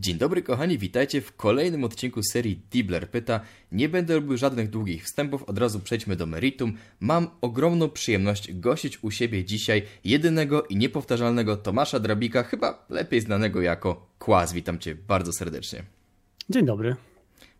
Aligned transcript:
Dzień 0.00 0.18
dobry 0.18 0.42
kochani, 0.42 0.78
witajcie 0.78 1.20
w 1.20 1.36
kolejnym 1.36 1.84
odcinku 1.84 2.22
serii 2.22 2.60
Dibler 2.70 3.10
Pyta. 3.10 3.40
Nie 3.72 3.88
będę 3.88 4.14
robił 4.14 4.36
żadnych 4.36 4.70
długich 4.70 5.04
wstępów, 5.04 5.42
od 5.42 5.58
razu 5.58 5.80
przejdźmy 5.80 6.16
do 6.16 6.26
meritum. 6.26 6.76
Mam 7.00 7.30
ogromną 7.40 7.88
przyjemność 7.88 8.54
gościć 8.54 9.04
u 9.04 9.10
siebie 9.10 9.44
dzisiaj 9.44 9.82
jedynego 10.04 10.62
i 10.62 10.76
niepowtarzalnego 10.76 11.56
Tomasza 11.56 12.00
Drabika, 12.00 12.42
chyba 12.42 12.86
lepiej 12.90 13.20
znanego 13.20 13.60
jako 13.60 14.06
Kłaz. 14.18 14.52
Witam 14.52 14.78
Cię 14.78 14.94
bardzo 14.94 15.32
serdecznie. 15.32 15.82
Dzień 16.50 16.66
dobry. 16.66 16.96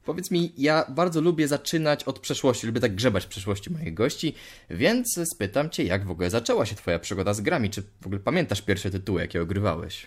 Powiedz 0.05 0.31
mi, 0.31 0.53
ja 0.59 0.85
bardzo 0.89 1.21
lubię 1.21 1.49
zaczynać 1.49 2.05
od 2.05 2.19
przeszłości, 2.19 2.67
lubię 2.67 2.81
tak 2.81 2.95
grzebać 2.95 3.25
w 3.25 3.29
przeszłości 3.29 3.71
moich 3.71 3.95
gości, 3.95 4.35
więc 4.71 5.21
spytam 5.35 5.71
Cię, 5.71 5.85
jak 5.85 6.07
w 6.07 6.11
ogóle 6.11 6.31
zaczęła 6.31 6.67
się 6.67 6.75
Twoja 6.75 6.99
przygoda 6.99 7.35
z 7.35 7.41
grami? 7.41 7.71
Czy 7.71 7.83
w 8.01 8.07
ogóle 8.07 8.21
pamiętasz 8.21 8.63
pierwsze 8.63 8.91
tytuły, 8.91 9.21
jakie 9.21 9.43
ogrywałeś? 9.43 10.07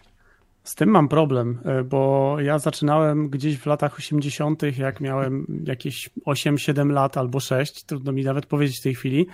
Z 0.64 0.76
tym 0.76 0.90
mam 0.90 1.08
problem, 1.08 1.60
e, 1.66 1.84
bo 1.84 2.36
ja 2.40 2.60
zaczynałem 2.60 3.30
gdzieś 3.30 3.58
w 3.58 3.66
latach 3.66 3.98
80., 3.98 4.78
jak 4.78 5.02
miałem 5.02 5.64
jakieś 5.66 6.10
8-7 6.26 6.92
lat 6.92 7.18
albo 7.18 7.40
6, 7.40 7.84
trudno 7.84 8.12
mi 8.12 8.24
nawet 8.24 8.46
powiedzieć 8.46 8.80
w 8.80 8.84
tej 8.84 8.96
chwili. 8.96 9.28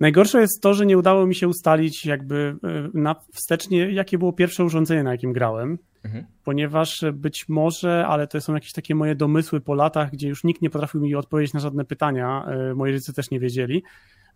Najgorsze 0.00 0.40
jest 0.40 0.62
to, 0.62 0.74
że 0.74 0.86
nie 0.86 0.98
udało 0.98 1.26
mi 1.26 1.34
się 1.34 1.48
ustalić 1.48 2.06
jakby 2.06 2.56
e, 2.64 2.90
na 2.94 3.16
wstecznie, 3.32 3.90
jakie 3.90 4.18
było 4.18 4.32
pierwsze 4.32 4.64
urządzenie, 4.64 5.02
na 5.02 5.12
jakim 5.12 5.32
grałem, 5.32 5.78
mhm. 6.04 6.24
ponieważ 6.44 7.04
być 7.12 7.48
może, 7.48 8.06
ale 8.06 8.26
to 8.26 8.40
są 8.40 8.54
jakieś 8.54 8.72
takie 8.72 8.94
moje 8.94 9.14
domysły 9.14 9.60
po 9.60 9.74
latach, 9.74 10.10
gdzie 10.10 10.28
już 10.28 10.44
nikt 10.44 10.62
nie 10.62 10.70
potrafił 10.70 11.00
mi 11.00 11.14
odpowiedzieć 11.14 11.54
na 11.54 11.60
żadne 11.60 11.84
pytania, 11.84 12.44
e, 12.46 12.74
moi 12.74 12.92
rodzice 12.92 13.12
też 13.12 13.30
nie 13.30 13.40
wiedzieli. 13.40 13.82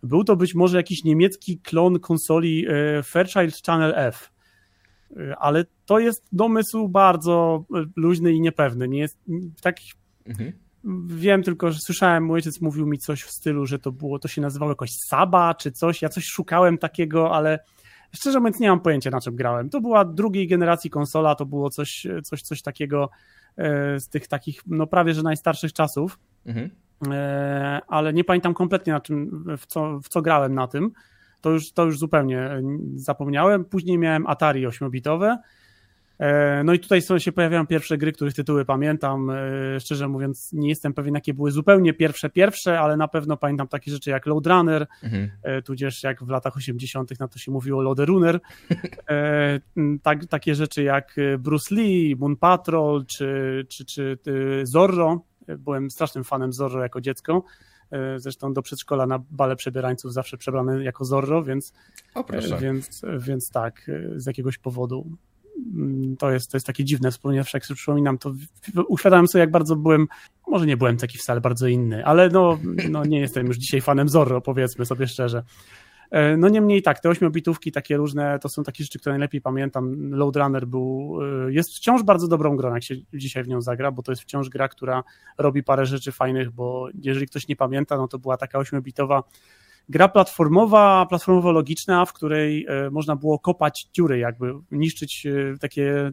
Był 0.03 0.23
to 0.23 0.35
być 0.35 0.55
może 0.55 0.77
jakiś 0.77 1.03
niemiecki 1.03 1.59
klon 1.59 1.99
konsoli 1.99 2.65
Fairchild 3.03 3.55
Channel 3.65 3.93
F 3.95 4.34
ale 5.39 5.65
to 5.85 5.99
jest 5.99 6.23
domysł 6.31 6.89
bardzo 6.89 7.65
luźny 7.95 8.33
i 8.33 8.41
niepewny. 8.41 8.87
Nie 8.87 8.99
jest 8.99 9.17
tak. 9.61 9.75
Mhm. 10.25 10.51
Wiem 11.07 11.43
tylko, 11.43 11.71
że 11.71 11.79
słyszałem, 11.79 12.23
mój 12.23 12.35
ojciec 12.35 12.61
mówił 12.61 12.87
mi 12.87 12.97
coś 12.97 13.23
w 13.23 13.31
stylu, 13.31 13.65
że 13.65 13.79
to 13.79 13.91
było, 13.91 14.19
to 14.19 14.27
się 14.27 14.41
nazywało 14.41 14.71
jakoś 14.71 14.89
Saba 15.09 15.53
czy 15.53 15.71
coś. 15.71 16.01
Ja 16.01 16.09
coś 16.09 16.25
szukałem 16.25 16.77
takiego, 16.77 17.35
ale 17.35 17.59
szczerze 18.11 18.39
mówiąc 18.39 18.59
nie 18.59 18.69
mam 18.69 18.79
pojęcia 18.79 19.09
na 19.09 19.21
czym 19.21 19.35
grałem. 19.35 19.69
To 19.69 19.81
była 19.81 20.05
drugiej 20.05 20.47
generacji 20.47 20.89
konsola, 20.89 21.35
to 21.35 21.45
było 21.45 21.69
coś, 21.69 22.07
coś, 22.23 22.41
coś 22.41 22.61
takiego 22.61 23.09
e, 23.57 23.99
z 23.99 24.09
tych 24.09 24.27
takich, 24.27 24.61
no 24.67 24.87
prawie 24.87 25.13
że 25.13 25.23
najstarszych 25.23 25.73
czasów. 25.73 26.19
Mhm. 26.45 26.69
Ale 27.87 28.13
nie 28.13 28.23
pamiętam 28.23 28.53
kompletnie 28.53 28.93
na 28.93 29.01
czym, 29.01 29.45
w 29.57 29.65
co, 29.65 29.99
w 29.99 30.09
co 30.09 30.21
grałem 30.21 30.53
na 30.53 30.67
tym 30.67 30.91
to 31.45 31.51
już, 31.51 31.71
to 31.71 31.85
już 31.85 31.99
zupełnie 31.99 32.39
e, 32.39 32.61
zapomniałem. 32.95 33.65
Później 33.65 33.97
miałem 33.97 34.27
Atari 34.27 34.67
8-bitowe. 34.67 35.37
E, 36.19 36.63
no 36.63 36.73
i 36.73 36.79
tutaj 36.79 37.01
się 37.17 37.31
pojawiają 37.31 37.67
pierwsze 37.67 37.97
gry, 37.97 38.11
których 38.11 38.33
tytuły 38.33 38.65
pamiętam. 38.65 39.29
E, 39.29 39.79
szczerze 39.79 40.07
mówiąc, 40.07 40.53
nie 40.53 40.69
jestem 40.69 40.93
pewien, 40.93 41.13
jakie 41.13 41.33
były 41.33 41.51
zupełnie 41.51 41.93
pierwsze, 41.93 42.29
pierwsze, 42.29 42.79
ale 42.79 42.97
na 42.97 43.07
pewno 43.07 43.37
pamiętam 43.37 43.67
takie 43.67 43.91
rzeczy 43.91 44.09
jak 44.09 44.25
Load 44.25 44.47
Runner, 44.47 44.87
mhm. 45.03 45.29
tudzież 45.63 46.03
jak 46.03 46.23
w 46.23 46.29
latach 46.29 46.57
80. 46.57 47.19
na 47.19 47.27
to 47.27 47.39
się 47.39 47.51
mówiło 47.51 47.81
Loaderunner. 47.81 48.39
Tak, 50.03 50.25
takie 50.25 50.55
rzeczy 50.55 50.83
jak 50.83 51.15
Bruce 51.39 51.75
Lee, 51.75 52.15
Moon 52.19 52.35
Patrol 52.35 53.05
czy, 53.05 53.65
czy, 53.69 53.85
czy 53.85 54.17
Zorro. 54.63 55.21
Byłem 55.57 55.91
strasznym 55.91 56.23
fanem 56.23 56.53
Zorro 56.53 56.81
jako 56.81 57.01
dziecko. 57.01 57.43
E, 57.91 58.19
zresztą 58.19 58.53
do 58.53 58.61
przedszkola 58.61 59.05
na 59.05 59.19
bale 59.31 59.55
przebierańców 59.55 60.13
zawsze 60.13 60.37
przebrany 60.37 60.83
jako 60.83 61.05
Zorro, 61.05 61.43
więc. 61.43 61.73
E, 62.55 62.59
więc, 62.59 63.01
więc 63.19 63.49
tak, 63.49 63.89
e, 63.89 64.19
z 64.19 64.25
jakiegoś 64.25 64.57
powodu. 64.57 65.05
Mm, 65.73 66.17
to 66.17 66.31
jest, 66.31 66.51
to 66.51 66.57
jest 66.57 66.67
takie 66.67 66.83
dziwne, 66.83 67.09
jak 67.53 67.65
sobie 67.65 67.75
przypominam, 67.75 68.17
to 68.17 68.33
uświadamiam 68.87 69.27
sobie, 69.27 69.39
jak 69.39 69.51
bardzo 69.51 69.75
byłem, 69.75 70.07
może 70.47 70.65
nie 70.65 70.77
byłem 70.77 70.97
taki 70.97 71.17
wcale 71.17 71.41
bardzo 71.41 71.67
inny, 71.67 72.05
ale 72.05 72.29
no, 72.29 72.59
no 72.89 73.05
nie 73.05 73.19
jestem 73.19 73.47
już 73.47 73.57
dzisiaj 73.57 73.81
fanem 73.81 74.09
Zorro, 74.09 74.41
powiedzmy 74.41 74.85
sobie 74.85 75.07
szczerze. 75.07 75.43
E, 76.11 76.37
no 76.37 76.49
niemniej 76.49 76.81
tak, 76.81 76.99
te 76.99 77.09
ośmiobitówki 77.09 77.71
takie 77.71 77.97
różne, 77.97 78.39
to 78.39 78.49
są 78.49 78.63
takie 78.63 78.83
rzeczy, 78.83 78.99
które 78.99 79.13
najlepiej 79.13 79.41
pamiętam. 79.41 80.11
Load 80.11 80.35
Runner 80.35 80.67
był, 80.67 81.19
e, 81.47 81.53
jest 81.53 81.75
wciąż 81.75 82.03
bardzo 82.03 82.27
dobrą 82.27 82.55
grą, 82.55 82.73
jak 82.73 82.83
się 82.83 82.95
dzisiaj 83.13 83.43
w 83.43 83.47
nią 83.47 83.61
zagra, 83.61 83.91
bo 83.91 84.03
to 84.03 84.11
jest 84.11 84.21
wciąż 84.21 84.49
gra, 84.49 84.67
która 84.67 85.03
robi 85.37 85.63
parę 85.63 85.85
rzeczy 85.85 86.11
fajnych, 86.11 86.51
bo 86.51 86.87
jeżeli 87.01 87.27
ktoś 87.27 87.47
nie 87.47 87.55
pamięta, 87.55 87.97
no 87.97 88.07
to 88.07 88.19
była 88.19 88.37
taka 88.37 88.59
ośmiobitowa 88.59 89.23
gra 89.89 90.07
platformowa, 90.07 91.07
platformowo-logiczna, 91.11 92.05
w 92.05 92.13
której 92.13 92.65
e, 92.69 92.89
można 92.89 93.15
było 93.15 93.39
kopać 93.39 93.87
dziury, 93.93 94.17
jakby 94.17 94.53
niszczyć 94.71 95.27
takie 95.59 96.11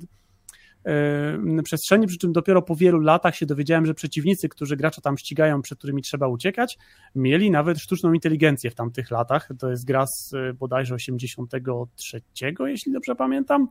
przestrzeni, 1.65 2.07
przy 2.07 2.19
czym 2.19 2.33
dopiero 2.33 2.63
po 2.63 2.77
wielu 2.77 3.01
latach 3.01 3.37
się 3.37 3.47
dowiedziałem, 3.47 3.87
że 3.87 3.95
przeciwnicy, 3.95 4.49
którzy 4.49 4.77
gracza 4.77 5.01
tam 5.01 5.19
ścigają, 5.19 5.63
przed 5.63 5.79
którymi 5.79 6.03
trzeba 6.03 6.29
uciekać, 6.29 6.79
mieli 7.15 7.51
nawet 7.51 7.79
sztuczną 7.79 8.13
inteligencję 8.13 8.71
w 8.71 8.75
tamtych 8.75 9.11
latach. 9.11 9.49
To 9.59 9.71
jest 9.71 9.85
gra 9.85 10.07
z 10.07 10.35
e, 10.35 10.55
bodajże 10.55 10.95
83, 10.95 12.23
jeśli 12.67 12.93
dobrze 12.93 13.15
pamiętam 13.15 13.69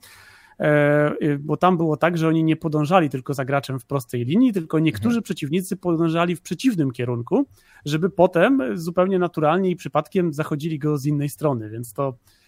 e, 0.60 1.38
bo 1.40 1.58
tam 1.58 1.78
było 1.78 1.98
tak, 1.98 2.18
że 2.18 2.28
oni 2.28 2.44
nie 2.44 2.56
podążali 2.56 3.10
tylko 3.10 3.34
za 3.34 3.46
graczem 3.46 3.80
w 3.80 3.86
prostej 3.86 4.26
linii, 4.26 4.54
tylko 4.54 4.80
niektórzy 4.80 5.16
mhm. 5.16 5.24
przeciwnicy 5.24 5.78
podążali 5.78 6.36
w 6.36 6.42
przeciwnym 6.42 6.92
kierunku, 6.92 7.46
żeby 7.86 8.10
potem 8.10 8.62
zupełnie 8.74 9.20
naturalnie 9.20 9.70
i 9.70 9.76
przypadkiem 9.76 10.34
zachodzili 10.34 10.80
go 10.80 10.98
z 10.98 11.06
innej 11.06 11.30
strony, 11.30 11.70
więc 11.70 11.94
to 11.94 12.14
E, 12.14 12.41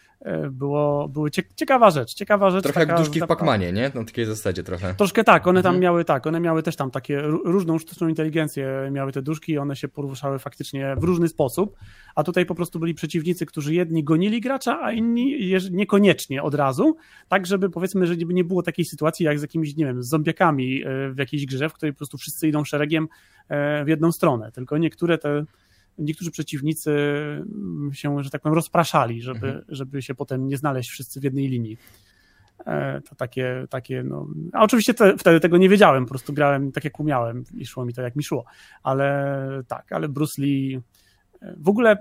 było, 0.52 1.08
były 1.08 1.32
ciekawa 1.56 1.92
rzecz, 1.92 2.14
ciekawa 2.14 2.52
rzecz. 2.52 2.64
Trochę 2.64 2.80
taka, 2.80 2.94
jak 2.94 3.02
duszki 3.02 3.22
w 3.22 3.28
Pacmanie, 3.28 3.72
nie? 3.72 3.92
Na 3.96 4.06
takiej 4.06 4.26
zasadzie 4.26 4.64
trochę. 4.64 4.94
Troszkę 4.94 5.24
tak, 5.24 5.48
one 5.48 5.64
tam 5.64 5.70
mhm. 5.70 5.82
miały 5.84 6.06
tak, 6.06 6.28
one 6.28 6.40
miały 6.40 6.64
też 6.64 6.76
tam 6.76 6.92
takie 6.92 7.22
różną 7.22 7.80
sztuczną 7.80 8.08
inteligencję, 8.08 8.90
miały 8.92 9.12
te 9.12 9.22
duszki 9.22 9.52
i 9.52 9.58
one 9.58 9.76
się 9.76 9.88
poruszały 9.88 10.40
faktycznie 10.40 10.96
w 10.98 11.04
różny 11.04 11.28
sposób, 11.28 11.78
a 12.16 12.24
tutaj 12.24 12.46
po 12.46 12.56
prostu 12.56 12.80
byli 12.80 12.94
przeciwnicy, 12.94 13.46
którzy 13.46 13.74
jedni 13.74 14.04
gonili 14.04 14.42
gracza, 14.42 14.80
a 14.82 14.92
inni 14.92 15.54
niekoniecznie 15.72 16.44
od 16.44 16.56
razu, 16.56 16.96
tak 17.28 17.46
żeby 17.46 17.70
powiedzmy, 17.70 18.08
że 18.08 18.16
nie 18.18 18.44
było 18.44 18.64
takiej 18.64 18.86
sytuacji 18.86 19.26
jak 19.26 19.40
z 19.40 19.42
jakimiś, 19.42 19.76
nie 19.76 19.86
wiem, 19.86 20.04
z 20.04 20.08
zombiakami 20.08 20.84
e, 20.84 21.10
w 21.10 21.18
jakiejś 21.18 21.46
grze, 21.46 21.70
w 21.70 21.74
której 21.74 21.94
po 21.94 21.98
prostu 21.98 22.18
wszyscy 22.18 22.48
idą 22.48 22.64
szeregiem 22.64 23.08
e, 23.50 23.86
w 23.86 23.88
jedną 23.88 24.12
stronę, 24.12 24.52
tylko 24.52 24.78
niektóre 24.78 25.18
te 25.18 25.46
niektórzy 25.98 26.32
przeciwnicy 26.32 26.92
mm, 26.92 27.94
się, 27.94 28.24
że 28.24 28.30
tak 28.30 28.42
powiem, 28.42 28.56
rozpraszali, 28.56 29.22
żeby, 29.22 29.48
mhm. 29.48 29.66
żeby 29.68 30.02
się 30.02 30.16
potem 30.16 30.48
nie 30.48 30.58
znaleźć 30.58 30.90
wszyscy 30.90 31.20
w 31.20 31.24
jednej 31.24 31.48
linii. 31.48 31.78
E, 32.66 33.02
to 33.02 33.16
takie, 33.16 33.66
takie 33.70 34.04
no. 34.04 34.28
A 34.54 34.64
oczywiście 34.64 34.94
te, 34.94 35.18
wtedy 35.18 35.40
tego 35.40 35.58
nie 35.58 35.70
wiedziałem, 35.70 36.06
po 36.06 36.10
prostu 36.10 36.34
grałem 36.34 36.72
tak 36.72 36.84
jak 36.84 37.00
umiałem 37.00 37.44
i 37.54 37.66
szło 37.66 37.86
mi 37.86 37.94
to 37.94 38.02
jak 38.02 38.16
mi 38.16 38.24
szło. 38.24 38.46
Ale 38.84 39.64
tak, 39.68 39.92
ale 39.92 40.10
Bruce 40.10 40.42
Lee. 40.42 40.82
E, 41.42 41.56
w 41.58 41.70
ogóle 41.70 41.98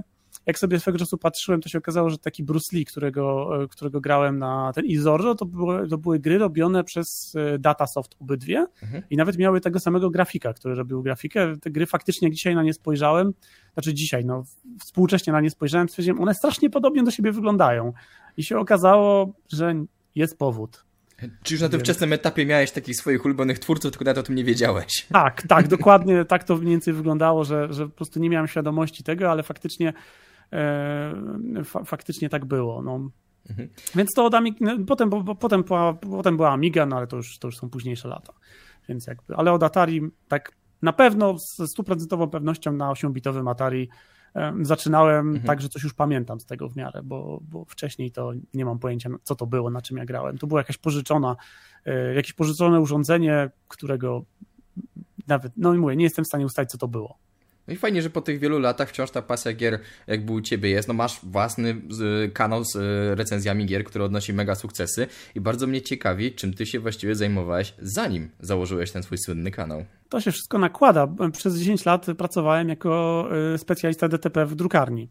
jak 0.46 0.58
sobie 0.58 0.80
swego 0.80 0.98
czasu 0.98 1.18
patrzyłem, 1.18 1.60
to 1.60 1.68
się 1.68 1.78
okazało, 1.78 2.10
że 2.10 2.18
taki 2.18 2.44
Bruce 2.44 2.76
Lee, 2.76 2.84
którego, 2.84 3.50
którego 3.70 4.00
grałem 4.00 4.38
na 4.38 4.72
ten 4.74 4.84
Izorro, 4.84 5.34
to 5.34 5.46
były, 5.46 5.88
to 5.88 5.98
były 5.98 6.18
gry 6.18 6.38
robione 6.38 6.84
przez 6.84 7.34
e, 7.36 7.58
Datasoft 7.58 8.16
obydwie 8.20 8.66
mhm. 8.82 9.02
i 9.10 9.16
nawet 9.16 9.38
miały 9.38 9.60
tego 9.60 9.80
samego 9.80 10.10
grafika, 10.10 10.52
który 10.52 10.74
robił 10.74 11.02
grafikę. 11.02 11.56
Te 11.58 11.70
gry 11.70 11.86
faktycznie, 11.86 12.30
dzisiaj 12.30 12.54
na 12.54 12.62
nie 12.62 12.74
spojrzałem, 12.74 13.32
znaczy 13.74 13.94
dzisiaj, 13.94 14.24
no 14.24 14.44
współcześnie 14.80 15.32
na 15.32 15.40
nie 15.40 15.50
spojrzałem, 15.50 15.88
stwierdziłem, 15.88 16.20
one 16.20 16.34
strasznie 16.34 16.70
podobnie 16.70 17.02
do 17.02 17.10
siebie 17.10 17.32
wyglądają. 17.32 17.92
I 18.36 18.42
się 18.42 18.58
okazało, 18.58 19.32
że 19.52 19.74
jest 20.14 20.38
powód. 20.38 20.84
Czy 21.42 21.54
już 21.54 21.60
na 21.60 21.68
tym 21.68 21.80
wczesnym 21.80 22.12
etapie 22.12 22.46
miałeś 22.46 22.70
takich 22.70 22.96
swoich 22.96 23.24
ulubionych 23.24 23.58
twórców, 23.58 23.90
tylko 23.90 24.04
nawet 24.04 24.18
o 24.18 24.22
tym 24.22 24.34
nie 24.34 24.44
wiedziałeś? 24.44 25.06
Tak, 25.12 25.42
tak, 25.46 25.68
dokładnie 25.68 26.24
tak 26.24 26.44
to 26.44 26.56
mniej 26.56 26.70
więcej 26.70 26.94
wyglądało, 26.94 27.44
że, 27.44 27.72
że 27.72 27.86
po 27.86 27.96
prostu 27.96 28.20
nie 28.20 28.30
miałem 28.30 28.48
świadomości 28.48 29.02
tego, 29.02 29.30
ale 29.30 29.42
faktycznie 29.42 29.92
E, 30.52 31.64
faktycznie 31.84 32.28
tak 32.28 32.44
było. 32.44 32.82
No. 32.82 33.10
Mhm. 33.50 33.68
Więc 33.94 34.10
to 34.14 34.24
od 34.24 34.34
Amig... 34.34 34.60
No, 34.60 34.76
potem, 34.86 35.10
bo, 35.10 35.34
potem, 35.34 35.62
była, 35.62 35.94
potem 35.94 36.36
była 36.36 36.50
Amiga, 36.50 36.86
no 36.86 36.96
ale 36.96 37.06
to 37.06 37.16
już, 37.16 37.38
to 37.38 37.48
już 37.48 37.58
są 37.58 37.70
późniejsze 37.70 38.08
lata. 38.08 38.32
Więc 38.88 39.06
jakby, 39.06 39.36
ale 39.36 39.52
od 39.52 39.62
Atari 39.62 40.00
tak 40.28 40.52
na 40.82 40.92
pewno 40.92 41.38
z 41.38 41.70
stuprocentową 41.70 42.30
pewnością 42.30 42.72
na 42.72 42.92
8-bitowym 42.92 43.50
Atari 43.50 43.88
zaczynałem 44.62 45.28
mhm. 45.28 45.46
tak, 45.46 45.60
że 45.60 45.68
coś 45.68 45.82
już 45.82 45.94
pamiętam 45.94 46.40
z 46.40 46.46
tego 46.46 46.68
w 46.68 46.76
miarę, 46.76 47.00
bo, 47.04 47.40
bo 47.42 47.64
wcześniej 47.64 48.10
to 48.10 48.32
nie 48.54 48.64
mam 48.64 48.78
pojęcia, 48.78 49.10
co 49.22 49.34
to 49.34 49.46
było, 49.46 49.70
na 49.70 49.82
czym 49.82 49.96
ja 49.96 50.04
grałem. 50.04 50.38
To 50.38 50.46
było 50.46 50.60
jakaś 50.60 50.78
pożyczona, 50.78 51.36
e, 51.84 52.14
jakieś 52.14 52.32
pożyczone 52.32 52.80
urządzenie, 52.80 53.50
którego 53.68 54.24
nawet, 55.26 55.52
no 55.56 55.74
i 55.74 55.78
mówię, 55.78 55.96
nie 55.96 56.04
jestem 56.04 56.24
w 56.24 56.28
stanie 56.28 56.46
ustalić, 56.46 56.70
co 56.70 56.78
to 56.78 56.88
było. 56.88 57.18
No 57.68 57.74
i 57.74 57.76
fajnie, 57.76 58.02
że 58.02 58.10
po 58.10 58.20
tych 58.20 58.38
wielu 58.38 58.58
latach 58.58 58.88
wciąż 58.88 59.10
ta 59.10 59.22
pasja 59.22 59.52
gier 59.52 59.78
jakby 60.06 60.32
u 60.32 60.40
Ciebie 60.40 60.70
jest. 60.70 60.88
No 60.88 60.94
masz 60.94 61.20
własny 61.22 61.82
kanał 62.34 62.64
z 62.64 62.76
y, 62.76 63.14
recenzjami 63.14 63.66
gier, 63.66 63.84
który 63.84 64.04
odnosi 64.04 64.32
mega 64.32 64.54
sukcesy 64.54 65.06
i 65.34 65.40
bardzo 65.40 65.66
mnie 65.66 65.82
ciekawi, 65.82 66.32
czym 66.32 66.54
Ty 66.54 66.66
się 66.66 66.80
właściwie 66.80 67.14
zajmowałeś 67.14 67.74
zanim 67.78 68.30
założyłeś 68.40 68.90
ten 68.90 69.02
swój 69.02 69.18
słynny 69.18 69.50
kanał. 69.50 69.84
To 70.08 70.20
się 70.20 70.32
wszystko 70.32 70.58
nakłada. 70.58 71.08
Przez 71.32 71.58
10 71.58 71.84
lat 71.84 72.06
pracowałem 72.18 72.68
jako 72.68 73.28
y, 73.54 73.58
specjalista 73.58 74.08
DTP 74.08 74.46
w 74.46 74.54
drukarni. 74.54 75.08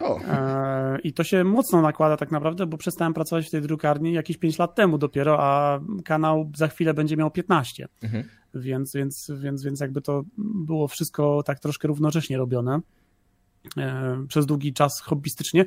O. 0.00 0.20
E, 0.20 0.98
I 1.04 1.12
to 1.12 1.24
się 1.24 1.44
mocno 1.44 1.82
nakłada 1.82 2.16
tak 2.16 2.30
naprawdę, 2.30 2.66
bo 2.66 2.76
przestałem 2.76 3.14
pracować 3.14 3.46
w 3.46 3.50
tej 3.50 3.62
drukarni 3.62 4.12
jakieś 4.12 4.36
5 4.36 4.58
lat 4.58 4.74
temu 4.74 4.98
dopiero, 4.98 5.38
a 5.40 5.80
kanał 6.04 6.50
za 6.56 6.68
chwilę 6.68 6.94
będzie 6.94 7.16
miał 7.16 7.30
15. 7.30 7.88
Mhm. 8.02 8.24
Więc, 8.56 8.92
więc, 8.92 9.30
więc, 9.34 9.62
więc 9.62 9.80
jakby 9.80 10.00
to 10.00 10.24
było 10.38 10.88
wszystko 10.88 11.42
tak 11.42 11.60
troszkę 11.60 11.88
równocześnie 11.88 12.36
robione 12.36 12.80
e, 13.76 14.24
przez 14.28 14.46
długi 14.46 14.72
czas 14.72 15.00
hobbystycznie. 15.00 15.64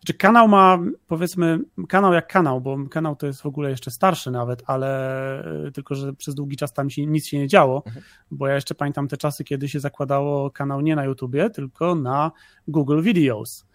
Znaczy 0.00 0.14
kanał 0.14 0.48
ma, 0.48 0.78
powiedzmy, 1.06 1.58
kanał 1.88 2.12
jak 2.12 2.26
kanał, 2.26 2.60
bo 2.60 2.78
kanał 2.90 3.16
to 3.16 3.26
jest 3.26 3.42
w 3.42 3.46
ogóle 3.46 3.70
jeszcze 3.70 3.90
starszy 3.90 4.30
nawet, 4.30 4.62
ale 4.66 5.66
e, 5.66 5.72
tylko, 5.72 5.94
że 5.94 6.12
przez 6.12 6.34
długi 6.34 6.56
czas 6.56 6.72
tam 6.72 6.90
się, 6.90 7.06
nic 7.06 7.26
się 7.26 7.38
nie 7.38 7.48
działo, 7.48 7.82
mhm. 7.86 8.04
bo 8.30 8.48
ja 8.48 8.54
jeszcze 8.54 8.74
pamiętam 8.74 9.08
te 9.08 9.16
czasy, 9.16 9.44
kiedy 9.44 9.68
się 9.68 9.80
zakładało 9.80 10.50
kanał 10.50 10.80
nie 10.80 10.96
na 10.96 11.04
YouTubie, 11.04 11.50
tylko 11.50 11.94
na 11.94 12.32
Google 12.68 13.02
Videos. 13.02 13.66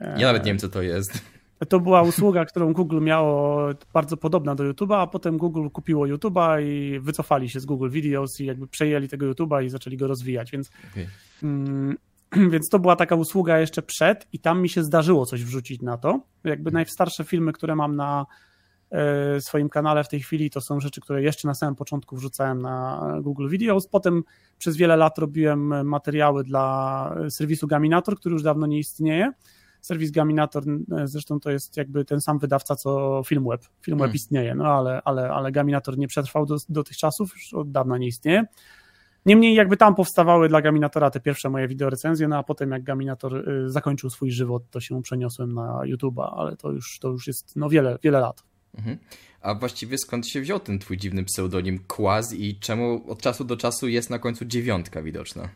Ja 0.00 0.26
nawet 0.26 0.44
nie 0.44 0.52
wiem, 0.52 0.58
co 0.58 0.68
to 0.68 0.82
jest. 0.82 1.22
To 1.68 1.80
była 1.80 2.02
usługa, 2.02 2.44
którą 2.44 2.72
Google 2.72 3.00
miało 3.00 3.66
bardzo 3.92 4.16
podobna 4.16 4.54
do 4.54 4.64
YouTube'a, 4.64 5.02
a 5.02 5.06
potem 5.06 5.38
Google 5.38 5.68
kupiło 5.68 6.06
YouTube'a 6.06 6.62
i 6.62 7.00
wycofali 7.00 7.48
się 7.48 7.60
z 7.60 7.66
Google 7.66 7.90
Videos 7.90 8.40
i 8.40 8.44
jakby 8.44 8.68
przejęli 8.68 9.08
tego 9.08 9.26
YouTube'a 9.26 9.64
i 9.64 9.68
zaczęli 9.68 9.96
go 9.96 10.06
rozwijać, 10.06 10.50
więc 10.50 10.70
okay. 10.92 11.08
mm, 11.42 11.96
więc 12.52 12.68
to 12.68 12.78
była 12.78 12.96
taka 12.96 13.14
usługa 13.14 13.58
jeszcze 13.58 13.82
przed 13.82 14.26
i 14.32 14.38
tam 14.38 14.62
mi 14.62 14.68
się 14.68 14.82
zdarzyło 14.82 15.26
coś 15.26 15.44
wrzucić 15.44 15.82
na 15.82 15.98
to. 15.98 16.20
Jakby 16.44 16.68
mhm. 16.68 16.74
najstarsze 16.74 17.24
filmy, 17.24 17.52
które 17.52 17.76
mam 17.76 17.96
na 17.96 18.26
e, 18.90 19.40
swoim 19.40 19.68
kanale 19.68 20.04
w 20.04 20.08
tej 20.08 20.20
chwili, 20.20 20.50
to 20.50 20.60
są 20.60 20.80
rzeczy, 20.80 21.00
które 21.00 21.22
jeszcze 21.22 21.48
na 21.48 21.54
samym 21.54 21.74
początku 21.74 22.16
wrzucałem 22.16 22.62
na 22.62 23.00
Google 23.22 23.48
Videos. 23.48 23.88
Potem 23.88 24.22
przez 24.58 24.76
wiele 24.76 24.96
lat 24.96 25.18
robiłem 25.18 25.88
materiały 25.88 26.44
dla 26.44 27.16
serwisu 27.30 27.66
Gaminator, 27.66 28.16
który 28.16 28.32
już 28.32 28.42
dawno 28.42 28.66
nie 28.66 28.78
istnieje. 28.78 29.32
Serwis 29.84 30.10
Gaminator 30.10 30.64
e, 30.68 31.06
zresztą 31.06 31.40
to 31.40 31.50
jest 31.50 31.76
jakby 31.76 32.04
ten 32.04 32.20
sam 32.20 32.38
wydawca 32.38 32.76
co 32.76 33.22
Filmweb. 33.26 33.60
Filmweb 33.82 34.04
hmm. 34.04 34.16
istnieje, 34.16 34.54
no 34.54 34.64
ale, 34.64 35.02
ale, 35.04 35.30
ale 35.30 35.52
Gaminator 35.52 35.98
nie 35.98 36.08
przetrwał 36.08 36.46
do, 36.46 36.56
do 36.68 36.84
tych 36.84 36.96
czasów, 36.96 37.32
już 37.34 37.54
od 37.54 37.70
dawna 37.70 37.98
nie 37.98 38.06
istnieje. 38.06 38.44
Niemniej 39.26 39.54
jakby 39.54 39.76
tam 39.76 39.94
powstawały 39.94 40.48
dla 40.48 40.62
Gaminatora 40.62 41.10
te 41.10 41.20
pierwsze 41.20 41.50
moje 41.50 41.68
wideorecenzje, 41.68 42.28
no 42.28 42.38
a 42.38 42.42
potem 42.42 42.70
jak 42.70 42.82
Gaminator 42.82 43.48
y, 43.48 43.70
zakończył 43.70 44.10
swój 44.10 44.30
żywot, 44.30 44.70
to 44.70 44.80
się 44.80 45.02
przeniosłem 45.02 45.54
na 45.54 45.80
YouTube'a, 45.84 46.34
ale 46.36 46.56
to 46.56 46.70
już, 46.70 46.98
to 46.98 47.08
już 47.08 47.26
jest 47.26 47.56
no 47.56 47.68
wiele, 47.68 47.98
wiele 48.02 48.20
lat. 48.20 48.42
Mhm. 48.74 48.98
A 49.40 49.54
właściwie 49.54 49.98
skąd 49.98 50.28
się 50.28 50.40
wziął 50.40 50.60
ten 50.60 50.78
twój 50.78 50.96
dziwny 50.96 51.24
pseudonim 51.24 51.78
Quaz 51.78 52.32
i 52.32 52.58
czemu 52.58 53.10
od 53.10 53.22
czasu 53.22 53.44
do 53.44 53.56
czasu 53.56 53.88
jest 53.88 54.10
na 54.10 54.18
końcu 54.18 54.44
dziewiątka 54.44 55.02
widoczna? 55.02 55.48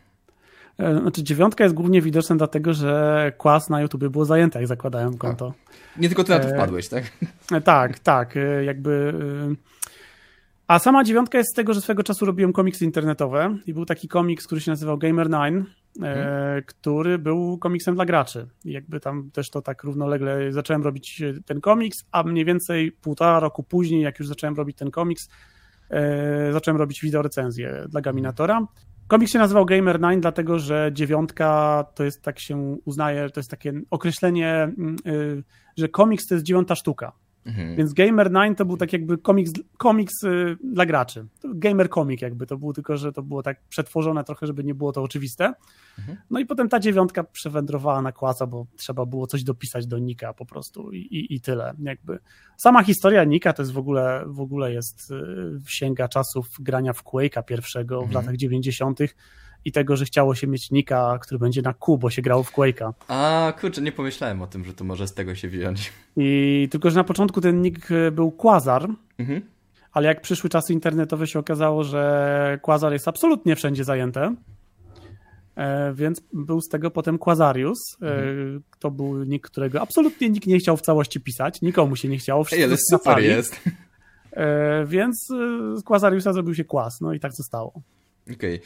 E, 0.79 0.99
znaczy 1.01 1.23
dziewiątka 1.23 1.63
jest 1.63 1.75
głównie 1.75 2.01
widoczna 2.01 2.35
dlatego, 2.35 2.73
że 2.73 3.31
Quaz 3.37 3.69
na 3.69 3.81
YouTube 3.81 4.07
było 4.07 4.25
zajęte, 4.25 4.59
jak 4.59 4.67
zakładałem 4.67 5.17
konto. 5.17 5.53
A, 5.97 6.01
nie 6.01 6.07
tylko 6.07 6.23
ty 6.23 6.31
na 6.31 6.39
to 6.39 6.47
e, 6.47 6.53
wpadłeś, 6.53 6.87
tak? 6.87 7.03
E, 7.51 7.61
tak, 7.61 7.99
tak. 7.99 8.35
Jakby 8.65 9.13
a 10.67 10.79
sama 10.79 11.03
dziewiątka 11.03 11.37
jest 11.37 11.51
z 11.51 11.55
tego, 11.55 11.73
że 11.73 11.81
swego 11.81 12.03
czasu 12.03 12.25
robiłem 12.25 12.53
komiksy 12.53 12.85
internetowe 12.85 13.57
i 13.65 13.73
był 13.73 13.85
taki 13.85 14.07
komiks, 14.07 14.45
który 14.45 14.61
się 14.61 14.71
nazywał 14.71 14.97
Gamer9, 14.97 15.35
e, 15.35 16.05
mhm. 16.05 16.63
który 16.65 17.19
był 17.19 17.57
komiksem 17.57 17.95
dla 17.95 18.05
graczy. 18.05 18.47
I 18.65 18.71
jakby 18.71 18.99
tam 18.99 19.31
też 19.31 19.49
to 19.49 19.61
tak 19.61 19.83
równolegle 19.83 20.51
zacząłem 20.51 20.83
robić 20.83 21.23
ten 21.45 21.61
komiks, 21.61 21.97
a 22.11 22.23
mniej 22.23 22.45
więcej 22.45 22.91
półtora 22.91 23.39
roku 23.39 23.63
później, 23.63 24.01
jak 24.01 24.19
już 24.19 24.27
zacząłem 24.27 24.55
robić 24.55 24.77
ten 24.77 24.91
komiks, 24.91 25.29
zacząłem 26.51 26.77
robić 26.77 27.01
wideo 27.01 27.21
recenzję 27.21 27.85
dla 27.89 28.01
Gaminatora. 28.01 28.67
Komiks 29.09 29.31
się 29.31 29.39
nazywał 29.39 29.65
Gamer9, 29.65 30.19
dlatego 30.19 30.59
że 30.59 30.89
dziewiątka 30.93 31.85
to 31.95 32.03
jest, 32.03 32.21
tak 32.21 32.39
się 32.39 32.77
uznaje, 32.85 33.29
to 33.29 33.39
jest 33.39 33.51
takie 33.51 33.73
określenie, 33.89 34.53
mm, 34.53 34.95
y, 35.07 35.43
że 35.77 35.89
komiks 35.89 36.27
to 36.27 36.35
jest 36.35 36.45
dziewiąta 36.45 36.75
sztuka. 36.75 37.11
Mhm. 37.45 37.75
Więc 37.75 37.93
Gamer 37.93 38.31
9 38.31 38.57
to 38.57 38.65
był 38.65 38.77
tak 38.77 38.93
jakby 38.93 39.17
komiks, 39.17 39.51
komiks 39.77 40.23
y, 40.23 40.57
dla 40.63 40.85
graczy. 40.85 41.27
Gamer 41.43 41.89
comic 41.89 42.21
jakby 42.21 42.45
to 42.45 42.57
było, 42.57 42.73
tylko 42.73 42.97
że 42.97 43.11
to 43.11 43.23
było 43.23 43.43
tak 43.43 43.61
przetworzone 43.69 44.23
trochę, 44.23 44.47
żeby 44.47 44.63
nie 44.63 44.75
było 44.75 44.91
to 44.91 45.03
oczywiste. 45.03 45.53
Mhm. 45.99 46.17
No 46.29 46.39
i 46.39 46.45
potem 46.45 46.69
ta 46.69 46.79
dziewiątka 46.79 47.23
przewędrowała 47.23 48.01
na 48.01 48.11
kłaca, 48.11 48.47
bo 48.47 48.65
trzeba 48.75 49.05
było 49.05 49.27
coś 49.27 49.43
dopisać 49.43 49.87
do 49.87 49.97
Nika 49.97 50.33
po 50.33 50.45
prostu 50.45 50.91
i, 50.91 50.97
i, 50.97 51.35
i 51.35 51.41
tyle. 51.41 51.73
Jakby. 51.79 52.19
Sama 52.57 52.83
historia 52.83 53.23
Nika 53.23 53.53
to 53.53 53.61
jest 53.61 53.71
w 53.71 53.77
ogóle, 53.77 54.23
w 54.27 54.39
ogóle 54.39 54.73
jest, 54.73 55.11
y, 55.11 55.59
sięga 55.67 56.07
czasów 56.07 56.47
grania 56.59 56.93
w 56.93 57.03
Quake'a 57.03 57.43
pierwszego 57.45 58.01
w 58.01 58.03
mhm. 58.03 58.25
latach 58.25 58.37
90 58.37 58.99
i 59.65 59.71
tego, 59.71 59.95
że 59.95 60.05
chciało 60.05 60.35
się 60.35 60.47
mieć 60.47 60.71
Nika, 60.71 61.19
który 61.21 61.39
będzie 61.39 61.61
na 61.61 61.73
Q, 61.73 61.97
bo 61.97 62.09
się 62.09 62.21
grało 62.21 62.43
w 62.43 62.51
Quake'a. 62.51 62.93
A, 63.07 63.53
kurczę, 63.61 63.81
nie 63.81 63.91
pomyślałem 63.91 64.41
o 64.41 64.47
tym, 64.47 64.65
że 64.65 64.73
to 64.73 64.83
może 64.83 65.07
z 65.07 65.13
tego 65.13 65.35
się 65.35 65.47
wziąć. 65.47 65.93
I 66.17 66.67
tylko, 66.71 66.89
że 66.89 66.95
na 66.95 67.03
początku 67.03 67.41
ten 67.41 67.61
nick 67.61 67.91
e, 67.91 68.11
był 68.11 68.31
Quasar, 68.31 68.89
mhm. 69.19 69.41
ale 69.91 70.07
jak 70.07 70.21
przyszły 70.21 70.49
czasy 70.49 70.73
internetowe 70.73 71.27
się 71.27 71.39
okazało, 71.39 71.83
że 71.83 72.59
Quasar 72.61 72.93
jest 72.93 73.07
absolutnie 73.07 73.55
wszędzie 73.55 73.83
zajęte, 73.83 74.35
e, 75.55 75.93
więc 75.93 76.21
był 76.33 76.61
z 76.61 76.67
tego 76.67 76.91
potem 76.91 77.17
Quasarius. 77.17 77.79
E, 78.01 78.05
mhm. 78.05 78.63
To 78.79 78.91
był 78.91 79.23
nick, 79.23 79.49
którego 79.49 79.81
absolutnie 79.81 80.29
nikt 80.29 80.47
nie 80.47 80.59
chciał 80.59 80.77
w 80.77 80.81
całości 80.81 81.21
pisać, 81.21 81.61
nikomu 81.61 81.95
się 81.95 82.07
nie 82.07 82.17
chciało. 82.17 82.45
Ej, 82.51 82.63
ale 82.63 82.75
super 82.91 83.19
jest. 83.19 83.61
Więc 84.85 85.27
z 85.75 85.83
Quasariusa 85.83 86.33
zrobił 86.33 86.55
się 86.55 86.63
Quas, 86.63 87.01
no 87.01 87.13
i 87.13 87.19
tak 87.19 87.33
zostało. 87.33 87.81
Okej. 88.33 88.55
Okay 88.55 88.59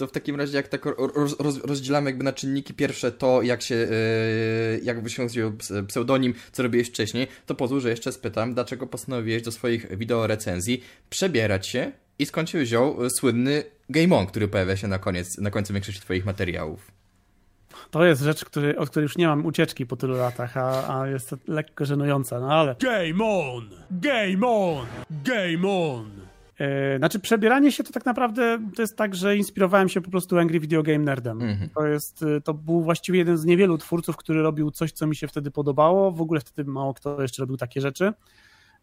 to 0.00 0.06
w 0.06 0.12
takim 0.12 0.36
razie 0.36 0.56
jak 0.56 0.68
tak 0.68 0.84
roz, 0.84 1.36
roz, 1.38 1.64
rozdzielamy 1.64 2.10
jakby 2.10 2.24
na 2.24 2.32
czynniki 2.32 2.74
pierwsze 2.74 3.12
to, 3.12 3.42
jak 3.42 3.62
się, 3.62 3.74
yy, 3.74 4.80
jak 4.82 5.02
wyświęcił 5.02 5.52
pseudonim, 5.88 6.34
co 6.52 6.62
robiłeś 6.62 6.88
wcześniej, 6.88 7.26
to 7.46 7.54
pozwól, 7.54 7.80
że 7.80 7.90
jeszcze 7.90 8.12
spytam, 8.12 8.54
dlaczego 8.54 8.86
postanowiłeś 8.86 9.42
do 9.42 9.52
swoich 9.52 9.98
wideo 9.98 10.26
recenzji 10.26 10.82
przebierać 11.10 11.66
się 11.66 11.92
i 12.18 12.26
skąd 12.26 12.50
się 12.50 12.58
wziął 12.58 13.04
e, 13.04 13.10
słynny 13.10 13.64
Game 13.88 14.16
On, 14.16 14.26
który 14.26 14.48
pojawia 14.48 14.76
się 14.76 14.88
na, 14.88 14.98
koniec, 14.98 15.38
na 15.38 15.50
końcu 15.50 15.72
większości 15.72 16.00
twoich 16.00 16.24
materiałów? 16.26 16.90
To 17.90 18.04
jest 18.04 18.22
rzecz, 18.22 18.44
który, 18.44 18.78
od 18.78 18.90
której 18.90 19.02
już 19.04 19.16
nie 19.16 19.26
mam 19.26 19.46
ucieczki 19.46 19.86
po 19.86 19.96
tylu 19.96 20.14
latach, 20.14 20.56
a, 20.56 21.00
a 21.00 21.08
jest 21.08 21.30
to 21.30 21.36
lekko 21.48 21.84
żenująca, 21.84 22.40
no 22.40 22.52
ale... 22.52 22.76
Game 22.80 23.24
on! 23.24 23.70
Game 23.90 24.46
on! 24.46 24.86
Game 25.10 25.68
on! 25.68 26.29
E, 26.60 26.98
znaczy, 26.98 27.20
przebieranie 27.20 27.72
się 27.72 27.84
to 27.84 27.92
tak 27.92 28.06
naprawdę 28.06 28.58
to 28.76 28.82
jest 28.82 28.96
tak, 28.96 29.14
że 29.14 29.36
inspirowałem 29.36 29.88
się 29.88 30.00
po 30.00 30.10
prostu 30.10 30.38
Angry 30.38 30.60
Video 30.60 30.82
Game 30.82 30.98
Nerdem. 30.98 31.42
Mm 31.42 31.56
-hmm. 31.56 31.68
To, 31.74 31.86
jest, 31.86 32.22
e, 32.22 32.40
to 32.40 32.54
był 32.54 32.82
właściwie 32.82 33.18
jeden 33.18 33.36
z 33.36 33.44
niewielu 33.44 33.78
twórców, 33.78 34.16
który 34.16 34.42
robił 34.42 34.70
coś, 34.70 34.92
co 34.92 35.06
mi 35.06 35.16
się 35.16 35.28
wtedy 35.28 35.50
podobało. 35.50 36.12
W 36.12 36.20
ogóle 36.20 36.40
wtedy 36.40 36.70
mało 36.70 36.94
kto 36.94 37.22
jeszcze 37.22 37.42
robił 37.42 37.56
takie 37.56 37.80
rzeczy. 37.80 38.12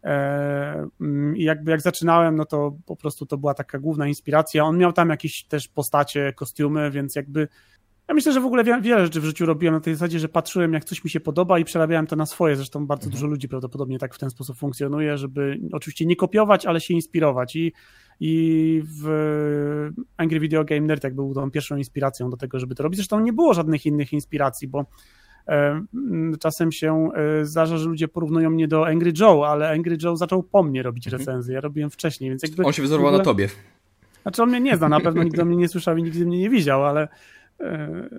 E, 0.04 0.88
mm, 1.00 1.36
I 1.36 1.42
jakby 1.42 1.70
jak 1.70 1.80
zaczynałem, 1.80 2.36
no 2.36 2.44
to 2.44 2.76
po 2.86 2.96
prostu 2.96 3.26
to 3.26 3.38
była 3.38 3.54
taka 3.54 3.78
główna 3.78 4.06
inspiracja. 4.06 4.64
On 4.64 4.78
miał 4.78 4.92
tam 4.92 5.08
jakieś 5.08 5.44
też 5.44 5.68
postacie, 5.68 6.32
kostiumy, 6.32 6.90
więc 6.90 7.16
jakby 7.16 7.48
ja 8.08 8.14
myślę, 8.14 8.32
że 8.32 8.40
w 8.40 8.44
ogóle 8.44 8.64
wiele 8.64 9.04
rzeczy 9.04 9.20
w 9.20 9.24
życiu 9.24 9.46
robiłem 9.46 9.74
na 9.74 9.80
tej 9.80 9.94
zasadzie, 9.94 10.18
że 10.18 10.28
patrzyłem, 10.28 10.72
jak 10.72 10.84
coś 10.84 11.04
mi 11.04 11.10
się 11.10 11.20
podoba 11.20 11.58
i 11.58 11.64
przerabiałem 11.64 12.06
to 12.06 12.16
na 12.16 12.26
swoje. 12.26 12.56
Zresztą 12.56 12.86
bardzo 12.86 13.04
mhm. 13.04 13.12
dużo 13.12 13.26
ludzi 13.26 13.48
prawdopodobnie 13.48 13.98
tak 13.98 14.14
w 14.14 14.18
ten 14.18 14.30
sposób 14.30 14.56
funkcjonuje, 14.56 15.18
żeby 15.18 15.60
oczywiście 15.72 16.06
nie 16.06 16.16
kopiować, 16.16 16.66
ale 16.66 16.80
się 16.80 16.94
inspirować. 16.94 17.56
I, 17.56 17.72
i 18.20 18.82
w 19.02 19.90
Angry 20.16 20.40
Video 20.40 20.64
Game 20.64 20.80
Nerd 20.80 21.04
jak 21.04 21.14
był 21.14 21.34
tą 21.34 21.50
pierwszą 21.50 21.76
inspiracją 21.76 22.30
do 22.30 22.36
tego, 22.36 22.58
żeby 22.58 22.74
to 22.74 22.82
robić. 22.82 22.96
Zresztą 22.96 23.20
nie 23.20 23.32
było 23.32 23.54
żadnych 23.54 23.86
innych 23.86 24.12
inspiracji, 24.12 24.68
bo 24.68 24.84
e, 25.48 25.84
czasem 26.40 26.72
się 26.72 27.08
e, 27.14 27.44
zdarza, 27.44 27.78
że 27.78 27.88
ludzie 27.88 28.08
porównują 28.08 28.50
mnie 28.50 28.68
do 28.68 28.86
Angry 28.86 29.12
Joe, 29.20 29.46
ale 29.46 29.70
Angry 29.70 29.96
Joe 30.02 30.16
zaczął 30.16 30.42
po 30.42 30.62
mnie 30.62 30.82
robić 30.82 31.06
mhm. 31.06 31.20
recenzję. 31.20 31.54
Ja 31.54 31.60
robiłem 31.60 31.90
wcześniej, 31.90 32.30
więc 32.30 32.42
jakby... 32.42 32.64
On 32.64 32.72
się 32.72 32.82
wzorował 32.82 33.08
ogóle... 33.08 33.18
na 33.18 33.24
tobie. 33.24 33.48
Znaczy 34.22 34.42
on 34.42 34.48
mnie 34.48 34.60
nie 34.60 34.76
zna, 34.76 34.88
na 34.88 35.00
pewno 35.00 35.22
nikt 35.22 35.36
do 35.36 35.44
mnie 35.44 35.56
nie 35.56 35.68
słyszał 35.68 35.96
i 35.96 36.02
nigdy 36.02 36.26
mnie 36.26 36.38
nie 36.38 36.50
widział, 36.50 36.84
ale 36.86 37.08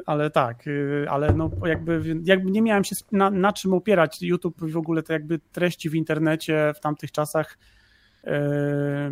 ale 0.05 0.29
tak, 0.29 0.65
e, 0.67 1.09
ale 1.09 1.33
no 1.33 1.51
jakby, 1.65 2.01
jakby 2.23 2.51
nie 2.51 2.61
miałem 2.61 2.83
się 2.83 2.95
na, 3.11 3.29
na 3.29 3.53
czym 3.53 3.73
opierać. 3.73 4.21
YouTube 4.21 4.61
i 4.67 4.71
w 4.71 4.77
ogóle 4.77 5.03
te 5.03 5.13
jakby 5.13 5.39
treści 5.39 5.89
w 5.89 5.95
internecie 5.95 6.73
w 6.75 6.79
tamtych 6.79 7.11
czasach 7.11 7.57
e, 8.23 9.11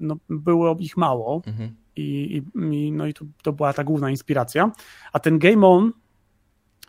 no, 0.00 0.16
było 0.28 0.76
ich 0.80 0.96
mało 0.96 1.42
mhm. 1.46 1.76
i, 1.96 2.42
i, 2.54 2.92
no 2.92 3.06
i 3.06 3.14
to, 3.14 3.24
to 3.42 3.52
była 3.52 3.72
ta 3.72 3.84
główna 3.84 4.10
inspiracja. 4.10 4.72
A 5.12 5.20
ten 5.20 5.38
Game 5.38 5.66
On 5.66 5.92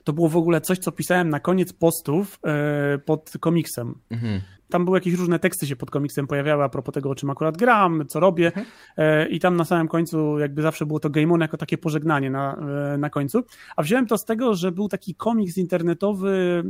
to 0.04 0.14
było 0.14 0.30
w 0.30 0.38
ogóle 0.38 0.62
coś, 0.62 0.78
co 0.78 0.92
pisałem 0.92 1.30
na 1.30 1.40
koniec 1.40 1.74
postów 1.74 2.40
pod 3.06 3.32
komiksem. 3.40 3.96
Mhm 4.10 4.42
tam 4.70 4.86
były 4.86 4.98
jakieś 4.98 5.14
różne 5.14 5.40
teksty 5.40 5.68
się 5.68 5.76
pod 5.76 5.92
komiksem 5.92 6.28
pojawiały 6.28 6.64
a 6.64 6.70
propos 6.70 6.94
tego, 6.94 7.10
o 7.10 7.16
czym 7.16 7.30
akurat 7.30 7.58
gram, 7.58 8.04
co 8.08 8.20
robię 8.20 8.46
mhm. 8.46 8.66
E, 8.98 9.28
i 9.28 9.40
tam 9.40 9.56
na 9.56 9.66
samym 9.66 9.88
końcu 9.88 10.40
jakby 10.40 10.62
zawsze 10.62 10.86
było 10.86 11.00
to 11.00 11.10
Game 11.10 11.34
On 11.34 11.42
jako 11.42 11.58
takie 11.58 11.78
pożegnanie 11.78 12.30
na, 12.30 12.58
e, 12.94 12.98
na 12.98 13.10
końcu, 13.10 13.44
a 13.76 13.84
wziąłem 13.84 14.08
to 14.08 14.18
z 14.18 14.26
tego, 14.26 14.56
że 14.56 14.72
był 14.72 14.88
taki 14.88 15.16
komiks 15.16 15.58
internetowy 15.58 16.64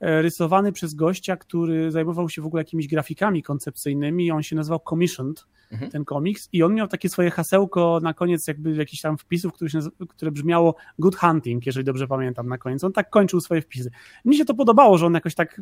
rysowany 0.00 0.72
przez 0.72 0.94
gościa, 0.94 1.36
który 1.36 1.90
zajmował 1.90 2.28
się 2.28 2.42
w 2.42 2.46
ogóle 2.46 2.60
jakimiś 2.60 2.88
grafikami 2.88 3.42
koncepcyjnymi. 3.42 4.30
On 4.30 4.42
się 4.42 4.56
nazywał 4.56 4.80
Commissioned, 4.80 5.46
mhm. 5.72 5.90
ten 5.90 6.04
komiks, 6.04 6.48
i 6.52 6.62
on 6.62 6.74
miał 6.74 6.88
takie 6.88 7.08
swoje 7.08 7.30
hasełko 7.30 8.00
na 8.02 8.14
koniec, 8.14 8.46
jakby 8.46 8.74
jakiś 8.74 9.00
tam 9.00 9.18
wpisów, 9.18 9.52
które, 9.52 9.70
się, 9.70 9.78
które 10.08 10.30
brzmiało 10.30 10.74
Good 10.98 11.16
Hunting, 11.16 11.66
jeżeli 11.66 11.84
dobrze 11.84 12.06
pamiętam 12.06 12.48
na 12.48 12.58
koniec. 12.58 12.84
On 12.84 12.92
tak 12.92 13.10
kończył 13.10 13.40
swoje 13.40 13.62
wpisy. 13.62 13.90
Mi 14.24 14.36
się 14.36 14.44
to 14.44 14.54
podobało, 14.54 14.98
że 14.98 15.06
on 15.06 15.14
jakoś 15.14 15.34
tak 15.34 15.60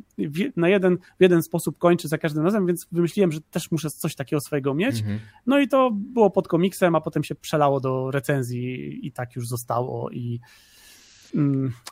na 0.56 0.68
jeden, 0.68 0.96
w 0.96 1.22
jeden 1.22 1.42
sposób 1.42 1.78
kończy 1.78 2.08
za 2.08 2.18
każdym 2.18 2.44
razem, 2.44 2.66
więc 2.66 2.86
wymyśliłem, 2.92 3.32
że 3.32 3.40
też 3.40 3.70
muszę 3.70 3.90
coś 3.90 4.14
takiego 4.14 4.40
swojego 4.40 4.74
mieć. 4.74 5.00
Mhm. 5.00 5.20
No 5.46 5.58
i 5.58 5.68
to 5.68 5.90
było 5.94 6.30
pod 6.30 6.48
komiksem, 6.48 6.94
a 6.94 7.00
potem 7.00 7.24
się 7.24 7.34
przelało 7.34 7.80
do 7.80 8.10
recenzji 8.10 9.06
i 9.06 9.12
tak 9.12 9.36
już 9.36 9.48
zostało 9.48 10.10
i. 10.10 10.40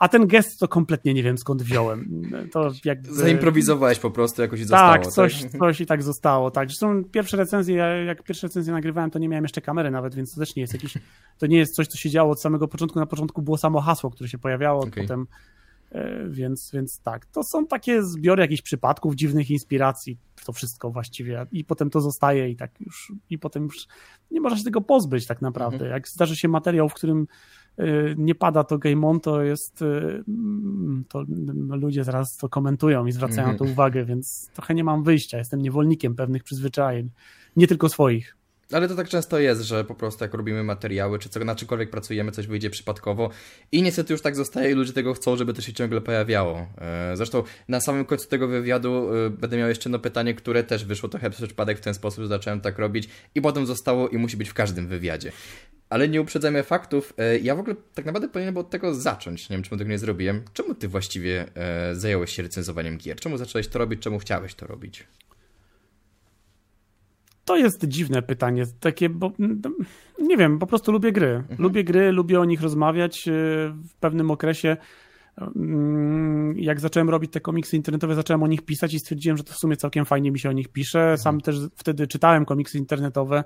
A 0.01 0.09
ten 0.09 0.27
gest 0.27 0.61
to 0.61 0.69
kompletnie 0.69 1.15
nie 1.15 1.23
wiem 1.23 1.39
skąd 1.39 1.63
wziąłem. 1.63 2.23
To 2.53 2.71
jakby... 2.85 3.15
Zaimprowizowałeś 3.15 3.99
po 3.99 4.11
prostu, 4.11 4.43
jakoś 4.43 4.61
i 4.61 4.65
zostało. 4.65 4.93
Tak, 4.93 5.07
coś, 5.07 5.43
tak? 5.43 5.53
coś 5.61 5.81
i 5.81 5.87
tak 5.87 6.03
zostało. 6.03 6.51
Tak. 6.51 6.69
Zresztą 6.69 7.05
pierwsze 7.05 7.37
recenzje, 7.37 7.77
jak 8.07 8.23
pierwsze 8.23 8.47
recenzje 8.47 8.73
nagrywałem, 8.73 9.11
to 9.11 9.19
nie 9.19 9.29
miałem 9.29 9.45
jeszcze 9.45 9.61
kamery 9.61 9.91
nawet, 9.91 10.15
więc 10.15 10.35
to 10.35 10.41
też 10.41 10.57
nie 10.57 10.61
jest 10.61 10.73
jakiś, 10.73 10.99
to 11.39 11.47
nie 11.47 11.59
jest 11.59 11.75
coś, 11.75 11.87
co 11.87 11.99
się 11.99 12.11
działo 12.11 12.33
od 12.33 12.41
samego 12.41 12.69
początku. 12.69 12.99
Na 12.99 13.07
początku 13.07 13.43
było 13.43 13.59
samo 13.59 13.81
hasło, 13.81 14.11
które 14.11 14.29
się 14.29 14.39
pojawiało, 14.39 14.81
okay. 14.81 15.03
potem 15.03 15.27
e, 15.93 16.29
więc, 16.29 16.71
więc 16.75 17.01
tak, 17.01 17.27
to 17.27 17.45
są 17.45 17.67
takie 17.67 18.03
zbiory 18.03 18.43
jakichś 18.43 18.63
przypadków, 18.63 19.15
dziwnych 19.15 19.51
inspiracji, 19.51 20.19
to 20.45 20.53
wszystko 20.53 20.91
właściwie 20.91 21.47
i 21.53 21.65
potem 21.65 21.91
to 21.91 22.01
zostaje 22.01 22.51
i 22.51 22.57
tak 22.57 22.81
już, 22.81 23.13
i 23.31 23.39
potem 23.39 23.63
już 23.63 23.87
nie 24.31 24.41
można 24.41 24.59
się 24.59 24.65
tego 24.65 24.81
pozbyć 24.81 25.27
tak 25.27 25.43
naprawdę. 25.43 25.77
Mhm. 25.77 25.93
Jak 25.93 26.09
zdarzy 26.09 26.37
się 26.37 26.49
materiał, 26.49 26.89
w 26.89 26.95
którym 26.95 27.27
nie 28.17 28.35
pada 28.35 28.65
to 28.65 28.79
Game 28.79 29.07
On, 29.07 29.21
to 29.21 29.43
jest, 29.43 29.83
y, 29.83 30.25
to 31.09 31.25
ludzie 31.69 32.05
zaraz 32.05 32.37
to 32.37 32.49
komentują 32.49 33.07
i 33.07 33.13
zwracają 33.13 33.47
mm. 33.47 33.59
to 33.59 33.65
uwagę, 33.65 34.05
więc 34.05 34.51
trochę 34.55 34.75
nie 34.75 34.85
mam 34.85 35.05
wyjścia, 35.05 35.39
jestem 35.39 35.63
niewolnikiem 35.63 36.15
pewnych 36.15 36.45
przyzwyczajeń, 36.45 37.11
nie 37.57 37.67
tylko 37.67 37.89
swoich. 37.89 38.37
Ale 38.73 38.89
to 38.89 38.95
tak 38.95 39.09
często 39.09 39.39
jest, 39.39 39.63
że 39.63 39.85
po 39.85 39.95
prostu 39.95 40.25
jak 40.25 40.35
robimy 40.35 40.65
materiały, 40.65 41.19
czy 41.19 41.29
co, 41.29 41.45
na 41.45 41.55
czymkolwiek 41.55 41.91
pracujemy, 41.91 42.33
coś 42.33 42.47
wyjdzie 42.47 42.71
przypadkowo 42.71 43.31
i 43.73 43.83
niestety 43.83 44.13
już 44.13 44.23
tak 44.23 44.37
zostaje 44.37 44.71
i 44.71 44.75
ludzie 44.75 44.93
tego 44.93 45.15
chcą, 45.15 45.37
żeby 45.37 45.55
to 45.55 45.63
się 45.63 45.73
ciągle 45.73 46.01
pojawiało. 46.01 46.67
E, 46.79 47.17
zresztą 47.17 47.43
na 47.69 47.81
samym 47.81 48.05
końcu 48.05 48.29
tego 48.29 48.49
wywiadu 48.49 49.09
e, 49.15 49.31
będę 49.31 49.57
miał 49.57 49.69
jeszcze 49.69 49.89
jedno 49.89 49.99
pytanie, 49.99 50.35
które 50.35 50.65
też 50.65 50.85
wyszło 50.85 51.09
trochę 51.09 51.31
przez 51.31 51.47
przypadek 51.47 51.79
w 51.79 51.81
ten 51.81 51.95
sposób, 51.95 52.27
zacząłem 52.27 52.61
tak 52.61 52.79
robić 52.79 53.09
i 53.35 53.43
potem 53.43 53.67
zostało 53.67 54.09
i 54.09 54.19
musi 54.19 54.37
być 54.37 54.49
w 54.49 54.55
każdym 54.55 54.89
wywiadzie. 54.89 55.33
Ale 55.91 56.09
nie 56.09 56.21
uprzedzajmy 56.21 56.63
faktów. 56.63 57.13
E, 57.19 57.39
ja 57.39 57.55
w 57.55 57.61
ogóle 57.61 57.77
tak 57.95 58.05
naprawdę 58.05 58.29
powinienem 58.29 58.57
od 58.57 58.71
tego 58.71 58.95
zacząć. 58.95 59.51
Nie 59.51 59.57
wiem, 59.57 59.65
czemu 59.65 59.79
tego 59.79 59.91
nie 59.91 59.99
zrobiłem. 59.99 60.43
Czemu 60.53 60.75
ty 60.75 60.89
właściwie 60.89 61.47
zająłeś 61.93 62.33
się 62.33 62.43
recenzowaniem 62.43 62.99
gier? 62.99 63.17
Czemu 63.17 63.39
zacząłeś 63.39 63.69
to 63.69 63.79
robić? 63.79 64.03
Czemu 64.03 64.19
chciałeś 64.19 64.55
to 64.55 64.67
robić? 64.67 65.05
To 67.45 67.57
jest 67.57 67.85
dziwne 67.85 68.23
pytanie, 68.23 68.65
takie, 68.81 69.09
bo 69.09 69.33
nie 70.19 70.37
wiem, 70.37 70.59
po 70.59 70.67
prostu 70.67 70.93
lubię 70.93 71.13
gry. 71.13 71.29
Mhm. 71.29 71.63
Lubię 71.63 71.85
gry, 71.85 72.13
lubię 72.13 72.41
o 72.41 72.45
nich 72.45 72.63
rozmawiać. 72.63 73.29
E, 73.29 73.33
w 73.89 73.95
pewnym 74.01 74.31
okresie, 74.31 74.77
mm, 75.57 76.59
jak 76.59 76.81
zacząłem 76.81 77.11
robić 77.11 77.33
te 77.33 77.41
komiksy 77.41 77.77
internetowe, 77.77 78.15
zacząłem 78.15 78.43
o 78.43 78.47
nich 78.47 78.63
pisać 78.63 78.95
i 78.95 78.99
stwierdziłem, 78.99 79.37
że 79.37 79.45
to 79.45 79.53
w 79.53 79.57
sumie 79.57 79.77
całkiem 79.77 80.05
fajnie 80.05 80.31
mi 80.31 80.39
się 80.39 80.49
o 80.49 80.53
nich 80.53 80.69
pisze. 80.69 81.01
Mhm. 81.01 81.19
Sam 81.19 81.41
też 81.41 81.57
wtedy 81.77 82.07
czytałem 82.07 82.45
komiksy 82.45 82.79
internetowe. 82.79 83.45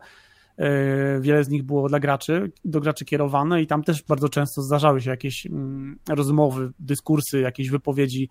E, 0.58 1.20
wiele 1.20 1.44
z 1.44 1.48
nich 1.48 1.62
było 1.62 1.88
dla 1.88 2.00
graczy, 2.00 2.52
do 2.64 2.80
graczy 2.80 3.04
kierowane 3.04 3.62
i 3.62 3.66
tam 3.66 3.82
też 3.82 4.02
bardzo 4.02 4.28
często 4.28 4.62
zdarzały 4.62 5.00
się 5.00 5.10
jakieś 5.10 5.46
mm, 5.46 5.98
rozmowy, 6.08 6.70
dyskursy, 6.78 7.40
jakieś 7.40 7.70
wypowiedzi 7.70 8.28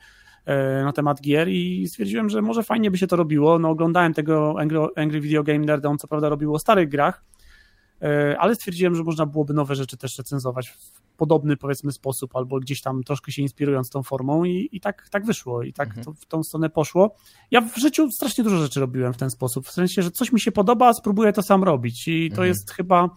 na 0.83 0.93
temat 0.93 1.21
gier 1.21 1.49
i 1.49 1.87
stwierdziłem, 1.87 2.29
że 2.29 2.41
może 2.41 2.63
fajnie 2.63 2.91
by 2.91 2.97
się 2.97 3.07
to 3.07 3.15
robiło. 3.15 3.59
No, 3.59 3.69
oglądałem 3.69 4.13
tego 4.13 4.55
Angry, 4.59 4.79
Angry 4.95 5.21
Video 5.21 5.43
Game 5.43 5.59
Nerd, 5.59 5.85
on 5.85 5.97
co 5.97 6.07
prawda 6.07 6.29
robił 6.29 6.53
o 6.53 6.59
starych 6.59 6.89
grach, 6.89 7.23
e, 8.01 8.35
ale 8.39 8.55
stwierdziłem, 8.55 8.95
że 8.95 9.03
można 9.03 9.25
byłoby 9.25 9.53
nowe 9.53 9.75
rzeczy 9.75 9.97
też 9.97 10.17
recenzować 10.17 10.69
w 10.69 11.05
podobny 11.17 11.57
powiedzmy 11.57 11.91
sposób, 11.91 12.35
albo 12.35 12.59
gdzieś 12.59 12.81
tam 12.81 13.03
troszkę 13.03 13.31
się 13.31 13.41
inspirując 13.41 13.89
tą 13.89 14.03
formą 14.03 14.43
i, 14.43 14.69
i 14.71 14.79
tak, 14.79 15.09
tak 15.09 15.25
wyszło 15.25 15.63
i 15.63 15.73
tak 15.73 15.87
mhm. 15.87 16.05
to, 16.05 16.13
w 16.13 16.25
tą 16.25 16.43
stronę 16.43 16.69
poszło. 16.69 17.15
Ja 17.51 17.61
w 17.61 17.77
życiu 17.77 18.11
strasznie 18.11 18.43
dużo 18.43 18.57
rzeczy 18.57 18.79
robiłem 18.79 19.13
w 19.13 19.17
ten 19.17 19.29
sposób, 19.29 19.67
w 19.67 19.71
sensie, 19.71 20.01
że 20.01 20.11
coś 20.11 20.31
mi 20.31 20.39
się 20.39 20.51
podoba, 20.51 20.93
spróbuję 20.93 21.33
to 21.33 21.41
sam 21.41 21.63
robić 21.63 22.07
i 22.07 22.29
to 22.29 22.33
mhm. 22.33 22.47
jest 22.47 22.71
chyba 22.71 23.09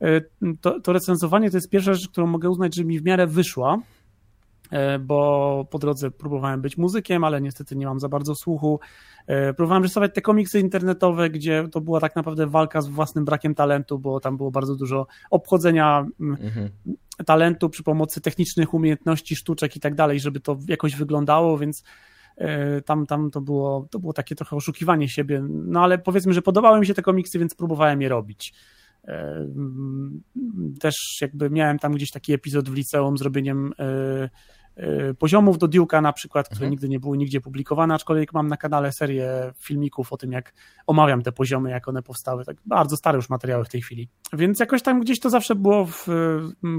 e, 0.00 0.20
to, 0.60 0.80
to 0.80 0.92
recenzowanie 0.92 1.50
to 1.50 1.56
jest 1.56 1.70
pierwsza 1.70 1.94
rzecz, 1.94 2.08
którą 2.08 2.26
mogę 2.26 2.50
uznać, 2.50 2.76
że 2.76 2.84
mi 2.84 3.00
w 3.00 3.04
miarę 3.04 3.26
wyszła, 3.26 3.78
E, 3.78 3.99
bo 5.00 5.66
po 5.70 5.78
drodze 5.78 6.10
próbowałem 6.10 6.60
być 6.60 6.76
muzykiem, 6.76 7.24
ale 7.24 7.40
niestety 7.40 7.76
nie 7.76 7.86
mam 7.86 8.00
za 8.00 8.08
bardzo 8.08 8.34
słuchu. 8.34 8.80
E, 9.26 9.54
próbowałem 9.54 9.82
rysować 9.82 10.14
te 10.14 10.20
komiksy 10.20 10.60
internetowe, 10.60 11.30
gdzie 11.30 11.68
to 11.72 11.80
była 11.80 12.00
tak 12.00 12.16
naprawdę 12.16 12.46
walka 12.46 12.80
z 12.80 12.88
własnym 12.88 13.24
brakiem 13.24 13.54
talentu, 13.54 13.98
bo 13.98 14.20
tam 14.20 14.36
było 14.36 14.50
bardzo 14.50 14.76
dużo 14.76 15.06
obchodzenia 15.30 16.06
mhm. 16.20 16.68
talentu 17.26 17.70
przy 17.70 17.82
pomocy 17.82 18.20
technicznych 18.20 18.74
umiejętności, 18.74 19.36
sztuczek 19.36 19.76
i 19.76 19.80
tak 19.80 19.94
dalej, 19.94 20.20
żeby 20.20 20.40
to 20.40 20.58
jakoś 20.68 20.96
wyglądało, 20.96 21.58
więc 21.58 21.84
e, 22.36 22.82
tam, 22.82 23.06
tam 23.06 23.30
to, 23.30 23.40
było, 23.40 23.86
to 23.90 23.98
było 23.98 24.12
takie 24.12 24.34
trochę 24.34 24.56
oszukiwanie 24.56 25.08
siebie. 25.08 25.44
No 25.48 25.82
ale 25.82 25.98
powiedzmy, 25.98 26.32
że 26.32 26.42
podobały 26.42 26.80
mi 26.80 26.86
się 26.86 26.94
te 26.94 27.02
komiksy, 27.02 27.38
więc 27.38 27.54
próbowałem 27.54 28.02
je 28.02 28.08
robić. 28.08 28.54
Też 30.80 30.94
jakby 31.20 31.50
miałem 31.50 31.78
tam 31.78 31.92
gdzieś 31.92 32.10
taki 32.10 32.32
epizod 32.32 32.68
w 32.68 32.74
liceum 32.74 33.18
z 33.18 33.22
robieniem 33.22 33.72
poziomów 35.18 35.58
do 35.58 35.68
Duke'a 35.68 36.02
na 36.02 36.12
przykład, 36.12 36.46
które 36.46 36.58
mhm. 36.58 36.70
nigdy 36.70 36.88
nie 36.88 37.00
były 37.00 37.18
nigdzie 37.18 37.40
publikowane, 37.40 37.94
aczkolwiek 37.94 38.32
mam 38.32 38.48
na 38.48 38.56
kanale 38.56 38.92
serię 38.92 39.52
filmików 39.58 40.12
o 40.12 40.16
tym, 40.16 40.32
jak 40.32 40.54
omawiam 40.86 41.22
te 41.22 41.32
poziomy, 41.32 41.70
jak 41.70 41.88
one 41.88 42.02
powstały. 42.02 42.44
Tak 42.44 42.56
bardzo 42.66 42.96
stare 42.96 43.16
już 43.16 43.30
materiały 43.30 43.64
w 43.64 43.68
tej 43.68 43.82
chwili. 43.82 44.08
Więc 44.32 44.60
jakoś 44.60 44.82
tam 44.82 45.00
gdzieś 45.00 45.20
to 45.20 45.30
zawsze 45.30 45.54
było 45.54 45.86
w, 45.86 46.06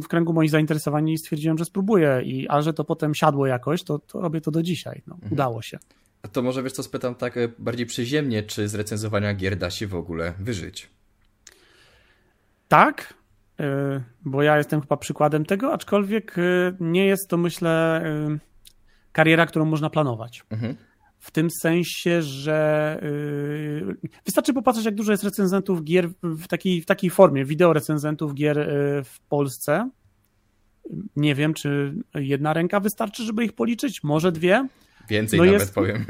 w 0.03 0.07
kręgu 0.07 0.33
moich 0.33 0.49
zainteresowań 0.49 1.09
i 1.09 1.17
stwierdziłem, 1.17 1.57
że 1.57 1.65
spróbuję. 1.65 2.21
I, 2.23 2.47
a 2.49 2.61
że 2.61 2.73
to 2.73 2.83
potem 2.83 3.15
siadło 3.15 3.47
jakoś, 3.47 3.83
to, 3.83 3.99
to 3.99 4.21
robię 4.21 4.41
to 4.41 4.51
do 4.51 4.63
dzisiaj. 4.63 5.01
No, 5.07 5.15
mhm. 5.15 5.33
Udało 5.33 5.61
się. 5.61 5.79
A 6.23 6.27
to 6.27 6.41
może 6.41 6.63
wiesz 6.63 6.73
co, 6.73 6.83
spytam 6.83 7.15
tak 7.15 7.37
e, 7.37 7.47
bardziej 7.59 7.85
przyziemnie, 7.85 8.43
czy 8.43 8.67
z 8.67 8.75
recenzowania 8.75 9.33
gier 9.33 9.57
da 9.57 9.69
się 9.69 9.87
w 9.87 9.95
ogóle 9.95 10.33
wyżyć? 10.39 10.89
Tak, 12.67 13.13
Y, 13.13 13.20
bo 14.25 14.43
ja 14.43 14.57
jestem 14.57 14.81
chyba 14.81 14.97
przykładem 14.97 15.45
tego, 15.45 15.73
aczkolwiek 15.73 16.37
y, 16.37 16.73
nie 16.79 17.05
jest 17.05 17.27
to, 17.27 17.37
myślę, 17.37 18.03
y, 18.35 18.39
kariera, 19.11 19.45
którą 19.45 19.65
można 19.65 19.89
planować. 19.89 20.43
Mhm. 20.49 20.75
W 21.19 21.31
tym 21.31 21.49
sensie, 21.61 22.21
że 22.21 22.99
wystarczy 24.25 24.53
popatrzeć, 24.53 24.85
jak 24.85 24.95
dużo 24.95 25.11
jest 25.11 25.23
recenzentów 25.23 25.83
gier 25.83 26.09
w 26.23 26.47
takiej, 26.47 26.81
w 26.81 26.85
takiej 26.85 27.09
formie, 27.09 27.45
wideo 27.45 27.73
recenzentów 27.73 28.33
gier 28.33 28.69
w 29.05 29.19
Polsce. 29.29 29.89
Nie 31.15 31.35
wiem, 31.35 31.53
czy 31.53 31.93
jedna 32.15 32.53
ręka 32.53 32.79
wystarczy, 32.79 33.23
żeby 33.23 33.45
ich 33.45 33.53
policzyć, 33.53 34.03
może 34.03 34.31
dwie. 34.31 34.67
Więcej 35.09 35.39
no 35.39 35.45
nawet 35.45 35.61
jest, 35.61 35.75
powiem. 35.75 36.05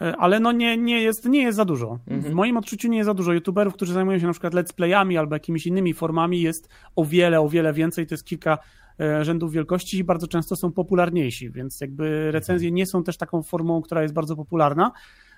E, 0.00 0.16
ale 0.16 0.40
no 0.40 0.52
nie, 0.52 0.76
nie, 0.76 1.02
jest, 1.02 1.24
nie 1.24 1.42
jest 1.42 1.56
za 1.56 1.64
dużo. 1.64 1.98
Mhm. 2.06 2.32
W 2.32 2.34
moim 2.34 2.56
odczuciu 2.56 2.88
nie 2.88 2.96
jest 2.96 3.06
za 3.06 3.14
dużo. 3.14 3.32
YouTuberów, 3.32 3.74
którzy 3.74 3.92
zajmują 3.92 4.18
się 4.18 4.26
na 4.26 4.32
przykład 4.32 4.54
let's 4.54 4.72
playami 4.72 5.18
albo 5.18 5.34
jakimiś 5.34 5.66
innymi 5.66 5.94
formami 5.94 6.40
jest 6.40 6.68
o 6.96 7.04
wiele, 7.04 7.40
o 7.40 7.48
wiele 7.48 7.72
więcej. 7.72 8.06
To 8.06 8.14
jest 8.14 8.24
kilka 8.24 8.58
e, 9.00 9.24
rzędów 9.24 9.52
wielkości 9.52 9.98
i 9.98 10.04
bardzo 10.04 10.26
często 10.26 10.56
są 10.56 10.72
popularniejsi, 10.72 11.50
więc 11.50 11.80
jakby 11.80 12.32
recenzje 12.32 12.72
nie 12.72 12.86
są 12.86 13.04
też 13.04 13.16
taką 13.16 13.42
formą, 13.42 13.82
która 13.82 14.02
jest 14.02 14.14
bardzo 14.14 14.36
popularna. 14.36 14.92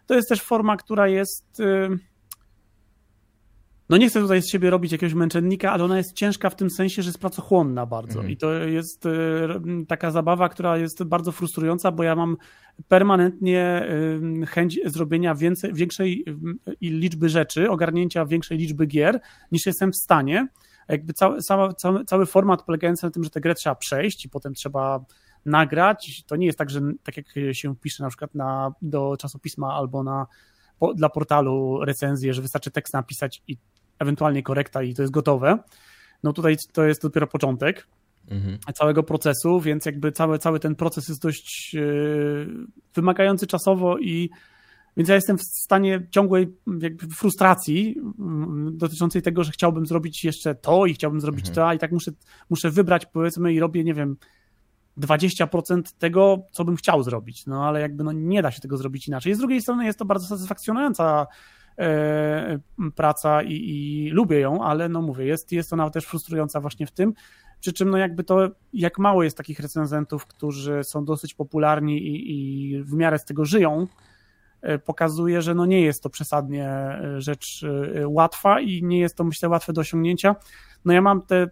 To 0.07 0.14
jest 0.14 0.28
też 0.28 0.42
forma, 0.42 0.76
która 0.76 1.09
jest 1.09 1.61
e, 1.61 1.88
no 3.89 3.97
nie 3.97 4.09
chcę 4.09 4.21
tutaj 4.21 4.43
z 4.43 4.51
siebie 4.51 4.71
robić 4.71 4.93
jakiegoś 4.93 5.15
męczennika, 5.15 5.73
ale 5.73 5.85
ona 5.85 5.97
jest 5.97 6.12
ciężka 6.12 6.51
w 6.51 6.57
tym 6.57 6.71
sensie, 6.71 7.03
że 7.03 7.09
jest 7.09 7.19
pracochłonna 7.19 7.87
bardzo. 7.87 8.15
Mhm. 8.15 8.31
I 8.31 8.37
to 8.37 8.53
jest 8.53 9.07
e, 9.07 9.11
taka 9.89 10.11
zabawa, 10.11 10.49
która 10.49 10.79
jest 10.79 11.05
bardzo 11.05 11.33
frustrująca, 11.33 11.93
bo 11.93 12.03
ja 12.03 12.17
mam 12.17 12.37
permanentnie 12.89 13.89
e, 14.43 14.47
chęć 14.47 14.81
zrobienia 14.85 15.35
więcej, 15.35 15.75
większej 15.75 16.25
liczby 16.81 17.29
rzeczy, 17.29 17.71
ogarnięcia 17.71 18.27
większej 18.27 18.59
liczby 18.59 18.87
gier, 18.87 19.21
niż 19.53 19.67
jestem 19.67 19.93
w 19.93 19.97
stanie. 19.97 20.49
Jakby 20.89 21.12
cały, 21.12 21.39
cały, 21.77 22.05
cały 22.05 22.27
format 22.27 22.62
polegający 22.62 23.07
na 23.07 23.11
tym, 23.11 23.25
że 23.25 23.31
tę 23.31 23.41
grę 23.41 23.55
trzeba 23.55 23.75
przejść 23.75 24.25
i 24.25 24.29
potem 24.29 24.55
trzeba 24.55 25.05
nagrać. 25.47 26.25
To 26.27 26.37
nie 26.37 26.47
jest 26.47 26.59
tak, 26.59 26.71
że 26.71 26.81
tak 27.03 27.17
jak 27.17 27.27
się 27.53 27.77
pisze 27.77 28.03
na 28.03 28.09
przykład 28.09 28.35
na, 28.35 28.73
do 28.83 29.17
czasopisma 29.19 29.75
albo 29.75 30.03
na 30.03 30.27
dla 30.95 31.09
portalu 31.09 31.85
recenzję, 31.85 32.35
że 32.35 32.43
wystarczy 32.43 32.71
tekst 32.71 32.95
napisać 32.95 33.43
i 33.49 33.57
ewentualnie 34.03 34.43
korekta 34.43 34.83
i 34.83 34.95
to 34.95 35.03
jest 35.03 35.13
gotowe. 35.13 35.59
No 36.23 36.33
tutaj 36.33 36.57
to 36.73 36.85
jest 36.85 37.03
dopiero 37.03 37.27
początek 37.27 37.87
mhm. 38.31 38.59
całego 38.75 39.03
procesu, 39.03 39.61
więc 39.61 39.87
jakby 39.87 40.13
cały, 40.13 40.39
cały 40.39 40.61
ten 40.61 40.75
proces 40.75 41.09
jest 41.09 41.23
dość 41.23 41.75
yy, 41.75 42.47
wymagający 42.95 43.47
czasowo 43.47 43.99
i 43.99 44.31
więc 44.97 45.09
ja 45.09 45.15
jestem 45.15 45.39
w 45.39 45.43
stanie 45.43 46.07
ciągłej 46.11 46.57
frustracji 47.17 47.87
yy, 47.89 48.73
dotyczącej 48.73 49.23
tego, 49.23 49.45
że 49.45 49.53
chciałbym 49.53 49.87
zrobić 49.87 50.25
jeszcze 50.25 50.55
to 50.55 50.87
i 50.87 50.95
chciałbym 50.95 51.21
zrobić 51.21 51.49
mhm. 51.49 51.55
to, 51.55 51.75
i 51.75 51.79
tak 51.79 51.93
muszę, 51.93 52.11
muszę 52.51 52.71
wybrać 52.71 53.07
powiedzmy 53.07 53.53
i 53.53 53.61
robię, 53.61 53.85
nie 53.85 53.95
wiem, 53.95 54.17
20% 54.99 55.83
tego, 55.99 56.43
co 56.53 56.65
bym 56.65 56.77
chciał 56.77 57.03
zrobić, 57.03 57.47
no 57.47 57.65
ale 57.65 57.81
jakby 57.81 58.05
no, 58.05 58.13
nie 58.13 58.43
da 58.43 58.51
się 58.51 58.61
tego 58.61 58.77
zrobić 58.77 59.09
inaczej. 59.09 59.35
Z 59.35 59.39
drugiej 59.39 59.63
strony 59.63 59.85
jest 59.85 59.99
to 59.99 60.05
bardzo 60.05 60.27
satysfakcjonująca 60.27 61.21
e, 61.21 61.27
praca 62.95 63.43
i, 63.43 63.52
i, 63.52 64.11
lubię 64.11 64.41
ją, 64.41 64.64
ale 64.64 64.88
no 64.88 65.02
mówię, 65.02 65.25
jest, 65.25 65.52
jest 65.52 65.73
ona 65.73 65.91
też 65.91 66.05
frustrująca 66.05 66.61
właśnie 66.61 66.87
w 66.87 66.93
tym, 66.93 67.12
przy 67.62 67.73
czym 67.73 67.91
no 67.91 67.99
jakby 67.99 68.25
to, 68.25 68.50
jak 68.73 68.99
mało 68.99 69.23
jest 69.23 69.37
takich 69.37 69.61
recenzentów, 69.61 70.26
którzy 70.26 70.85
są 70.85 71.05
dosyć 71.05 71.35
popularni 71.35 71.99
i, 71.99 72.33
i 72.75 72.83
w 72.83 72.93
miarę 72.93 73.19
z 73.19 73.25
tego 73.25 73.45
żyją, 73.45 73.87
e, 74.62 74.79
pokazuje, 74.79 75.43
że 75.43 75.55
no 75.55 75.67
nie 75.67 75.81
jest 75.81 76.02
to 76.02 76.11
przesadnie 76.11 76.69
e, 76.69 77.21
rzecz 77.21 77.64
e, 77.95 78.09
łatwa 78.09 78.61
i 78.61 78.83
nie 78.83 78.99
jest 78.99 79.17
to 79.17 79.25
myślę 79.25 79.49
łatwe 79.49 79.73
do 79.73 79.81
osiągnięcia. 79.81 80.37
No 80.85 80.93
ja 80.93 81.02
mam 81.02 81.23
te 81.23 81.47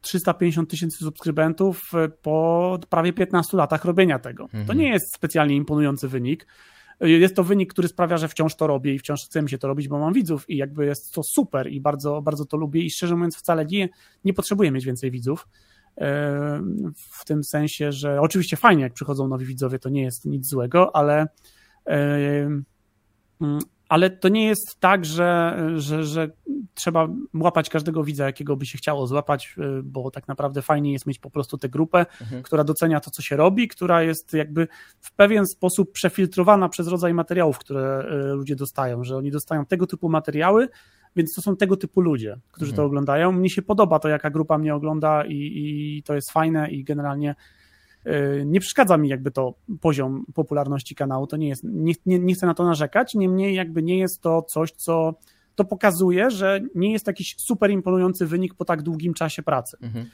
350 0.00 0.70
tysięcy 0.70 0.98
subskrybentów 0.98 1.92
po 2.22 2.78
prawie 2.88 3.12
15 3.12 3.56
latach 3.56 3.84
robienia 3.84 4.18
tego. 4.18 4.44
Mhm. 4.44 4.66
To 4.66 4.72
nie 4.72 4.88
jest 4.88 5.14
specjalnie 5.14 5.56
imponujący 5.56 6.08
wynik. 6.08 6.46
Jest 7.00 7.36
to 7.36 7.44
wynik, 7.44 7.72
który 7.72 7.88
sprawia, 7.88 8.16
że 8.16 8.28
wciąż 8.28 8.54
to 8.54 8.66
robię 8.66 8.94
i 8.94 8.98
wciąż 8.98 9.24
chce 9.24 9.42
mi 9.42 9.50
się 9.50 9.58
to 9.58 9.68
robić, 9.68 9.88
bo 9.88 9.98
mam 9.98 10.12
widzów 10.12 10.50
i 10.50 10.56
jakby 10.56 10.86
jest 10.86 11.14
to 11.14 11.22
super 11.22 11.72
i 11.72 11.80
bardzo, 11.80 12.22
bardzo 12.22 12.44
to 12.44 12.56
lubię 12.56 12.82
i 12.82 12.90
szczerze 12.90 13.16
mówiąc 13.16 13.36
wcale 13.36 13.66
nie, 13.66 13.88
nie 14.24 14.34
potrzebuję 14.34 14.70
mieć 14.70 14.84
więcej 14.84 15.10
widzów. 15.10 15.48
E, 15.98 16.62
w 16.94 17.24
tym 17.24 17.44
sensie, 17.44 17.92
że 17.92 18.20
oczywiście 18.20 18.56
fajnie, 18.56 18.82
jak 18.82 18.92
przychodzą 18.92 19.28
nowi 19.28 19.46
widzowie, 19.46 19.78
to 19.78 19.88
nie 19.88 20.02
jest 20.02 20.24
nic 20.24 20.46
złego, 20.46 20.96
ale 20.96 21.26
e, 21.86 22.62
ale 23.88 24.10
to 24.10 24.28
nie 24.28 24.46
jest 24.46 24.76
tak, 24.80 25.04
że, 25.04 25.58
że, 25.76 26.04
że 26.04 26.30
trzeba 26.74 27.08
łapać 27.34 27.70
każdego 27.70 28.04
widza, 28.04 28.26
jakiego 28.26 28.56
by 28.56 28.66
się 28.66 28.78
chciało 28.78 29.06
złapać, 29.06 29.54
y, 29.58 29.82
bo 29.82 30.10
tak 30.10 30.28
naprawdę 30.28 30.62
fajnie 30.62 30.92
jest 30.92 31.06
mieć 31.06 31.18
po 31.18 31.30
prostu 31.30 31.58
tę 31.58 31.68
grupę, 31.68 32.06
mhm. 32.20 32.42
która 32.42 32.64
docenia 32.64 33.00
to, 33.00 33.10
co 33.10 33.22
się 33.22 33.36
robi, 33.36 33.68
która 33.68 34.02
jest 34.02 34.32
jakby 34.32 34.68
w 35.00 35.12
pewien 35.12 35.46
sposób 35.46 35.92
przefiltrowana 35.92 36.68
przez 36.68 36.88
rodzaj 36.88 37.14
materiałów, 37.14 37.58
które 37.58 38.04
y, 38.32 38.34
ludzie 38.34 38.56
dostają, 38.56 39.04
że 39.04 39.16
oni 39.16 39.30
dostają 39.30 39.66
tego 39.66 39.86
typu 39.86 40.08
materiały, 40.08 40.68
więc 41.16 41.34
to 41.34 41.42
są 41.42 41.56
tego 41.56 41.76
typu 41.76 42.00
ludzie, 42.00 42.36
którzy 42.52 42.70
mhm. 42.70 42.76
to 42.76 42.84
oglądają. 42.84 43.32
Mnie 43.32 43.50
się 43.50 43.62
podoba 43.62 43.98
to, 43.98 44.08
jaka 44.08 44.30
grupa 44.30 44.58
mnie 44.58 44.74
ogląda 44.74 45.24
i, 45.24 45.52
i 45.54 46.02
to 46.02 46.14
jest 46.14 46.30
fajne 46.30 46.70
i 46.70 46.84
generalnie 46.84 47.34
nie 48.44 48.60
przeszkadza 48.60 48.96
mi 48.96 49.08
jakby 49.08 49.30
to 49.30 49.54
poziom 49.80 50.24
popularności 50.34 50.94
kanału, 50.94 51.26
to 51.26 51.36
nie 51.36 51.48
jest, 51.48 51.64
nie, 51.64 51.94
nie, 52.06 52.18
nie 52.18 52.34
chcę 52.34 52.46
na 52.46 52.54
to 52.54 52.64
narzekać, 52.64 53.14
niemniej 53.14 53.54
jakby 53.54 53.82
nie 53.82 53.98
jest 53.98 54.22
to 54.22 54.42
coś, 54.42 54.72
co 54.72 55.14
to 55.54 55.64
pokazuje, 55.64 56.30
że 56.30 56.60
nie 56.74 56.92
jest 56.92 57.06
jakiś 57.06 57.34
super 57.38 57.70
imponujący 57.70 58.26
wynik 58.26 58.54
po 58.54 58.64
tak 58.64 58.82
długim 58.82 59.14
czasie 59.14 59.42
pracy. 59.42 59.76
Mhm. 59.82 60.06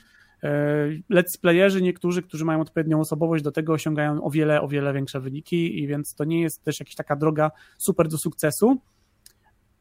Y, 0.45 1.03
let's 1.11 1.41
playerzy, 1.41 1.83
niektórzy, 1.83 2.23
którzy 2.23 2.45
mają 2.45 2.61
odpowiednią 2.61 3.01
osobowość 3.01 3.45
do 3.45 3.53
tego, 3.53 3.73
osiągają 3.73 4.25
o 4.25 4.31
wiele, 4.31 4.61
o 4.61 4.69
wiele 4.69 4.93
większe 4.93 5.21
wyniki, 5.21 5.83
i 5.83 5.87
więc 5.87 6.15
to 6.15 6.25
nie 6.25 6.41
jest 6.41 6.65
też 6.65 6.81
jakaś 6.81 6.95
taka 6.95 7.17
droga 7.17 7.51
super 7.79 8.09
do 8.09 8.19
sukcesu. 8.19 8.81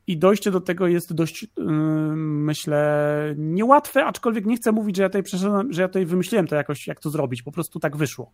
I 0.07 0.17
dojście 0.17 0.51
do 0.51 0.61
tego 0.61 0.87
jest 0.87 1.13
dość, 1.13 1.43
yy, 1.43 1.47
myślę, 2.15 3.35
niełatwe, 3.37 4.05
aczkolwiek 4.05 4.45
nie 4.45 4.55
chcę 4.55 4.71
mówić, 4.71 4.97
że 4.97 5.03
ja 5.03 5.09
tutaj 5.09 5.23
przeszedłem, 5.23 5.73
że 5.73 5.81
ja 5.81 5.87
tutaj 5.87 6.05
wymyśliłem 6.05 6.47
to 6.47 6.55
jakoś, 6.55 6.87
jak 6.87 6.99
to 6.99 7.09
zrobić. 7.09 7.43
Po 7.43 7.51
prostu 7.51 7.79
tak 7.79 7.97
wyszło. 7.97 8.31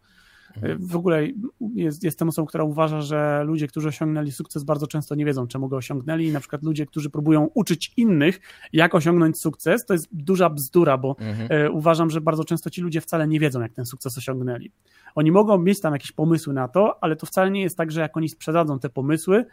Mhm. 0.56 0.88
W 0.88 0.96
ogóle 0.96 1.28
jest, 1.76 2.04
jestem 2.04 2.30
osobą, 2.30 2.46
która 2.46 2.64
uważa, 2.64 3.02
że 3.02 3.44
ludzie, 3.46 3.68
którzy 3.68 3.88
osiągnęli 3.88 4.32
sukces, 4.32 4.64
bardzo 4.64 4.88
często 4.88 5.16
nie 5.16 5.26
wiedzą, 5.26 5.48
czemu 5.48 5.68
go 5.68 5.78
osiągnęli. 5.78 6.26
I 6.26 6.32
na 6.32 6.40
przykład 6.40 6.64
ludzie, 6.64 6.86
którzy 6.86 7.10
próbują 7.10 7.50
uczyć 7.54 7.94
innych, 7.98 8.40
jak 8.74 8.96
osiągnąć 8.96 9.40
sukces, 9.40 9.86
to 9.86 9.94
jest 9.94 10.08
duża 10.12 10.50
bzdura, 10.50 10.98
bo 10.98 11.16
mhm. 11.20 11.48
E, 11.52 11.72
uważam, 11.72 12.10
że 12.10 12.22
bardzo 12.22 12.44
często 12.44 12.70
ci 12.70 12.82
ludzie 12.82 13.02
wcale 13.02 13.28
nie 13.28 13.40
wiedzą, 13.40 13.62
jak 13.62 13.74
ten 13.74 13.86
sukces 13.86 14.18
osiągnęli. 14.18 14.72
Oni 15.16 15.32
mogą 15.32 15.58
mieć 15.58 15.82
tam 15.82 15.94
jakieś 15.94 16.12
pomysły 16.12 16.54
na 16.54 16.68
to, 16.68 17.04
ale 17.04 17.16
to 17.16 17.26
wcale 17.26 17.52
nie 17.52 17.62
jest 17.62 17.78
tak, 17.78 17.92
że 17.92 18.02
jak 18.02 18.18
oni 18.18 18.30
sprzedadzą 18.30 18.80
te 18.80 18.90
pomysły, 18.90 19.46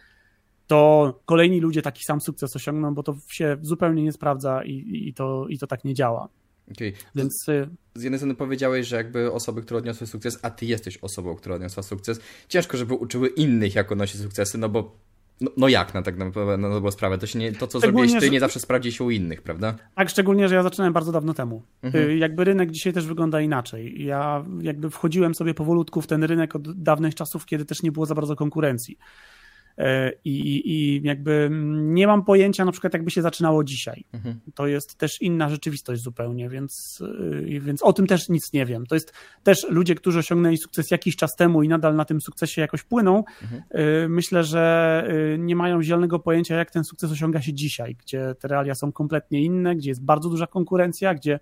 to 0.67 1.21
kolejni 1.25 1.61
ludzie 1.61 1.83
taki 1.83 2.05
sam 2.05 2.21
sukces 2.21 2.57
osiągną, 2.57 2.95
bo 2.95 3.03
to 3.03 3.17
się 3.29 3.57
zupełnie 3.63 4.03
nie 4.03 4.13
sprawdza 4.13 4.65
i, 4.65 5.09
i, 5.09 5.15
to, 5.15 5.47
i 5.49 5.59
to 5.59 5.67
tak 5.67 5.85
nie 5.85 5.95
działa. 5.95 6.29
Okay. 6.73 6.93
Więc 7.15 7.49
y, 7.49 7.69
z 7.95 8.03
jednej 8.03 8.19
strony 8.19 8.35
powiedziałeś, 8.35 8.87
że 8.87 8.97
jakby 8.97 9.33
osoby, 9.33 9.63
które 9.63 9.79
odniosły 9.79 10.07
sukces, 10.07 10.39
a 10.43 10.51
ty 10.51 10.67
jesteś 10.67 10.99
osobą, 10.99 11.35
która 11.35 11.55
odniosła 11.55 11.83
sukces, 11.83 12.21
ciężko, 12.49 12.77
żeby 12.77 12.95
uczyły 12.95 13.29
innych, 13.29 13.75
jak 13.75 13.93
odnosić 13.93 14.21
sukcesy, 14.21 14.59
no 14.59 14.69
bo 14.69 14.97
no, 15.41 15.51
no, 15.57 15.69
jak 15.69 15.95
na 15.95 16.03
tak 16.03 16.17
na, 16.17 16.57
na 16.57 16.71
dobrą 16.71 16.91
sprawę? 16.91 17.19
To, 17.19 17.27
się 17.27 17.39
nie, 17.39 17.53
to 17.53 17.67
co 17.67 17.81
zrobiłeś 17.81 18.13
ty, 18.13 18.21
że... 18.21 18.31
nie 18.31 18.41
zawsze 18.41 18.61
sprawdzi 18.61 18.93
się 18.93 19.05
u 19.05 19.11
innych, 19.11 19.43
prawda? 19.43 19.75
Tak, 19.95 20.11
szczególnie, 20.11 20.49
że 20.49 20.55
ja 20.55 20.63
zaczynałem 20.63 20.93
bardzo 20.93 21.13
dawno 21.13 21.35
temu. 21.35 21.63
Mhm. 21.83 22.11
Y, 22.11 22.17
jakby 22.17 22.45
rynek 22.45 22.71
dzisiaj 22.71 22.93
też 22.93 23.07
wygląda 23.07 23.41
inaczej. 23.41 24.05
Ja 24.05 24.45
jakby 24.61 24.91
wchodziłem 24.91 25.35
sobie 25.35 25.55
powolutku 25.55 26.03
w 26.03 26.07
ten 26.07 26.25
rynek 26.25 26.57
od 26.57 26.83
dawnych 26.83 27.15
czasów, 27.15 27.47
kiedy 27.47 27.65
też 27.65 27.83
nie 27.83 27.93
było 27.93 28.07
za 28.07 28.15
bardzo 28.15 28.37
konkurencji. 28.37 28.99
E, 29.79 30.13
I, 30.25 30.63
I, 30.65 31.03
jakby 31.03 31.49
nie 31.73 32.07
mam 32.07 32.25
pojęcia, 32.25 32.65
na 32.65 32.73
przykład, 32.73 32.93
jakby 32.93 33.11
się 33.11 33.23
zaczynało 33.23 33.65
dzisiaj. 33.65 34.05
Mhm. 34.13 34.41
To 34.55 34.67
jest 34.67 34.99
też 34.99 35.23
inna 35.23 35.49
rzeczywistość 35.49 36.03
zupełnie, 36.03 36.49
więc, 36.49 37.03
y, 37.51 37.61
więc 37.61 37.83
o 37.83 37.93
tym 37.93 38.07
też 38.07 38.29
nic 38.29 38.53
nie 38.53 38.67
wiem. 38.67 38.87
To 38.87 38.95
jest 38.95 39.13
też 39.43 39.67
ludzie, 39.69 39.95
którzy 39.95 40.19
osiągnęli 40.19 40.57
sukces 40.57 40.91
jakiś 40.91 41.17
czas 41.17 41.37
temu 41.37 41.63
i 41.63 41.69
nadal 41.69 41.97
na 41.97 42.05
tym 42.05 42.21
sukcesie 42.21 42.61
jakoś 42.61 42.83
płyną. 42.83 43.25
Mhm. 43.43 43.63
Y, 44.05 44.09
myślę, 44.09 44.45
że 44.45 45.05
y, 45.35 45.39
nie 45.39 45.57
mają 45.57 45.83
zielonego 45.83 46.19
pojęcia, 46.19 46.57
jak 46.57 46.71
ten 46.71 46.85
sukces 46.85 47.13
osiąga 47.13 47.43
się 47.43 47.55
dzisiaj, 47.55 47.95
gdzie 47.95 48.35
te 48.41 48.49
realia 48.49 48.75
są 48.75 48.93
kompletnie 48.93 49.43
inne, 49.43 49.77
gdzie 49.77 49.91
jest 49.91 50.05
bardzo 50.05 50.29
duża 50.29 50.47
konkurencja, 50.47 51.15
gdzie 51.15 51.41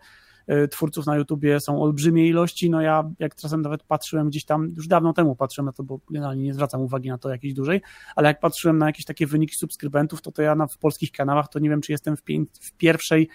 twórców 0.70 1.07
na 1.07 1.16
YouTubie 1.16 1.61
są 1.61 1.83
olbrzymie 1.83 2.28
ilości. 2.28 2.70
No 2.70 2.80
ja 2.80 3.11
jak 3.18 3.35
czasem 3.35 3.62
nawet 3.62 3.83
patrzyłem 3.83 4.28
gdzieś 4.28 4.44
tam, 4.44 4.72
już 4.76 4.88
dawno 4.88 5.12
temu 5.12 5.37
patrzyłem 5.37 5.66
na 5.66 5.72
to, 5.72 5.83
bo 5.83 6.00
generalnie 6.11 6.44
nie 6.44 6.54
zwracam 6.54 6.80
uwagi 6.80 7.09
na 7.09 7.18
to 7.18 7.30
jakieś 7.30 7.54
dłużej, 7.54 7.80
ale 8.16 8.28
jak 8.28 8.40
patrzyłem 8.40 8.78
na 8.78 8.87
jakieś 8.87 9.04
takie 9.04 9.26
wyniki 9.26 9.54
subskrybentów, 9.54 10.22
to 10.22 10.33
to 10.33 10.42
ja 10.42 10.54
na, 10.54 10.66
w 10.66 10.78
polskich 10.78 11.12
kanałach 11.12 11.48
to 11.48 11.59
nie 11.59 11.70
wiem, 11.70 11.80
czy 11.80 11.92
jestem 11.92 12.16
w, 12.16 12.24
pię- 12.24 12.46
w 12.61 12.72
pierwszej 12.72 13.28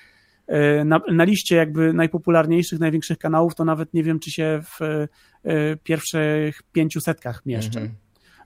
y, 0.49 0.85
na, 0.85 1.01
na, 1.11 1.23
liście 1.23 1.55
jakby 1.55 1.93
najpopularniejszych, 1.93 2.79
największych 2.79 3.17
kanałów, 3.17 3.55
to 3.55 3.65
nawet 3.65 3.93
nie 3.93 4.03
wiem, 4.03 4.19
czy 4.19 4.31
się 4.31 4.61
w 4.63 4.81
y, 4.81 5.77
pierwszych 5.83 6.61
pięciu 6.71 7.01
setkach 7.01 7.45
mieszczę. 7.45 7.79
Mhm. 7.79 7.97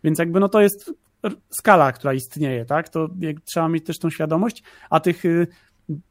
Więc 0.03 0.19
jakby 0.19 0.39
no 0.39 0.49
to 0.49 0.61
jest 0.61 0.93
skala, 1.59 1.91
która 1.91 2.13
istnieje, 2.13 2.65
tak? 2.65 2.89
To 2.89 3.09
trzeba 3.45 3.69
mieć 3.69 3.85
też 3.85 3.99
tą 3.99 4.09
świadomość, 4.09 4.63
a 4.89 4.99
tych 4.99 5.23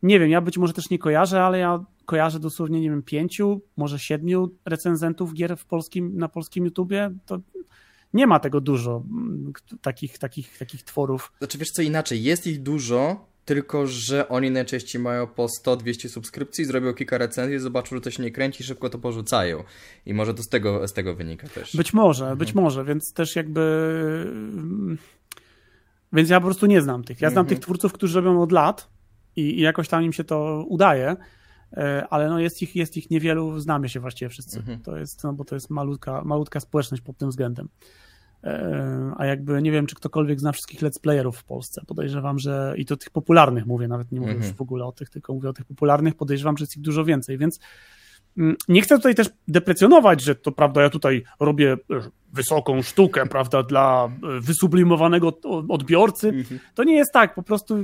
nie 0.02 0.20
wiem, 0.20 0.30
ja 0.30 0.40
być 0.40 0.58
może 0.58 0.72
też 0.72 0.90
nie 0.90 0.98
kojarzę, 0.98 1.42
ale 1.42 1.58
ja 1.58 1.84
kojarzę 2.04 2.40
dosłownie, 2.40 2.80
nie 2.80 2.90
wiem, 2.90 3.02
pięciu, 3.02 3.60
może 3.76 3.98
siedmiu 3.98 4.50
recenzentów 4.64 5.34
gier 5.34 5.56
w 5.56 5.64
polskim, 5.64 6.18
na 6.18 6.28
polskim 6.28 6.64
YouTubie, 6.64 7.10
to 7.26 7.40
nie 8.14 8.26
ma 8.26 8.40
tego 8.40 8.60
dużo, 8.60 9.04
mm, 9.10 9.52
takich, 9.82 10.18
takich, 10.18 10.58
takich 10.58 10.82
tworów. 10.82 11.32
Znaczy 11.38 11.58
wiesz 11.58 11.70
co 11.70 11.82
inaczej, 11.82 12.22
jest 12.22 12.46
ich 12.46 12.62
dużo, 12.62 13.26
tylko 13.44 13.86
że 13.86 14.28
oni 14.28 14.50
najczęściej 14.50 15.02
mają 15.02 15.26
po 15.26 15.46
100-200 15.46 16.08
subskrypcji, 16.08 16.64
zrobią 16.64 16.94
kilka 16.94 17.18
recenzji, 17.18 17.58
zobaczą, 17.58 17.96
że 17.96 18.02
to 18.02 18.10
się 18.10 18.22
nie 18.22 18.30
kręci, 18.30 18.64
szybko 18.64 18.90
to 18.90 18.98
porzucają. 18.98 19.64
I 20.06 20.14
może 20.14 20.34
to 20.34 20.42
z 20.42 20.48
tego, 20.48 20.88
z 20.88 20.92
tego 20.92 21.14
wynika 21.14 21.48
też. 21.48 21.76
Być 21.76 21.92
może, 21.92 22.24
mhm. 22.24 22.38
być 22.38 22.54
może, 22.54 22.84
więc 22.84 23.12
też 23.12 23.36
jakby... 23.36 23.60
Mm, 24.26 24.98
więc 26.12 26.30
ja 26.30 26.40
po 26.40 26.46
prostu 26.46 26.66
nie 26.66 26.82
znam 26.82 27.04
tych. 27.04 27.20
Ja 27.20 27.30
znam 27.30 27.44
mhm. 27.44 27.48
tych 27.48 27.64
twórców, 27.64 27.92
którzy 27.92 28.20
robią 28.20 28.42
od 28.42 28.52
lat 28.52 28.88
i, 29.36 29.58
i 29.58 29.60
jakoś 29.60 29.88
tam 29.88 30.02
im 30.02 30.12
się 30.12 30.24
to 30.24 30.64
udaje, 30.68 31.16
ale 32.10 32.28
no 32.28 32.38
jest 32.38 32.62
ich, 32.62 32.76
jest 32.76 32.96
ich 32.96 33.10
niewielu, 33.10 33.60
znamy 33.60 33.88
się 33.88 34.00
właściwie 34.00 34.28
wszyscy. 34.28 34.58
Mhm. 34.58 34.80
To 34.80 34.96
jest, 34.96 35.24
no 35.24 35.32
bo 35.32 35.44
to 35.44 35.54
jest 35.54 35.70
malutka, 35.70 36.22
malutka 36.24 36.60
społeczność 36.60 37.02
pod 37.02 37.16
tym 37.16 37.30
względem. 37.30 37.68
E, 38.44 39.12
a 39.16 39.26
jakby 39.26 39.62
nie 39.62 39.72
wiem, 39.72 39.86
czy 39.86 39.94
ktokolwiek 39.94 40.40
zna 40.40 40.52
wszystkich 40.52 40.80
let's 40.80 41.00
playerów 41.00 41.38
w 41.38 41.44
Polsce. 41.44 41.82
Podejrzewam, 41.86 42.38
że 42.38 42.74
i 42.76 42.86
to 42.86 42.96
tych 42.96 43.10
popularnych 43.10 43.66
mówię, 43.66 43.88
nawet 43.88 44.12
nie 44.12 44.20
mówię 44.20 44.32
mhm. 44.32 44.48
już 44.48 44.56
w 44.56 44.62
ogóle 44.62 44.84
o 44.84 44.92
tych, 44.92 45.10
tylko 45.10 45.34
mówię 45.34 45.48
o 45.48 45.52
tych 45.52 45.64
popularnych. 45.64 46.14
Podejrzewam, 46.14 46.56
że 46.56 46.62
jest 46.62 46.76
ich 46.76 46.82
dużo 46.82 47.04
więcej, 47.04 47.38
więc 47.38 47.60
nie 48.68 48.82
chcę 48.82 48.96
tutaj 48.96 49.14
też 49.14 49.30
deprecjonować, 49.48 50.22
że 50.22 50.34
to 50.34 50.52
prawda, 50.52 50.82
ja 50.82 50.90
tutaj 50.90 51.22
robię 51.40 51.72
e, 51.72 51.76
wysoką 52.32 52.82
sztukę, 52.82 53.26
prawda, 53.26 53.62
dla 53.62 54.08
e, 54.08 54.40
wysublimowanego 54.40 55.38
odbiorcy. 55.68 56.28
Mhm. 56.28 56.60
To 56.74 56.84
nie 56.84 56.94
jest 56.94 57.12
tak, 57.12 57.34
po 57.34 57.42
prostu 57.42 57.76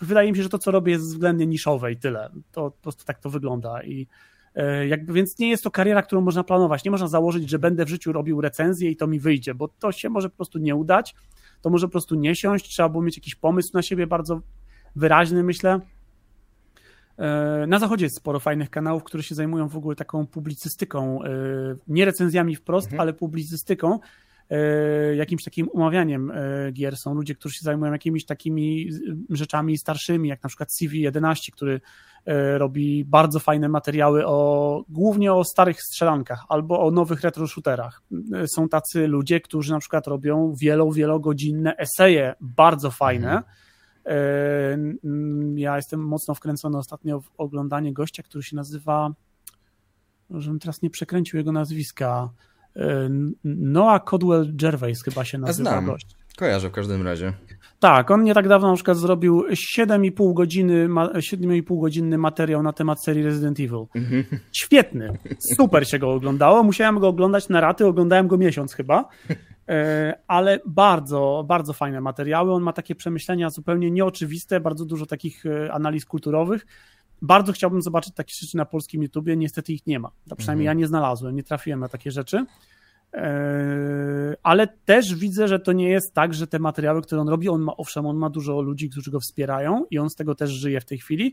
wydaje 0.00 0.30
mi 0.30 0.36
się, 0.36 0.42
że 0.42 0.48
to, 0.48 0.58
co 0.58 0.70
robię, 0.70 0.92
jest 0.92 1.04
względnie 1.04 1.46
niszowe 1.46 1.92
i 1.92 1.96
tyle. 1.96 2.30
To 2.52 2.70
po 2.70 2.82
prostu 2.82 3.04
tak 3.04 3.18
to 3.18 3.30
wygląda 3.30 3.82
i 3.82 4.06
e, 4.54 4.86
jakby, 4.86 5.12
więc 5.12 5.38
nie 5.38 5.48
jest 5.48 5.64
to 5.64 5.70
kariera, 5.70 6.02
którą 6.02 6.20
można 6.20 6.44
planować. 6.44 6.84
Nie 6.84 6.90
można 6.90 7.08
założyć, 7.08 7.50
że 7.50 7.58
będę 7.58 7.84
w 7.84 7.88
życiu 7.88 8.12
robił 8.12 8.40
recenzję 8.40 8.90
i 8.90 8.96
to 8.96 9.06
mi 9.06 9.20
wyjdzie, 9.20 9.54
bo 9.54 9.68
to 9.68 9.92
się 9.92 10.08
może 10.08 10.30
po 10.30 10.36
prostu 10.36 10.58
nie 10.58 10.74
udać, 10.74 11.14
to 11.60 11.70
może 11.70 11.86
po 11.86 11.92
prostu 11.92 12.14
nie 12.14 12.36
siąść, 12.36 12.68
trzeba 12.68 12.88
było 12.88 13.02
mieć 13.02 13.16
jakiś 13.16 13.34
pomysł 13.34 13.70
na 13.74 13.82
siebie 13.82 14.06
bardzo 14.06 14.40
wyraźny, 14.96 15.42
myślę. 15.42 15.80
E, 17.18 17.66
na 17.66 17.78
zachodzie 17.78 18.06
jest 18.06 18.16
sporo 18.16 18.40
fajnych 18.40 18.70
kanałów, 18.70 19.04
które 19.04 19.22
się 19.22 19.34
zajmują 19.34 19.68
w 19.68 19.76
ogóle 19.76 19.96
taką 19.96 20.26
publicystyką, 20.26 21.22
e, 21.22 21.28
nie 21.88 22.04
recenzjami 22.04 22.56
wprost, 22.56 22.86
mhm. 22.86 23.00
ale 23.00 23.12
publicystyką, 23.12 23.98
e, 24.50 25.16
jakimś 25.16 25.44
takim 25.44 25.68
umawianiem 25.68 26.32
gier. 26.72 26.96
Są 26.96 27.14
ludzie, 27.14 27.34
którzy 27.34 27.54
się 27.54 27.64
zajmują 27.64 27.92
jakimiś 27.92 28.24
takimi 28.24 28.90
rzeczami 29.30 29.78
starszymi, 29.78 30.28
jak 30.28 30.42
na 30.42 30.48
przykład 30.48 30.68
CV11, 30.80 31.52
który 31.52 31.80
robi 32.56 33.04
bardzo 33.04 33.40
fajne 33.40 33.68
materiały 33.68 34.26
o 34.26 34.84
głównie 34.88 35.32
o 35.32 35.44
starych 35.44 35.82
strzelankach 35.82 36.44
albo 36.48 36.86
o 36.86 36.90
nowych 36.90 37.20
retro 37.20 37.46
shooterach. 37.46 38.02
Są 38.46 38.68
tacy 38.68 39.06
ludzie, 39.06 39.40
którzy 39.40 39.72
na 39.72 39.78
przykład 39.78 40.06
robią 40.06 40.54
wielo, 40.60 40.92
wielogodzinne 40.92 41.76
eseje, 41.76 42.34
bardzo 42.40 42.90
fajne. 42.90 43.26
Mhm. 43.26 43.65
Ja 45.54 45.76
jestem 45.76 46.00
mocno 46.00 46.34
wkręcony 46.34 46.78
ostatnio 46.78 47.20
w 47.20 47.30
oglądanie 47.38 47.92
gościa, 47.92 48.22
który 48.22 48.42
się 48.42 48.56
nazywa, 48.56 49.14
żebym 50.30 50.58
teraz 50.58 50.82
nie 50.82 50.90
przekręcił 50.90 51.38
jego 51.38 51.52
nazwiska, 51.52 52.28
Noah 53.44 54.04
Codwell 54.04 54.56
Gervais 54.56 55.02
chyba 55.02 55.24
się 55.24 55.38
nazywa 55.38 55.70
znam. 55.70 55.86
gość. 55.86 56.06
Kojarzę 56.36 56.68
w 56.68 56.72
każdym 56.72 57.02
razie. 57.02 57.32
Tak, 57.80 58.10
on 58.10 58.24
nie 58.24 58.34
tak 58.34 58.48
dawno 58.48 58.68
na 58.68 58.74
przykład 58.74 58.96
zrobił 58.96 59.44
7,5 59.50 60.34
godziny, 60.34 60.88
7,5 60.88 61.80
godzinny 61.80 62.18
materiał 62.18 62.62
na 62.62 62.72
temat 62.72 63.04
serii 63.04 63.22
Resident 63.22 63.60
Evil. 63.60 63.86
Mhm. 63.94 64.24
Świetny, 64.52 65.18
super 65.56 65.88
się 65.88 65.98
go 65.98 66.12
oglądało. 66.12 66.62
Musiałem 66.62 66.98
go 66.98 67.08
oglądać 67.08 67.48
na 67.48 67.60
raty, 67.60 67.86
oglądałem 67.86 68.28
go 68.28 68.38
miesiąc 68.38 68.74
chyba, 68.74 69.08
e, 69.30 69.36
ale 70.26 70.60
bardzo, 70.66 71.44
bardzo 71.48 71.72
fajne 71.72 72.00
materiały. 72.00 72.52
On 72.52 72.62
ma 72.62 72.72
takie 72.72 72.94
przemyślenia 72.94 73.50
zupełnie 73.50 73.90
nieoczywiste, 73.90 74.60
bardzo 74.60 74.84
dużo 74.84 75.06
takich 75.06 75.46
e, 75.46 75.72
analiz 75.72 76.06
kulturowych. 76.06 76.66
Bardzo 77.22 77.52
chciałbym 77.52 77.82
zobaczyć 77.82 78.14
takie 78.14 78.34
rzeczy 78.40 78.56
na 78.56 78.64
polskim 78.64 79.02
YouTubie, 79.02 79.36
niestety 79.36 79.72
ich 79.72 79.86
nie 79.86 79.98
ma. 79.98 80.10
przynajmniej 80.36 80.66
mhm. 80.66 80.78
ja 80.78 80.82
nie 80.82 80.86
znalazłem, 80.86 81.36
nie 81.36 81.42
trafiłem 81.42 81.80
na 81.80 81.88
takie 81.88 82.10
rzeczy. 82.10 82.44
E, 83.14 84.36
ale 84.42 84.66
też 84.66 85.14
widzę, 85.14 85.48
że 85.48 85.58
to 85.58 85.72
nie 85.72 85.88
jest 85.88 86.14
tak, 86.14 86.34
że 86.34 86.46
te 86.46 86.58
materiały, 86.58 87.02
które 87.02 87.20
on 87.20 87.28
robi, 87.28 87.48
on 87.48 87.60
ma, 87.60 87.76
owszem, 87.76 88.06
on 88.06 88.16
ma 88.16 88.30
dużo 88.30 88.60
ludzi, 88.60 88.90
którzy 88.90 89.10
go 89.10 89.20
wspierają 89.20 89.84
i 89.90 89.98
on 89.98 90.10
z 90.10 90.14
tego 90.14 90.34
też 90.34 90.50
żyje 90.50 90.80
w 90.80 90.84
tej 90.84 90.98
chwili, 90.98 91.32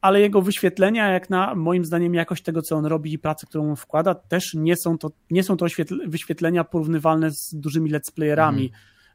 ale 0.00 0.20
jego 0.20 0.42
wyświetlenia, 0.42 1.10
jak 1.10 1.30
na 1.30 1.54
moim 1.54 1.84
zdaniem 1.84 2.14
jakość 2.14 2.42
tego, 2.42 2.62
co 2.62 2.76
on 2.76 2.86
robi 2.86 3.12
i 3.12 3.18
pracy, 3.18 3.46
którą 3.46 3.70
on 3.70 3.76
wkłada, 3.76 4.14
też 4.14 4.54
nie 4.54 4.76
są 4.76 4.98
to, 4.98 5.10
nie 5.30 5.42
są 5.42 5.56
to 5.56 5.66
wyświetlenia 6.06 6.64
porównywalne 6.64 7.30
z 7.30 7.54
dużymi 7.54 7.92
let's 7.92 8.12
playerami, 8.14 8.72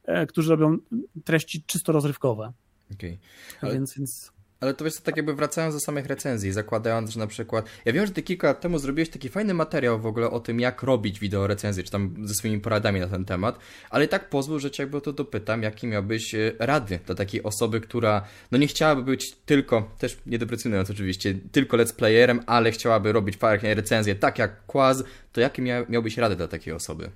mhm. 0.07 0.27
którzy 0.27 0.51
robią 0.51 0.77
treści 1.23 1.63
czysto 1.63 1.91
rozrywkowe. 1.91 2.53
Okay. 2.93 3.17
Ale... 3.61 3.73
Więc, 3.73 3.97
więc... 3.97 4.34
Ale 4.59 4.73
to 4.73 4.85
wiesz, 4.85 4.93
tak 4.97 5.17
jakby 5.17 5.33
wracając 5.33 5.75
do 5.75 5.79
samych 5.79 6.05
recenzji, 6.05 6.51
zakładając, 6.51 7.09
że 7.09 7.19
na 7.19 7.27
przykład. 7.27 7.65
Ja 7.85 7.93
wiem, 7.93 8.05
że 8.05 8.11
ty 8.11 8.23
kilka 8.23 8.47
lat 8.47 8.61
temu 8.61 8.79
zrobiłeś 8.79 9.09
taki 9.09 9.29
fajny 9.29 9.53
materiał 9.53 9.99
w 9.99 10.05
ogóle 10.05 10.29
o 10.29 10.39
tym, 10.39 10.59
jak 10.59 10.83
robić 10.83 11.19
wideo 11.19 11.47
recenzji, 11.47 11.83
czy 11.83 11.91
tam 11.91 12.15
ze 12.23 12.33
swoimi 12.33 12.59
poradami 12.59 12.99
na 12.99 13.07
ten 13.07 13.25
temat, 13.25 13.59
ale 13.89 14.07
tak 14.07 14.29
pozwól, 14.29 14.59
że 14.59 14.71
cię 14.71 14.83
jakby 14.83 14.97
o 14.97 15.01
to 15.01 15.13
dopytam, 15.13 15.63
jakie 15.63 15.87
miałbyś 15.87 16.35
e, 16.35 16.51
rady 16.59 16.99
dla 17.05 17.15
takiej 17.15 17.43
osoby, 17.43 17.81
która 17.81 18.25
no 18.51 18.57
nie 18.57 18.67
chciałaby 18.67 19.03
być 19.03 19.35
tylko, 19.45 19.91
też 19.97 20.17
nie 20.25 20.37
deprecjonując 20.37 20.89
oczywiście, 20.89 21.35
tylko 21.51 21.77
let's 21.77 21.95
playerem, 21.95 22.39
ale 22.45 22.71
chciałaby 22.71 23.11
robić 23.11 23.37
fajne 23.37 23.75
recenzje, 23.75 24.15
tak 24.15 24.39
jak 24.39 24.65
Quaz, 24.65 25.03
to 25.31 25.41
jakie 25.41 25.61
miałbyś 25.89 26.17
rady 26.17 26.35
dla 26.35 26.47
takiej 26.47 26.73
osoby? 26.73 27.09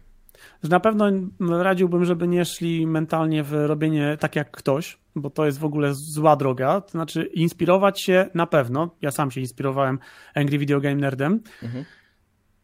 Że 0.64 0.70
na 0.70 0.80
pewno 0.80 1.12
radziłbym, 1.40 2.06
żeby 2.06 2.28
nie 2.28 2.46
szli 2.46 2.88
mentalnie 2.88 3.44
w 3.44 3.54
robienie 3.54 4.18
tak 4.20 4.36
jak 4.36 4.52
ktoś, 4.52 4.98
bo 5.16 5.30
to 5.30 5.46
jest 5.46 5.60
w 5.60 5.66
ogóle 5.66 5.94
zła 5.94 6.36
droga. 6.36 6.82
To 6.82 6.92
znaczy, 6.92 7.24
inspirować 7.24 8.02
się 8.02 8.30
na 8.34 8.48
pewno. 8.48 8.96
Ja 9.02 9.12
sam 9.12 9.32
się 9.32 9.42
inspirowałem 9.42 10.00
Angry 10.36 10.58
Video 10.58 10.82
Game 10.82 10.96
Nerdem, 10.96 11.40
mhm. 11.64 11.86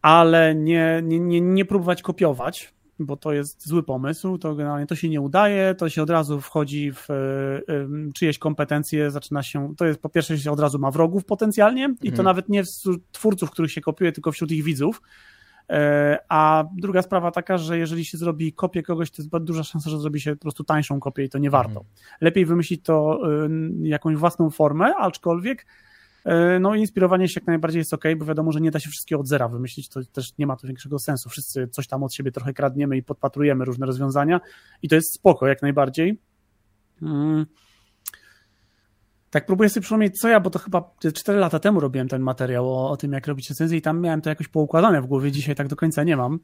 ale 0.02 0.56
nie, 0.56 1.02
nie, 1.04 1.20
nie, 1.20 1.42
nie 1.42 1.66
próbować 1.66 2.02
kopiować, 2.02 2.74
bo 3.00 3.18
to 3.18 3.34
jest 3.34 3.68
zły 3.68 3.84
pomysł. 3.84 4.38
To 4.38 4.56
generalnie 4.56 4.88
to 4.88 4.96
się 4.96 5.10
nie 5.10 5.22
udaje, 5.22 5.76
to 5.76 5.90
się 5.90 6.04
od 6.04 6.10
razu 6.10 6.42
wchodzi 6.42 6.92
w 6.92 7.10
y, 7.10 8.12
czyjeś 8.14 8.38
kompetencje, 8.38 9.12
zaczyna 9.12 9.44
się. 9.44 9.74
To 9.78 9.86
jest 9.86 10.02
po 10.02 10.10
pierwsze, 10.10 10.38
się 10.38 10.52
od 10.52 10.60
razu 10.60 10.80
ma 10.80 10.92
wrogów 10.92 11.26
potencjalnie, 11.26 11.94
i 12.02 12.08
to 12.08 12.18
mhm. 12.18 12.26
nawet 12.26 12.50
nie 12.50 12.64
wśród 12.64 13.12
twórców, 13.12 13.52
których 13.52 13.72
się 13.72 13.82
kopiuje, 13.82 14.12
tylko 14.12 14.32
wśród 14.32 14.52
ich 14.52 14.64
widzów 14.64 15.02
a 16.30 16.64
druga 16.78 17.02
sprawa 17.02 17.32
taka, 17.32 17.58
że 17.58 17.78
jeżeli 17.78 18.06
się 18.06 18.18
zrobi 18.18 18.54
kopię 18.54 18.84
kogoś, 18.84 19.12
to 19.12 19.22
jest 19.22 19.30
bardzo 19.30 19.46
duża 19.46 19.64
szansa, 19.64 19.90
że 19.90 20.00
zrobi 20.00 20.22
się 20.22 20.36
po 20.36 20.42
prostu 20.42 20.64
tańszą 20.64 21.00
kopię 21.00 21.24
i 21.24 21.30
to 21.30 21.38
nie 21.38 21.50
warto. 21.50 21.70
Mhm. 21.70 21.86
Lepiej 22.22 22.46
wymyślić 22.46 22.84
to 22.84 23.20
y, 23.46 23.50
jakąś 23.82 24.16
własną 24.16 24.50
formę, 24.50 24.96
aczkolwiek 24.96 25.66
y, 26.26 26.60
no 26.60 26.76
inspirowanie 26.76 27.28
się 27.28 27.40
jak 27.40 27.48
najbardziej 27.48 27.80
jest 27.80 27.94
ok, 27.94 28.04
bo 28.18 28.26
wiadomo, 28.26 28.52
że 28.52 28.62
nie 28.62 28.72
da 28.72 28.80
się 28.80 28.90
wszystkiego 28.90 29.22
od 29.22 29.28
zera 29.28 29.48
wymyślić, 29.48 29.90
to 29.90 30.00
też 30.14 30.38
nie 30.38 30.48
ma 30.48 30.56
to 30.56 30.68
większego 30.68 31.00
sensu. 31.00 31.30
Wszyscy 31.30 31.68
coś 31.68 31.88
tam 31.88 32.04
od 32.04 32.14
siebie 32.14 32.32
trochę 32.32 32.54
kradniemy 32.54 32.98
i 32.98 33.04
podpatrujemy 33.04 33.66
różne 33.66 33.86
rozwiązania 33.86 34.42
i 34.82 34.90
to 34.90 34.96
jest 34.96 35.14
spoko 35.14 35.48
jak 35.48 35.62
najbardziej. 35.62 36.20
Mm. 39.36 39.42
Tak 39.42 39.46
próbuję 39.46 39.70
sobie 39.70 39.82
przypomnieć, 39.82 40.20
co 40.20 40.28
ja, 40.28 40.40
bo 40.40 40.50
to 40.50 40.60
chyba 40.60 40.92
4 41.14 41.40
lata 41.40 41.60
temu 41.60 41.80
robiłem 41.80 42.08
ten 42.08 42.22
materiał 42.22 42.74
o, 42.74 42.90
o 42.90 42.98
tym, 42.98 43.12
jak 43.12 43.28
robić 43.28 43.50
recenzję 43.50 43.78
i 43.78 43.82
tam 43.82 44.02
miałem 44.02 44.22
to 44.22 44.30
jakoś 44.30 44.48
poukładane 44.48 45.02
w 45.02 45.06
głowie, 45.06 45.32
dzisiaj 45.32 45.56
tak 45.56 45.68
do 45.68 45.76
końca 45.76 46.04
nie 46.04 46.18
mam. 46.18 46.40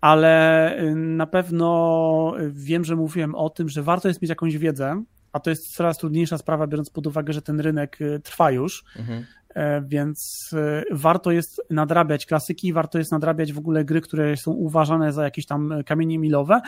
Ale 0.00 0.76
y, 0.82 0.94
na 0.94 1.26
pewno 1.26 2.34
wiem, 2.50 2.84
że 2.84 2.96
mówiłem 2.96 3.34
o 3.34 3.50
tym, 3.50 3.68
że 3.68 3.82
warto 3.82 4.08
jest 4.08 4.22
mieć 4.22 4.28
jakąś 4.28 4.58
wiedzę, 4.58 5.02
a 5.32 5.40
to 5.40 5.50
jest 5.50 5.74
coraz 5.74 5.98
trudniejsza 5.98 6.38
sprawa, 6.38 6.66
biorąc 6.66 6.90
pod 6.90 7.06
uwagę, 7.06 7.32
że 7.32 7.42
ten 7.42 7.60
rynek 7.60 8.00
y, 8.00 8.20
trwa 8.20 8.50
już. 8.50 8.84
Mhm. 8.98 9.24
E, 9.54 9.82
więc 9.82 10.50
y, 10.52 10.84
warto 10.90 11.30
jest 11.30 11.62
nadrabiać 11.70 12.26
klasyki, 12.26 12.72
warto 12.72 12.98
jest 12.98 13.12
nadrabiać 13.12 13.52
w 13.52 13.58
ogóle 13.58 13.84
gry, 13.84 14.00
które 14.00 14.36
są 14.36 14.50
uważane 14.50 15.12
za 15.12 15.24
jakieś 15.24 15.46
tam 15.46 15.74
kamienie 15.86 16.18
milowe. 16.18 16.60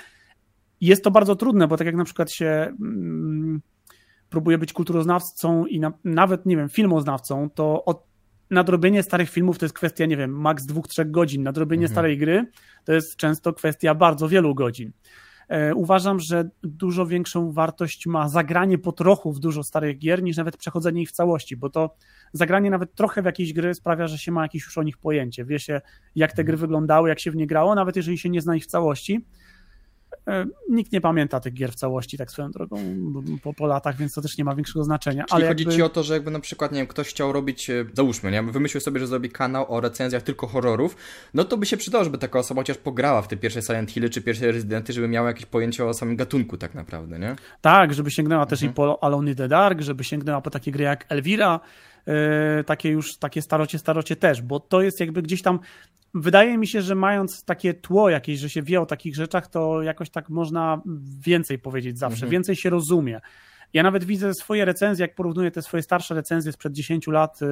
Jest 0.81 1.05
to 1.05 1.11
bardzo 1.11 1.37
trudne, 1.37 1.69
bo 1.69 1.77
tak 1.77 1.87
jak 1.87 1.97
na 1.97 2.05
przykład 2.05 2.33
się 2.33 2.73
próbuje 4.31 4.59
być 4.59 4.73
kulturoznawcą 4.73 5.66
i 5.66 5.81
na, 5.81 5.93
nawet, 6.05 6.47
nie 6.47 6.57
wiem, 6.57 6.69
filmoznawcą, 6.69 7.51
to 7.51 7.85
od, 7.85 8.11
nadrobienie 8.51 9.03
starych 9.03 9.31
filmów 9.31 9.59
to 9.59 9.64
jest 9.64 9.75
kwestia, 9.75 10.07
nie 10.07 10.16
wiem, 10.16 10.31
maks 10.40 10.66
dwóch, 10.66 10.88
trzech 10.88 11.11
godzin. 11.11 11.43
Nadrobienie 11.43 11.85
mhm. 11.85 11.95
starej 11.95 12.19
gry 12.19 12.47
to 12.85 12.93
jest 12.93 13.16
często 13.16 13.53
kwestia 13.53 13.95
bardzo 13.95 14.29
wielu 14.29 14.55
godzin. 14.55 14.93
E, 15.49 15.75
uważam, 15.75 16.21
że 16.21 16.51
dużo 16.62 17.07
większą 17.07 17.53
wartość 17.53 18.07
ma 18.07 18.29
zagranie 18.29 18.79
po 18.79 18.93
trochu 18.93 19.33
w 19.33 19.40
dużo 19.40 19.62
starych 19.62 19.99
gier, 19.99 20.23
niż 20.23 20.37
nawet 20.37 20.57
przechodzenie 20.57 21.03
ich 21.03 21.09
w 21.09 21.12
całości, 21.12 21.57
bo 21.57 21.71
to 21.71 21.97
zagranie 22.33 22.71
nawet 22.71 22.95
trochę 22.95 23.23
w 23.23 23.25
jakieś 23.25 23.53
gry 23.53 23.75
sprawia, 23.75 24.07
że 24.07 24.19
się 24.19 24.33
ma 24.33 24.43
jakieś 24.43 24.64
już 24.64 24.79
o 24.79 24.83
nich 24.83 24.99
pojęcie. 24.99 25.45
Wie 25.45 25.59
się, 25.59 25.81
jak 26.14 26.33
te 26.33 26.45
gry 26.45 26.57
wyglądały, 26.57 27.09
jak 27.09 27.21
się 27.21 27.31
w 27.31 27.37
nie 27.37 27.47
grało, 27.47 27.75
nawet 27.75 27.97
jeżeli 27.97 28.19
się 28.19 28.31
nie 28.31 28.40
zna 28.40 28.57
ich 28.57 28.64
w 28.64 28.66
całości. 28.66 29.25
E, 30.27 30.46
nikt 30.68 30.92
nie 30.92 31.01
pamięta 31.01 31.40
tych 31.40 31.55
gier 31.55 31.73
w 31.73 31.75
całości, 31.75 32.18
tak 32.18 32.31
swoją 32.31 32.51
drogą, 32.51 32.77
po, 33.42 33.55
po 33.55 33.66
latach, 33.66 33.96
więc 33.96 34.14
to 34.14 34.23
też 34.23 34.38
nie 34.38 34.44
ma 34.44 34.55
większego 34.55 34.85
znaczenia. 34.85 35.25
Czyli 35.25 35.37
ale 35.37 35.49
chodzi 35.49 35.64
jakby... 35.64 35.77
ci 35.77 35.83
o 35.83 35.88
to, 35.88 36.03
że 36.03 36.14
jakby 36.14 36.31
na 36.31 36.40
przykład, 36.40 36.73
nie 36.73 36.79
wiem, 36.79 36.87
ktoś 36.87 37.09
chciał 37.09 37.33
robić, 37.33 37.70
e, 37.70 37.85
załóżmy, 37.92 38.31
nie 38.31 38.42
wymyślił 38.42 38.81
sobie, 38.81 39.01
że 39.01 39.07
zrobi 39.07 39.31
kanał 39.31 39.75
o 39.75 39.81
recenzjach 39.81 40.23
tylko 40.23 40.46
horrorów, 40.46 40.96
no 41.35 41.44
to 41.44 41.57
by 41.57 41.66
się 41.66 41.77
przydało, 41.77 42.05
żeby 42.05 42.18
taka 42.18 42.38
osoba 42.38 42.61
chociaż 42.61 42.79
pograła 42.79 43.23
w 43.23 43.29
te 43.29 43.37
pierwsze 43.37 43.62
Silent 43.62 43.90
Hill 43.90 44.11
czy 44.11 44.23
pierwsze 44.23 44.53
Rezydenty, 44.53 44.92
żeby 44.92 45.09
miała 45.09 45.29
jakieś 45.29 45.46
pojęcie 45.46 45.85
o 45.85 45.94
samym 45.94 46.16
gatunku 46.16 46.57
tak 46.57 46.75
naprawdę, 46.75 47.18
nie? 47.18 47.37
Tak, 47.61 47.94
żeby 47.94 48.11
sięgnęła 48.11 48.46
też 48.46 48.62
mhm. 48.62 48.73
i 48.73 48.75
po 48.75 49.05
Alone 49.05 49.31
in 49.31 49.37
the 49.37 49.49
Dark, 49.49 49.81
żeby 49.81 50.05
sięgnęła 50.05 50.40
po 50.40 50.51
takie 50.51 50.73
gry 50.73 50.85
jak 50.85 51.07
Elvira, 51.09 51.61
takie 52.66 52.88
już, 52.90 53.16
takie 53.16 53.42
starocie, 53.42 53.78
starocie 53.78 54.16
też, 54.16 54.42
bo 54.42 54.60
to 54.60 54.82
jest 54.82 55.00
jakby 55.00 55.22
gdzieś 55.22 55.42
tam 55.42 55.58
wydaje 56.14 56.58
mi 56.58 56.66
się, 56.66 56.82
że 56.82 56.94
mając 56.94 57.44
takie 57.44 57.74
tło 57.74 58.10
jakieś, 58.10 58.38
że 58.38 58.50
się 58.50 58.62
wie 58.62 58.80
o 58.80 58.86
takich 58.86 59.14
rzeczach, 59.14 59.46
to 59.48 59.82
jakoś 59.82 60.10
tak 60.10 60.28
można 60.28 60.80
więcej 61.20 61.58
powiedzieć 61.58 61.98
zawsze, 61.98 62.16
mhm. 62.16 62.30
więcej 62.30 62.56
się 62.56 62.70
rozumie. 62.70 63.20
Ja 63.72 63.82
nawet 63.82 64.04
widzę 64.04 64.34
swoje 64.34 64.64
recenzje, 64.64 65.02
jak 65.02 65.14
porównuję 65.14 65.50
te 65.50 65.62
swoje 65.62 65.82
starsze 65.82 66.14
recenzje 66.14 66.52
sprzed 66.52 66.72
10 66.72 67.06
lat, 67.06 67.42
y, 67.42 67.46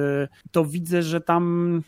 to 0.51 0.65
widzę, 0.65 1.01
że 1.03 1.21
tam 1.21 1.83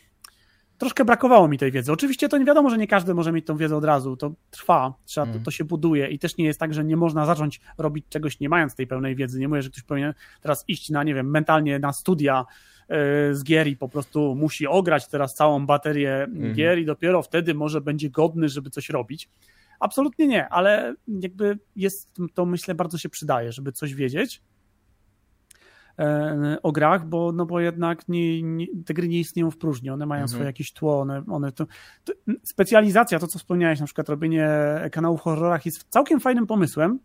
troszkę 0.82 1.04
brakowało 1.04 1.48
mi 1.48 1.58
tej 1.58 1.72
wiedzy. 1.72 1.92
Oczywiście 1.92 2.28
to 2.28 2.38
nie 2.38 2.44
wiadomo, 2.44 2.70
że 2.70 2.78
nie 2.78 2.86
każdy 2.86 3.14
może 3.14 3.32
mieć 3.32 3.46
tą 3.46 3.56
wiedzę 3.56 3.76
od 3.76 3.84
razu. 3.84 4.16
To 4.16 4.32
trwa, 4.50 4.94
trzeba, 5.04 5.24
to, 5.24 5.28
mhm. 5.28 5.44
to, 5.44 5.50
się 5.50 5.64
buduje 5.64 6.08
i 6.08 6.18
też 6.18 6.36
nie 6.36 6.44
jest 6.44 6.60
tak, 6.60 6.74
że 6.74 6.84
nie 6.84 6.96
można 6.96 7.26
zacząć 7.26 7.60
robić 7.78 8.06
czegoś 8.08 8.40
nie 8.40 8.48
mając 8.48 8.74
tej 8.74 8.86
pełnej 8.86 9.16
wiedzy. 9.16 9.40
Nie 9.40 9.48
mówię, 9.48 9.62
że 9.62 9.70
ktoś 9.70 9.82
powinien 9.82 10.14
teraz 10.40 10.64
iść 10.68 10.90
na, 10.90 11.04
nie 11.04 11.14
wiem, 11.14 11.30
mentalnie 11.30 11.78
na 11.78 11.92
studia 11.92 12.44
E, 12.92 13.34
z 13.34 13.44
gier 13.44 13.66
i 13.68 13.76
po 13.76 13.88
prostu 13.88 14.34
musi 14.34 14.66
ograć 14.66 15.08
teraz 15.08 15.34
całą 15.34 15.66
baterię 15.66 16.22
mhm. 16.22 16.54
gier 16.54 16.78
i 16.78 16.84
dopiero 16.84 17.22
wtedy 17.22 17.54
może 17.54 17.80
będzie 17.80 18.10
godny, 18.10 18.48
żeby 18.48 18.70
coś 18.70 18.88
robić. 18.88 19.28
Absolutnie 19.80 20.26
nie, 20.26 20.48
ale 20.48 20.94
jakby 21.08 21.58
jest 21.76 22.10
to 22.34 22.46
myślę 22.46 22.74
bardzo 22.74 22.98
się 22.98 23.08
przydaje, 23.08 23.52
żeby 23.52 23.72
coś 23.72 23.94
wiedzieć 23.94 24.42
o 26.62 26.72
grach, 26.72 27.06
bo, 27.06 27.32
no 27.32 27.46
bo 27.46 27.60
jednak 27.60 28.08
nie, 28.08 28.42
nie, 28.42 28.66
te 28.86 28.94
gry 28.94 29.08
nie 29.08 29.20
istnieją 29.20 29.50
w 29.50 29.58
próżni, 29.58 29.90
one 29.90 30.06
mają 30.06 30.22
mhm. 30.22 30.28
swoje 30.28 30.46
jakieś 30.46 30.72
tło, 30.72 31.00
one, 31.00 31.22
one 31.28 31.52
to, 31.52 31.66
to, 32.04 32.12
specjalizacja, 32.42 33.18
to 33.18 33.26
co 33.26 33.38
wspomniałeś, 33.38 33.80
na 33.80 33.86
przykład 33.86 34.08
robienie 34.08 34.48
kanałów 34.92 35.20
w 35.20 35.22
horrorach 35.22 35.66
jest 35.66 35.86
całkiem 35.88 36.20
fajnym 36.20 36.46
pomysłem, 36.46 36.98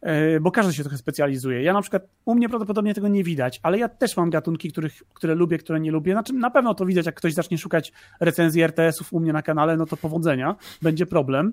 E, 0.00 0.40
bo 0.40 0.50
każdy 0.50 0.72
się 0.72 0.82
trochę 0.82 0.98
specjalizuje. 0.98 1.62
Ja 1.62 1.72
na 1.72 1.80
przykład, 1.82 2.02
u 2.24 2.34
mnie 2.34 2.48
prawdopodobnie 2.48 2.94
tego 2.94 3.08
nie 3.08 3.24
widać, 3.24 3.60
ale 3.62 3.78
ja 3.78 3.88
też 3.88 4.16
mam 4.16 4.30
gatunki, 4.30 4.72
których, 4.72 5.02
które 5.14 5.34
lubię, 5.34 5.58
które 5.58 5.80
nie 5.80 5.90
lubię. 5.90 6.12
Znaczy, 6.12 6.32
na 6.32 6.50
pewno 6.50 6.74
to 6.74 6.86
widać, 6.86 7.06
jak 7.06 7.14
ktoś 7.14 7.34
zacznie 7.34 7.58
szukać 7.58 7.92
recenzji 8.20 8.62
RTS-ów 8.62 9.12
u 9.12 9.20
mnie 9.20 9.32
na 9.32 9.42
kanale, 9.42 9.76
no 9.76 9.86
to 9.86 9.96
powodzenia, 9.96 10.56
będzie 10.82 11.06
problem. 11.06 11.52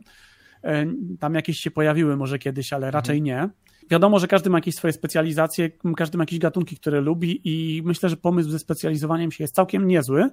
E, 0.63 0.85
tam 1.19 1.35
jakieś 1.35 1.59
się 1.59 1.71
pojawiły 1.71 2.17
może 2.17 2.39
kiedyś, 2.39 2.73
ale 2.73 2.91
raczej 2.91 3.21
nie. 3.21 3.49
Wiadomo, 3.89 4.19
że 4.19 4.27
każdy 4.27 4.49
ma 4.49 4.57
jakieś 4.57 4.75
swoje 4.75 4.93
specjalizacje, 4.93 5.69
każdy 5.97 6.17
ma 6.17 6.21
jakieś 6.21 6.39
gatunki, 6.39 6.77
które 6.77 7.01
lubi 7.01 7.41
i 7.43 7.81
myślę, 7.85 8.09
że 8.09 8.17
pomysł 8.17 8.49
ze 8.49 8.59
specjalizowaniem 8.59 9.31
się 9.31 9.43
jest 9.43 9.55
całkiem 9.55 9.87
niezły. 9.87 10.29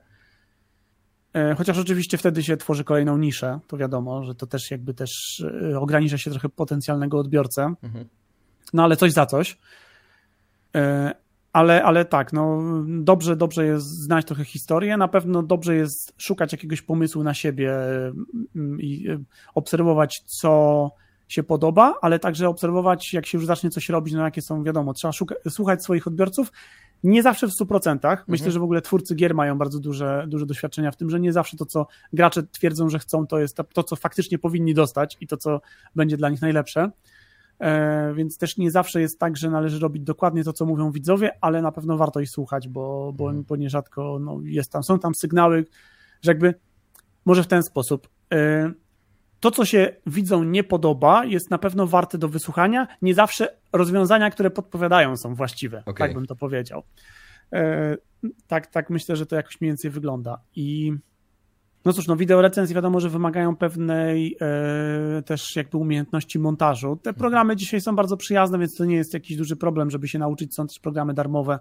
E, 1.34 1.54
chociaż 1.54 1.78
oczywiście 1.78 2.18
wtedy 2.18 2.42
się 2.42 2.56
tworzy 2.56 2.84
kolejną 2.84 3.18
niszę, 3.18 3.60
to 3.66 3.76
wiadomo, 3.76 4.24
że 4.24 4.34
to 4.34 4.46
też 4.46 4.70
jakby 4.70 4.94
też 4.94 5.44
e, 5.72 5.80
ogranicza 5.80 6.18
się 6.18 6.30
trochę 6.30 6.48
potencjalnego 6.48 7.18
odbiorcę. 7.18 7.74
Mhm. 7.82 8.08
No 8.72 8.84
ale 8.84 8.96
coś 8.96 9.12
za 9.12 9.26
coś. 9.26 9.58
Ale, 11.52 11.82
ale 11.82 12.04
tak, 12.04 12.32
no 12.32 12.62
dobrze, 12.88 13.36
dobrze 13.36 13.66
jest 13.66 13.86
znać 13.86 14.26
trochę 14.26 14.44
historię, 14.44 14.96
na 14.96 15.08
pewno 15.08 15.42
dobrze 15.42 15.76
jest 15.76 16.14
szukać 16.18 16.52
jakiegoś 16.52 16.82
pomysłu 16.82 17.22
na 17.22 17.34
siebie 17.34 17.74
mm, 18.56 18.80
i 18.80 19.08
obserwować, 19.54 20.22
co 20.26 20.90
się 21.32 21.42
podoba, 21.42 21.94
ale 22.02 22.18
także 22.18 22.48
obserwować, 22.48 23.12
jak 23.12 23.26
się 23.26 23.38
już 23.38 23.46
zacznie 23.46 23.70
coś 23.70 23.88
robić, 23.88 24.14
no 24.14 24.24
jakie 24.24 24.42
są, 24.42 24.64
wiadomo, 24.64 24.92
trzeba 24.94 25.12
szuka, 25.12 25.34
słuchać 25.48 25.82
swoich 25.82 26.06
odbiorców, 26.06 26.52
nie 27.04 27.22
zawsze 27.22 27.46
w 27.46 27.50
100%. 27.50 28.16
Myślę, 28.28 28.44
mhm. 28.44 28.52
że 28.52 28.60
w 28.60 28.62
ogóle 28.62 28.82
twórcy 28.82 29.14
gier 29.14 29.34
mają 29.34 29.58
bardzo 29.58 29.80
duże, 29.80 30.24
duże 30.28 30.46
doświadczenia 30.46 30.90
w 30.90 30.96
tym, 30.96 31.10
że 31.10 31.20
nie 31.20 31.32
zawsze 31.32 31.56
to, 31.56 31.66
co 31.66 31.86
gracze 32.12 32.42
twierdzą, 32.42 32.88
że 32.88 32.98
chcą, 32.98 33.26
to 33.26 33.38
jest 33.38 33.56
to, 33.72 33.82
co 33.82 33.96
faktycznie 33.96 34.38
powinni 34.38 34.74
dostać 34.74 35.16
i 35.20 35.26
to, 35.26 35.36
co 35.36 35.60
będzie 35.94 36.16
dla 36.16 36.28
nich 36.28 36.42
najlepsze. 36.42 36.90
E, 37.60 38.14
więc 38.14 38.38
też 38.38 38.56
nie 38.56 38.70
zawsze 38.70 39.00
jest 39.00 39.18
tak, 39.18 39.36
że 39.36 39.50
należy 39.50 39.78
robić 39.78 40.02
dokładnie 40.02 40.44
to, 40.44 40.52
co 40.52 40.66
mówią 40.66 40.90
widzowie, 40.90 41.30
ale 41.40 41.62
na 41.62 41.72
pewno 41.72 41.96
warto 41.96 42.20
ich 42.20 42.30
słuchać, 42.30 42.68
bo, 42.68 43.12
bo, 43.16 43.24
mhm. 43.24 43.44
bo 43.48 43.56
nierzadko 43.56 44.18
no, 44.20 44.38
jest 44.42 44.72
tam, 44.72 44.82
są 44.82 44.98
tam 44.98 45.14
sygnały, 45.14 45.66
że 46.22 46.30
jakby 46.30 46.54
może 47.24 47.42
w 47.42 47.46
ten 47.46 47.62
sposób. 47.62 48.08
To, 49.42 49.50
co 49.50 49.64
się 49.64 49.96
widzom 50.06 50.52
nie 50.52 50.64
podoba, 50.64 51.24
jest 51.24 51.50
na 51.50 51.58
pewno 51.58 51.86
warte 51.86 52.18
do 52.18 52.28
wysłuchania. 52.28 52.88
Nie 53.02 53.14
zawsze 53.14 53.56
rozwiązania, 53.72 54.30
które 54.30 54.50
podpowiadają, 54.50 55.16
są 55.16 55.34
właściwe. 55.34 55.82
Okay. 55.86 56.08
Tak 56.08 56.16
bym 56.16 56.26
to 56.26 56.36
powiedział. 56.36 56.82
E, 57.52 57.96
tak, 58.46 58.66
tak 58.66 58.90
myślę, 58.90 59.16
że 59.16 59.26
to 59.26 59.36
jakoś 59.36 59.60
mniej 59.60 59.70
więcej 59.70 59.90
wygląda. 59.90 60.40
I 60.56 60.92
no 61.84 61.92
cóż, 61.92 62.06
no 62.06 62.16
wideo 62.16 62.42
recenzje 62.42 62.74
wiadomo, 62.74 63.00
że 63.00 63.10
wymagają 63.10 63.56
pewnej 63.56 64.36
e, 64.40 65.22
też 65.22 65.56
jakby 65.56 65.78
umiejętności 65.78 66.38
montażu. 66.38 66.96
Te 66.96 67.10
mhm. 67.10 67.14
programy 67.14 67.56
dzisiaj 67.56 67.80
są 67.80 67.96
bardzo 67.96 68.16
przyjazne, 68.16 68.58
więc 68.58 68.76
to 68.76 68.84
nie 68.84 68.96
jest 68.96 69.14
jakiś 69.14 69.36
duży 69.36 69.56
problem, 69.56 69.90
żeby 69.90 70.08
się 70.08 70.18
nauczyć. 70.18 70.54
Są 70.54 70.66
też 70.66 70.78
programy 70.78 71.14
darmowe, 71.14 71.58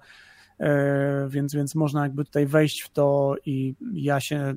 e, 0.60 1.28
więc, 1.30 1.56
więc 1.56 1.76
można 1.76 2.04
jakby 2.04 2.26
tutaj 2.26 2.46
wejść 2.46 2.82
w 2.82 2.90
to 2.90 3.36
i 3.46 3.76
ja 3.94 4.20
się, 4.20 4.54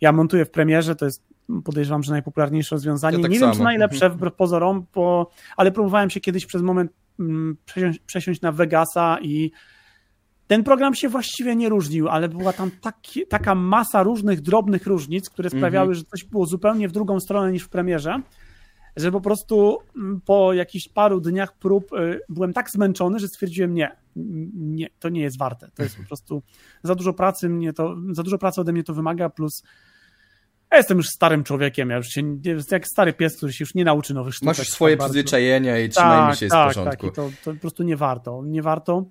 ja 0.00 0.12
montuję 0.12 0.44
w 0.44 0.50
premierze, 0.50 0.96
to 0.96 1.04
jest 1.04 1.29
podejrzewam, 1.64 2.02
że 2.02 2.12
najpopularniejsze 2.12 2.74
rozwiązanie. 2.74 3.16
Ja 3.16 3.22
tak 3.22 3.30
nie 3.30 3.38
samo. 3.38 3.52
wiem, 3.52 3.58
czy 3.58 3.64
najlepsze 3.64 4.06
mhm. 4.06 4.12
wbrew 4.12 4.34
pozorom, 4.34 4.86
bo, 4.94 5.30
ale 5.56 5.72
próbowałem 5.72 6.10
się 6.10 6.20
kiedyś 6.20 6.46
przez 6.46 6.62
moment 6.62 6.92
mm, 7.20 7.56
przesiąść, 7.64 7.98
przesiąść 7.98 8.40
na 8.40 8.52
Vegasa 8.52 9.18
i 9.22 9.50
ten 10.46 10.64
program 10.64 10.94
się 10.94 11.08
właściwie 11.08 11.56
nie 11.56 11.68
różnił, 11.68 12.08
ale 12.08 12.28
była 12.28 12.52
tam 12.52 12.70
taki, 12.70 13.26
taka 13.26 13.54
masa 13.54 14.02
różnych 14.02 14.40
drobnych 14.40 14.86
różnic, 14.86 15.30
które 15.30 15.46
mhm. 15.46 15.60
sprawiały, 15.60 15.94
że 15.94 16.04
coś 16.04 16.24
było 16.24 16.46
zupełnie 16.46 16.88
w 16.88 16.92
drugą 16.92 17.20
stronę 17.20 17.52
niż 17.52 17.62
w 17.62 17.68
premierze, 17.68 18.22
że 18.96 19.12
po 19.12 19.20
prostu 19.20 19.78
mm, 19.96 20.20
po 20.20 20.52
jakichś 20.52 20.88
paru 20.88 21.20
dniach 21.20 21.58
prób 21.58 21.92
y, 21.92 22.20
byłem 22.28 22.52
tak 22.52 22.70
zmęczony, 22.70 23.18
że 23.18 23.28
stwierdziłem 23.28 23.74
nie, 23.74 23.96
nie, 24.54 24.88
to 24.98 25.08
nie 25.08 25.20
jest 25.20 25.38
warte. 25.38 25.70
To 25.74 25.82
jest 25.82 25.96
po 25.96 26.02
prostu 26.02 26.42
za 26.82 26.94
dużo 26.94 27.12
pracy 27.12 27.48
mnie 27.48 27.72
to, 27.72 27.96
za 28.10 28.22
dużo 28.22 28.38
pracy 28.38 28.60
ode 28.60 28.72
mnie 28.72 28.84
to 28.84 28.94
wymaga, 28.94 29.28
plus 29.28 29.62
ja 30.70 30.76
jestem 30.76 30.96
już 30.96 31.06
starym 31.06 31.44
człowiekiem, 31.44 31.90
ja 31.90 31.96
już 31.96 32.06
się, 32.06 32.22
jak 32.70 32.86
stary 32.86 33.12
pies, 33.12 33.36
który 33.36 33.52
się 33.52 33.62
już 33.62 33.74
nie 33.74 33.84
nauczy 33.84 34.14
nowych 34.14 34.34
sztuczek. 34.34 34.58
Masz 34.58 34.68
swoje 34.68 34.96
przyzwyczajenia 34.96 35.78
i 35.78 35.88
trzymajmy 35.88 36.30
tak, 36.30 36.38
się 36.38 36.48
tak, 36.48 36.72
z 36.72 36.74
porządku. 36.74 37.06
Tak, 37.06 37.14
to, 37.14 37.30
to 37.44 37.54
po 37.54 37.60
prostu 37.60 37.82
nie 37.82 37.96
warto, 37.96 38.42
nie 38.44 38.62
warto. 38.62 39.04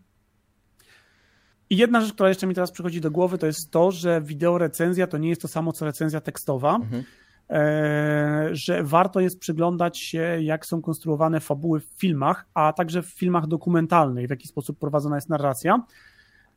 I 1.69 1.77
jedna 1.77 2.01
rzecz, 2.01 2.13
która 2.13 2.29
jeszcze 2.29 2.47
mi 2.47 2.55
teraz 2.55 2.71
przychodzi 2.71 3.01
do 3.01 3.11
głowy, 3.11 3.37
to 3.37 3.45
jest 3.45 3.71
to, 3.71 3.91
że 3.91 4.21
wideo 4.21 4.57
recenzja 4.57 5.07
to 5.07 5.17
nie 5.17 5.29
jest 5.29 5.41
to 5.41 5.47
samo 5.47 5.71
co 5.71 5.85
recenzja 5.85 6.21
tekstowa. 6.21 6.75
Mhm. 6.75 7.03
E, 7.49 8.49
że 8.51 8.83
warto 8.83 9.19
jest 9.19 9.39
przyglądać 9.39 9.99
się, 9.99 10.37
jak 10.41 10.65
są 10.65 10.81
konstruowane 10.81 11.39
fabuły 11.39 11.79
w 11.79 11.87
filmach, 11.97 12.45
a 12.53 12.73
także 12.73 13.03
w 13.03 13.07
filmach 13.07 13.47
dokumentalnych, 13.47 14.27
w 14.27 14.29
jaki 14.29 14.47
sposób 14.47 14.79
prowadzona 14.79 15.15
jest 15.15 15.29
narracja, 15.29 15.83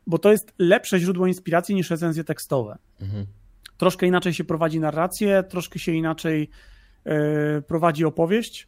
bo 0.07 0.17
to 0.17 0.31
jest 0.31 0.53
lepsze 0.59 0.99
źródło 0.99 1.27
inspiracji 1.27 1.75
niż 1.75 1.89
recenzje 1.89 2.23
tekstowe. 2.23 2.77
Mhm. 3.01 3.25
Troszkę 3.83 4.07
inaczej 4.07 4.33
się 4.33 4.43
prowadzi 4.43 4.79
narrację, 4.79 5.43
troszkę 5.43 5.79
się 5.79 5.91
inaczej 5.91 6.49
e, 7.05 7.61
prowadzi 7.61 8.05
opowieść. 8.05 8.67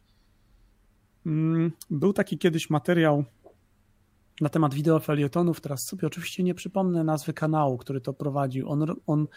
Mm, 1.26 1.72
był 1.90 2.14
taki 2.14 2.38
kiedyś 2.38 2.70
materiał 2.70 3.24
na 4.42 4.50
temat 4.50 4.74
wideofelietonów. 4.74 5.62
Teraz 5.62 5.80
sobie 5.90 6.08
oczywiście 6.08 6.44
nie 6.44 6.54
przypomnę 6.54 7.04
nazwy 7.04 7.34
kanału, 7.34 7.78
który 7.78 8.02
to 8.02 8.14
prowadził. 8.14 8.70
On, 8.70 8.96
on 9.08 9.28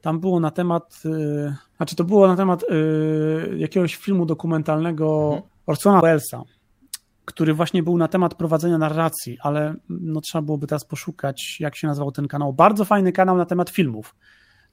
tam 0.00 0.20
było 0.20 0.40
na 0.40 0.50
temat, 0.50 1.02
yy, 1.04 1.54
znaczy 1.76 1.96
to 1.96 2.04
było 2.04 2.28
na 2.28 2.36
temat 2.36 2.64
yy, 2.70 3.58
jakiegoś 3.58 3.96
filmu 3.96 4.26
dokumentalnego 4.26 5.24
mhm. 5.24 5.42
Orsona 5.66 6.00
Wellesa, 6.00 6.42
który 7.24 7.54
właśnie 7.54 7.82
był 7.82 7.98
na 7.98 8.08
temat 8.08 8.34
prowadzenia 8.34 8.78
narracji, 8.78 9.38
ale 9.42 9.74
no 9.88 10.20
trzeba 10.20 10.42
byłoby 10.42 10.66
teraz 10.66 10.84
poszukać, 10.84 11.56
jak 11.60 11.76
się 11.76 11.86
nazywał 11.86 12.12
ten 12.12 12.28
kanał. 12.28 12.52
Bardzo 12.52 12.84
fajny 12.84 13.12
kanał 13.12 13.36
na 13.36 13.46
temat 13.46 13.70
filmów 13.70 14.14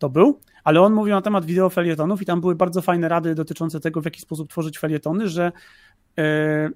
to 0.02 0.10
był, 0.10 0.40
ale 0.64 0.82
on 0.82 0.94
mówił 0.94 1.14
na 1.14 1.22
temat 1.22 1.46
wideofelietonów 1.46 2.22
i 2.22 2.26
tam 2.26 2.42
były 2.42 2.56
bardzo 2.56 2.82
fajne 2.82 3.10
rady 3.10 3.36
dotyczące 3.36 3.80
tego, 3.80 4.02
w 4.02 4.06
jaki 4.06 4.22
sposób 4.22 4.50
tworzyć 4.50 4.80
felietony, 4.80 5.30
że 5.30 5.52
E, 6.18 6.24
e, 6.24 6.72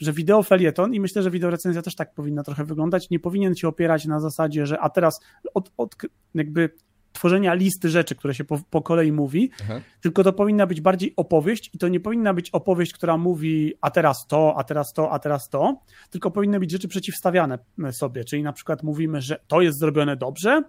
że 0.00 0.12
wideo 0.12 0.42
felieton 0.42 0.94
i 0.94 1.00
myślę, 1.00 1.22
że 1.22 1.30
wideo 1.30 1.50
recenzja 1.50 1.82
też 1.82 1.94
tak 1.94 2.14
powinna 2.14 2.42
trochę 2.42 2.64
wyglądać, 2.64 3.10
nie 3.10 3.20
powinien 3.20 3.54
się 3.54 3.68
opierać 3.68 4.06
na 4.06 4.20
zasadzie, 4.20 4.66
że 4.66 4.80
a 4.80 4.90
teraz 4.90 5.20
od, 5.54 5.72
od 5.76 5.96
jakby 6.34 6.70
tworzenia 7.12 7.54
listy 7.54 7.88
rzeczy, 7.88 8.14
które 8.14 8.34
się 8.34 8.44
po, 8.44 8.60
po 8.70 8.82
kolei 8.82 9.12
mówi, 9.12 9.50
Aha. 9.62 9.80
tylko 10.00 10.24
to 10.24 10.32
powinna 10.32 10.66
być 10.66 10.80
bardziej 10.80 11.12
opowieść 11.16 11.70
i 11.74 11.78
to 11.78 11.88
nie 11.88 12.00
powinna 12.00 12.34
być 12.34 12.50
opowieść, 12.50 12.92
która 12.92 13.16
mówi 13.16 13.72
a 13.80 13.90
teraz 13.90 14.26
to, 14.26 14.54
a 14.56 14.64
teraz 14.64 14.92
to, 14.92 15.12
a 15.12 15.18
teraz 15.18 15.48
to, 15.48 15.80
tylko 16.10 16.30
powinny 16.30 16.60
być 16.60 16.70
rzeczy 16.70 16.88
przeciwstawiane 16.88 17.58
sobie, 17.90 18.24
czyli 18.24 18.42
na 18.42 18.52
przykład 18.52 18.82
mówimy, 18.82 19.20
że 19.20 19.40
to 19.48 19.62
jest 19.62 19.78
zrobione 19.78 20.16
dobrze, 20.16 20.62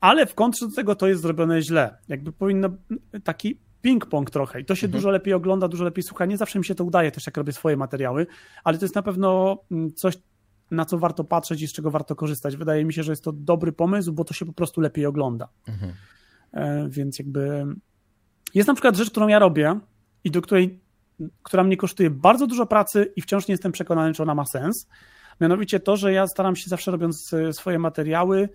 ale 0.00 0.26
w 0.26 0.34
kontrze 0.34 0.68
do 0.68 0.74
tego 0.74 0.94
to 0.94 1.08
jest 1.08 1.22
zrobione 1.22 1.62
źle. 1.62 1.98
Jakby 2.08 2.32
powinno 2.32 2.68
taki 3.24 3.60
ping-pong 3.84 4.30
trochę 4.30 4.60
i 4.60 4.64
to 4.64 4.74
się 4.74 4.86
mhm. 4.86 4.98
dużo 4.98 5.10
lepiej 5.10 5.34
ogląda, 5.34 5.68
dużo 5.68 5.84
lepiej 5.84 6.02
słucha. 6.02 6.26
Nie 6.26 6.36
zawsze 6.36 6.58
mi 6.58 6.64
się 6.64 6.74
to 6.74 6.84
udaje 6.84 7.12
też, 7.12 7.26
jak 7.26 7.36
robię 7.36 7.52
swoje 7.52 7.76
materiały, 7.76 8.26
ale 8.64 8.78
to 8.78 8.84
jest 8.84 8.94
na 8.94 9.02
pewno 9.02 9.58
mm, 9.70 9.94
coś, 9.94 10.18
na 10.70 10.84
co 10.84 10.98
warto 10.98 11.24
patrzeć 11.24 11.62
i 11.62 11.68
z 11.68 11.72
czego 11.72 11.90
warto 11.90 12.16
korzystać. 12.16 12.56
Wydaje 12.56 12.84
mi 12.84 12.92
się, 12.92 13.02
że 13.02 13.12
jest 13.12 13.24
to 13.24 13.32
dobry 13.32 13.72
pomysł, 13.72 14.12
bo 14.12 14.24
to 14.24 14.34
się 14.34 14.46
po 14.46 14.52
prostu 14.52 14.80
lepiej 14.80 15.06
ogląda. 15.06 15.48
Mhm. 15.68 15.92
E, 16.52 16.88
więc 16.90 17.18
jakby 17.18 17.64
jest 18.54 18.68
na 18.68 18.74
przykład 18.74 18.96
rzecz, 18.96 19.10
którą 19.10 19.28
ja 19.28 19.38
robię 19.38 19.80
i 20.24 20.30
do 20.30 20.42
której, 20.42 20.80
która 21.42 21.64
mnie 21.64 21.76
kosztuje 21.76 22.10
bardzo 22.10 22.46
dużo 22.46 22.66
pracy 22.66 23.12
i 23.16 23.22
wciąż 23.22 23.48
nie 23.48 23.52
jestem 23.52 23.72
przekonany, 23.72 24.14
czy 24.14 24.22
ona 24.22 24.34
ma 24.34 24.44
sens. 24.44 24.88
Mianowicie 25.40 25.80
to, 25.80 25.96
że 25.96 26.12
ja 26.12 26.26
staram 26.26 26.56
się 26.56 26.70
zawsze 26.70 26.90
robiąc 26.90 27.32
e, 27.32 27.52
swoje 27.52 27.78
materiały 27.78 28.48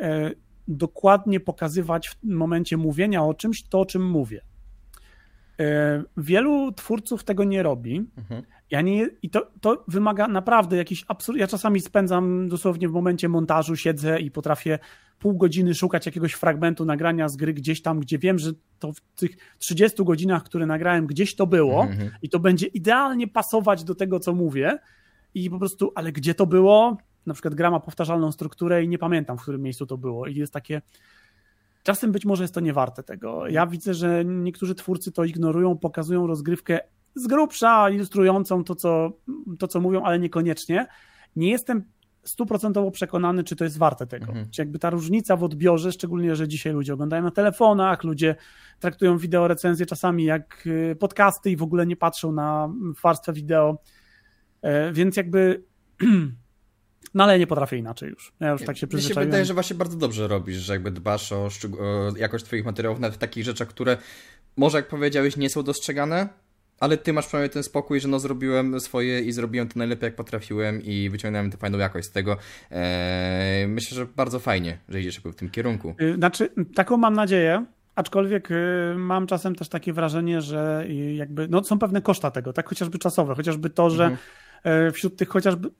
e, 0.00 0.30
dokładnie 0.76 1.40
pokazywać 1.40 2.08
w 2.08 2.16
momencie 2.22 2.76
mówienia 2.76 3.24
o 3.24 3.34
czymś 3.34 3.62
to, 3.62 3.80
o 3.80 3.86
czym 3.86 4.10
mówię. 4.10 4.40
E, 5.60 6.02
wielu 6.16 6.72
twórców 6.72 7.24
tego 7.24 7.44
nie 7.44 7.62
robi. 7.62 8.06
Mhm. 8.18 8.42
Ja 8.70 8.80
nie, 8.80 9.08
I 9.22 9.30
to, 9.30 9.50
to 9.60 9.84
wymaga 9.88 10.28
naprawdę 10.28 10.76
jakiś 10.76 11.04
absurd. 11.08 11.38
Ja 11.38 11.46
czasami 11.46 11.80
spędzam 11.80 12.48
dosłownie 12.48 12.88
w 12.88 12.92
momencie 12.92 13.28
montażu, 13.28 13.76
siedzę 13.76 14.20
i 14.20 14.30
potrafię 14.30 14.78
pół 15.18 15.36
godziny 15.36 15.74
szukać 15.74 16.06
jakiegoś 16.06 16.32
fragmentu 16.32 16.84
nagrania 16.84 17.28
z 17.28 17.36
gry 17.36 17.54
gdzieś 17.54 17.82
tam, 17.82 18.00
gdzie 18.00 18.18
wiem, 18.18 18.38
że 18.38 18.50
to 18.78 18.92
w 18.92 19.00
tych 19.00 19.36
30 19.58 20.04
godzinach, 20.04 20.42
które 20.42 20.66
nagrałem, 20.66 21.06
gdzieś 21.06 21.34
to 21.34 21.46
było 21.46 21.82
mhm. 21.82 22.10
i 22.22 22.28
to 22.28 22.38
będzie 22.38 22.66
idealnie 22.66 23.28
pasować 23.28 23.84
do 23.84 23.94
tego, 23.94 24.20
co 24.20 24.34
mówię. 24.34 24.78
I 25.34 25.50
po 25.50 25.58
prostu, 25.58 25.92
ale 25.94 26.12
gdzie 26.12 26.34
to 26.34 26.46
było? 26.46 26.96
Na 27.26 27.34
przykład 27.34 27.54
gra 27.54 27.70
ma 27.70 27.80
powtarzalną 27.80 28.32
strukturę 28.32 28.84
i 28.84 28.88
nie 28.88 28.98
pamiętam, 28.98 29.38
w 29.38 29.42
którym 29.42 29.62
miejscu 29.62 29.86
to 29.86 29.98
było. 29.98 30.26
I 30.26 30.34
jest 30.34 30.52
takie 30.52 30.82
Czasem 31.82 32.12
być 32.12 32.24
może 32.24 32.44
jest 32.44 32.54
to 32.54 32.60
nie 32.60 32.72
warte 32.72 33.02
tego. 33.02 33.48
Ja 33.48 33.66
widzę, 33.66 33.94
że 33.94 34.24
niektórzy 34.24 34.74
twórcy 34.74 35.12
to 35.12 35.24
ignorują, 35.24 35.78
pokazują 35.78 36.26
rozgrywkę 36.26 36.80
z 37.14 37.26
grubsza, 37.26 37.90
ilustrującą 37.90 38.64
to, 38.64 38.74
co, 38.74 39.12
to, 39.58 39.68
co 39.68 39.80
mówią, 39.80 40.02
ale 40.02 40.18
niekoniecznie. 40.18 40.86
Nie 41.36 41.50
jestem 41.50 41.84
stuprocentowo 42.24 42.90
przekonany, 42.90 43.44
czy 43.44 43.56
to 43.56 43.64
jest 43.64 43.78
warte 43.78 44.06
tego. 44.06 44.26
Mhm. 44.26 44.50
Czy 44.50 44.62
jakby 44.62 44.78
ta 44.78 44.90
różnica 44.90 45.36
w 45.36 45.44
odbiorze, 45.44 45.92
szczególnie, 45.92 46.36
że 46.36 46.48
dzisiaj 46.48 46.72
ludzie 46.72 46.94
oglądają 46.94 47.22
na 47.22 47.30
telefonach, 47.30 48.04
ludzie 48.04 48.36
traktują 48.80 49.18
wideo 49.18 49.48
recenzje 49.48 49.86
czasami 49.86 50.24
jak 50.24 50.66
y, 50.66 50.96
podcasty 51.00 51.50
i 51.50 51.56
w 51.56 51.62
ogóle 51.62 51.86
nie 51.86 51.96
patrzą 51.96 52.32
na 52.32 52.72
warstwę 53.02 53.32
wideo. 53.32 53.78
E, 54.62 54.92
więc 54.92 55.16
jakby 55.16 55.64
No 57.14 57.24
ale 57.24 57.38
nie 57.38 57.46
potrafię 57.46 57.76
inaczej 57.76 58.10
już. 58.10 58.32
Ja 58.40 58.50
już 58.50 58.62
tak 58.62 58.76
się 58.76 58.86
przyzwyczaiłem. 58.86 59.20
Mi 59.20 59.24
się 59.24 59.30
wydaje, 59.30 59.44
że 59.44 59.54
właśnie 59.54 59.76
bardzo 59.76 59.96
dobrze 59.96 60.28
robisz, 60.28 60.56
że 60.56 60.72
jakby 60.72 60.90
dbasz 60.90 61.32
o, 61.32 61.48
o 61.80 62.16
jakość 62.16 62.44
twoich 62.44 62.64
materiałów, 62.64 63.00
nawet 63.00 63.16
w 63.16 63.18
takich 63.18 63.44
rzeczach, 63.44 63.68
które 63.68 63.96
może 64.56 64.78
jak 64.78 64.88
powiedziałeś, 64.88 65.36
nie 65.36 65.50
są 65.50 65.62
dostrzegane, 65.62 66.28
ale 66.80 66.96
ty 66.96 67.12
masz 67.12 67.26
przynajmniej 67.26 67.50
ten 67.50 67.62
spokój, 67.62 68.00
że 68.00 68.08
no 68.08 68.18
zrobiłem 68.18 68.80
swoje 68.80 69.20
i 69.20 69.32
zrobiłem 69.32 69.68
to 69.68 69.78
najlepiej 69.78 70.06
jak 70.06 70.14
potrafiłem 70.14 70.82
i 70.82 71.10
wyciągnąłem 71.10 71.50
tę 71.50 71.56
fajną 71.56 71.78
jakość 71.78 72.08
z 72.08 72.10
tego. 72.10 72.36
Eee, 72.70 73.68
myślę, 73.68 73.96
że 73.96 74.06
bardzo 74.06 74.38
fajnie, 74.38 74.78
że 74.88 75.00
idziesz 75.00 75.20
w 75.20 75.34
tym 75.34 75.50
kierunku. 75.50 75.94
Y, 76.00 76.14
znaczy, 76.14 76.48
taką 76.74 76.96
mam 76.96 77.14
nadzieję, 77.14 77.64
aczkolwiek 77.94 78.50
y, 78.50 78.94
mam 78.96 79.26
czasem 79.26 79.54
też 79.54 79.68
takie 79.68 79.92
wrażenie, 79.92 80.40
że 80.40 80.86
jakby, 81.14 81.48
no 81.48 81.64
są 81.64 81.78
pewne 81.78 82.02
koszta 82.02 82.30
tego, 82.30 82.52
tak 82.52 82.68
chociażby 82.68 82.98
czasowe, 82.98 83.34
chociażby 83.34 83.70
to, 83.70 83.90
że 83.90 84.04
mhm. 84.04 84.20
E, 84.64 84.92
wśród 84.92 85.16
tych 85.16 85.28
chociażby 85.28 85.70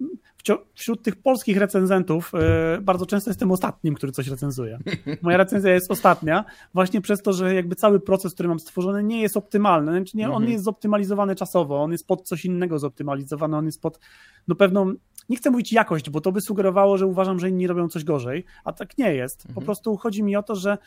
wśród 0.75 1.03
tych 1.03 1.17
polskich 1.17 1.57
recenzentów 1.57 2.33
e, 2.35 2.81
bardzo 2.81 3.07
często 3.07 3.31
jestem 3.31 3.53
ostatnim, 3.53 3.95
który 3.95 4.13
coś 4.13 4.29
recenzuje. 4.29 4.79
Moja 5.23 5.37
recenzja 5.37 5.73
jest 5.73 5.91
ostatnia, 5.91 6.45
właśnie 6.75 7.01
przez 7.01 7.23
to, 7.23 7.33
że 7.33 7.55
jakby 7.55 7.75
cały 7.75 8.01
proces, 8.01 8.35
który 8.35 8.49
mam 8.49 8.61
stworzony, 8.61 9.03
nie 9.03 9.23
jest 9.23 9.37
optymalny. 9.37 9.93
Znaczy 9.93 10.17
nie, 10.17 10.25
on 10.25 10.31
mhm. 10.31 10.47
nie 10.47 10.53
jest 10.53 10.65
zoptymalizowany 10.65 11.35
czasowo, 11.37 11.83
on 11.83 11.93
jest 11.93 12.07
pod 12.07 12.23
coś 12.23 12.45
innego 12.45 12.79
zoptymalizowany, 12.79 13.57
on 13.57 13.67
jest 13.67 13.83
pod 13.83 14.01
no 14.49 14.55
pewną. 14.55 14.95
Nie 15.29 15.37
chcę 15.37 15.51
mówić 15.51 15.73
jakość, 15.73 16.11
bo 16.11 16.21
to 16.21 16.33
by 16.33 16.41
sugerowało, 16.41 16.99
że 16.99 17.07
uważam, 17.07 17.39
że 17.39 17.49
inni 17.49 17.67
robią 17.67 17.89
coś 17.89 18.05
gorzej, 18.05 18.45
a 18.65 18.73
tak 18.73 18.99
nie 18.99 19.15
jest. 19.15 19.43
Po 19.43 19.49
mhm. 19.49 19.65
prostu 19.65 19.97
chodzi 19.97 20.23
mi 20.23 20.37
o 20.37 20.43
to, 20.43 20.57
że 20.57 20.79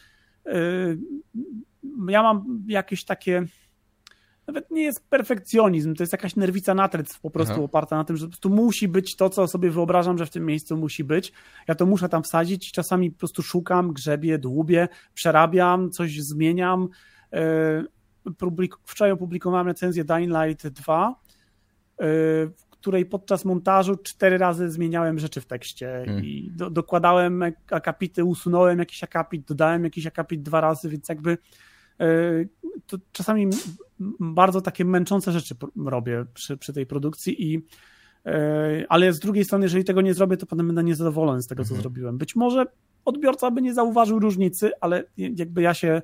yy, 0.46 0.98
ja 2.08 2.24
mam 2.24 2.64
jakieś 2.68 3.06
takie 3.06 3.46
nawet 4.48 4.72
nie 4.72 4.84
jest 4.84 5.10
perfekcjonizm, 5.10 5.96
to 5.96 6.04
jest 6.04 6.14
jakaś 6.14 6.36
nerwica 6.36 6.74
natręctw 6.74 7.20
po 7.20 7.30
prostu 7.30 7.54
Aha. 7.54 7.64
oparta 7.64 7.96
na 7.98 8.04
tym, 8.04 8.18
że 8.18 8.26
po 8.26 8.30
prostu 8.30 8.50
musi 8.50 8.88
być 8.88 9.16
to, 9.16 9.30
co 9.30 9.48
sobie 9.48 9.70
wyobrażam, 9.70 10.18
że 10.18 10.26
w 10.26 10.30
tym 10.30 10.46
miejscu 10.46 10.78
musi 10.78 11.04
być. 11.04 11.34
Ja 11.68 11.76
to 11.76 11.86
muszę 11.86 12.10
tam 12.10 12.24
wsadzić 12.24 12.70
i 12.70 12.72
czasami 12.72 13.12
po 13.12 13.18
prostu 13.20 13.42
szukam, 13.42 13.94
grzebię, 13.94 14.38
dłubię, 14.38 14.88
przerabiam, 15.14 15.92
coś 15.92 16.22
zmieniam. 16.22 16.90
E, 17.34 17.84
wczoraj 18.86 19.12
opublikowałem 19.12 19.68
recenzję 19.68 20.04
Dying 20.04 20.34
Light 20.44 20.68
2, 20.68 21.10
e, 21.10 21.16
w 22.48 22.66
której 22.70 23.06
podczas 23.06 23.46
montażu 23.46 23.98
cztery 23.98 24.38
razy 24.38 24.72
zmieniałem 24.72 25.20
rzeczy 25.20 25.42
w 25.42 25.46
tekście 25.46 26.04
hmm. 26.06 26.26
i 26.26 26.52
do, 26.56 26.70
dokładałem 26.70 27.44
akapity, 27.72 28.24
usunąłem 28.24 28.80
jakiś 28.80 29.04
akapit, 29.04 29.48
dodałem 29.48 29.84
jakiś 29.84 30.08
akapit 30.08 30.42
dwa 30.42 30.62
razy, 30.62 30.90
więc 30.90 31.10
jakby 31.10 31.38
to 32.88 32.98
czasami 33.12 33.48
bardzo 34.20 34.62
takie 34.62 34.86
męczące 34.86 35.32
rzeczy 35.32 35.56
robię 35.86 36.26
przy, 36.34 36.58
przy 36.58 36.74
tej 36.74 36.86
produkcji 36.86 37.54
i 37.54 37.66
e, 38.26 38.86
ale 38.90 39.14
z 39.14 39.20
drugiej 39.20 39.46
strony, 39.46 39.66
jeżeli 39.66 39.84
tego 39.84 40.02
nie 40.02 40.14
zrobię, 40.14 40.38
to 40.38 40.46
potem 40.46 40.68
będę 40.68 40.84
niezadowolony 40.84 41.42
z 41.42 41.48
tego, 41.48 41.64
co 41.64 41.70
mhm. 41.70 41.82
zrobiłem. 41.82 42.18
Być 42.18 42.36
może 42.36 42.66
odbiorca 43.06 43.52
by 43.52 43.62
nie 43.62 43.74
zauważył 43.74 44.20
różnicy, 44.20 44.72
ale 44.82 45.04
jakby 45.18 45.62
ja 45.62 45.74
się 45.74 46.02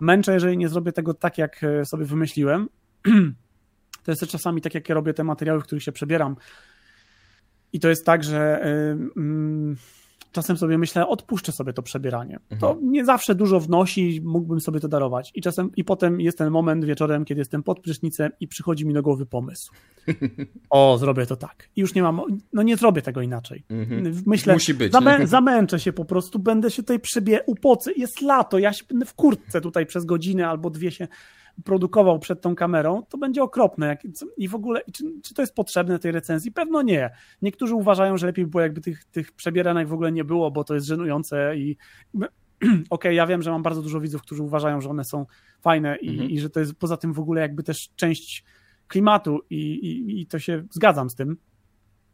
męczę, 0.00 0.34
jeżeli 0.34 0.58
nie 0.58 0.68
zrobię 0.68 0.92
tego 0.92 1.14
tak, 1.14 1.38
jak 1.38 1.64
e, 1.64 1.84
sobie 1.84 2.04
wymyśliłem. 2.04 2.68
To 4.04 4.12
jest 4.12 4.26
czasami 4.26 4.60
tak, 4.60 4.74
jak 4.74 4.88
ja 4.88 4.94
robię 4.94 5.14
te 5.14 5.24
materiały, 5.24 5.60
w 5.60 5.64
których 5.64 5.82
się 5.82 5.92
przebieram. 5.92 6.36
I 7.72 7.80
to 7.80 7.88
jest 7.88 8.06
tak, 8.06 8.24
że 8.24 8.66
yy, 9.16 9.76
czasem 10.34 10.56
sobie 10.56 10.78
myślę, 10.78 11.08
odpuszczę 11.08 11.52
sobie 11.52 11.72
to 11.72 11.82
przebieranie. 11.82 12.38
Mhm. 12.50 12.60
To 12.60 12.78
nie 12.82 13.04
zawsze 13.04 13.34
dużo 13.34 13.60
wnosi, 13.60 14.20
mógłbym 14.24 14.60
sobie 14.60 14.80
to 14.80 14.88
darować. 14.88 15.32
I 15.34 15.42
czasem, 15.42 15.70
i 15.76 15.84
potem 15.84 16.20
jest 16.20 16.38
ten 16.38 16.50
moment 16.50 16.84
wieczorem, 16.84 17.24
kiedy 17.24 17.40
jestem 17.40 17.62
pod 17.62 17.80
prysznicem 17.80 18.32
i 18.40 18.48
przychodzi 18.48 18.86
mi 18.86 18.94
do 18.94 19.02
głowy 19.02 19.26
pomysł. 19.26 19.72
O, 20.70 20.98
zrobię 20.98 21.26
to 21.26 21.36
tak. 21.36 21.68
I 21.76 21.80
już 21.80 21.94
nie 21.94 22.02
mam, 22.02 22.20
no 22.52 22.62
nie 22.62 22.76
zrobię 22.76 23.02
tego 23.02 23.20
inaczej. 23.20 23.64
Mhm. 23.70 24.22
Myślę, 24.26 24.54
Musi 24.54 24.74
być. 24.74 24.92
Zamę, 24.92 25.26
zamęczę 25.26 25.80
się 25.80 25.92
po 25.92 26.04
prostu, 26.04 26.38
będę 26.38 26.70
się 26.70 26.82
tutaj 26.82 27.00
przebie, 27.00 27.40
upocy, 27.46 27.92
jest 27.96 28.22
lato, 28.22 28.58
ja 28.58 28.72
się 28.72 28.84
w 29.06 29.14
kurtce 29.14 29.60
tutaj 29.60 29.86
przez 29.86 30.04
godzinę 30.04 30.48
albo 30.48 30.70
dwie 30.70 30.90
się 30.90 31.08
produkował 31.64 32.18
przed 32.18 32.40
tą 32.40 32.54
kamerą, 32.54 33.02
to 33.08 33.18
będzie 33.18 33.42
okropne. 33.42 33.98
I 34.36 34.48
w 34.48 34.54
ogóle, 34.54 34.80
czy, 34.92 35.04
czy 35.22 35.34
to 35.34 35.42
jest 35.42 35.54
potrzebne 35.54 35.98
tej 35.98 36.12
recenzji? 36.12 36.52
Pewno 36.52 36.82
nie. 36.82 37.10
Niektórzy 37.42 37.74
uważają, 37.74 38.16
że 38.16 38.26
lepiej 38.26 38.44
by 38.44 38.50
było, 38.50 38.62
jakby 38.62 38.80
tych, 38.80 39.04
tych 39.04 39.32
przebieranek 39.32 39.88
w 39.88 39.92
ogóle 39.92 40.12
nie 40.12 40.24
było, 40.24 40.50
bo 40.50 40.64
to 40.64 40.74
jest 40.74 40.86
żenujące 40.86 41.56
i 41.56 41.76
okej, 42.14 42.84
okay, 42.90 43.14
ja 43.14 43.26
wiem, 43.26 43.42
że 43.42 43.50
mam 43.50 43.62
bardzo 43.62 43.82
dużo 43.82 44.00
widzów, 44.00 44.22
którzy 44.22 44.42
uważają, 44.42 44.80
że 44.80 44.88
one 44.88 45.04
są 45.04 45.26
fajne 45.60 45.96
i, 45.96 46.10
mhm. 46.10 46.30
i 46.30 46.40
że 46.40 46.50
to 46.50 46.60
jest 46.60 46.74
poza 46.74 46.96
tym 46.96 47.12
w 47.12 47.18
ogóle 47.18 47.40
jakby 47.40 47.62
też 47.62 47.90
część 47.96 48.44
klimatu 48.88 49.40
i, 49.50 49.56
i, 49.56 50.20
i 50.20 50.26
to 50.26 50.38
się 50.38 50.64
zgadzam 50.70 51.10
z 51.10 51.14
tym. 51.14 51.36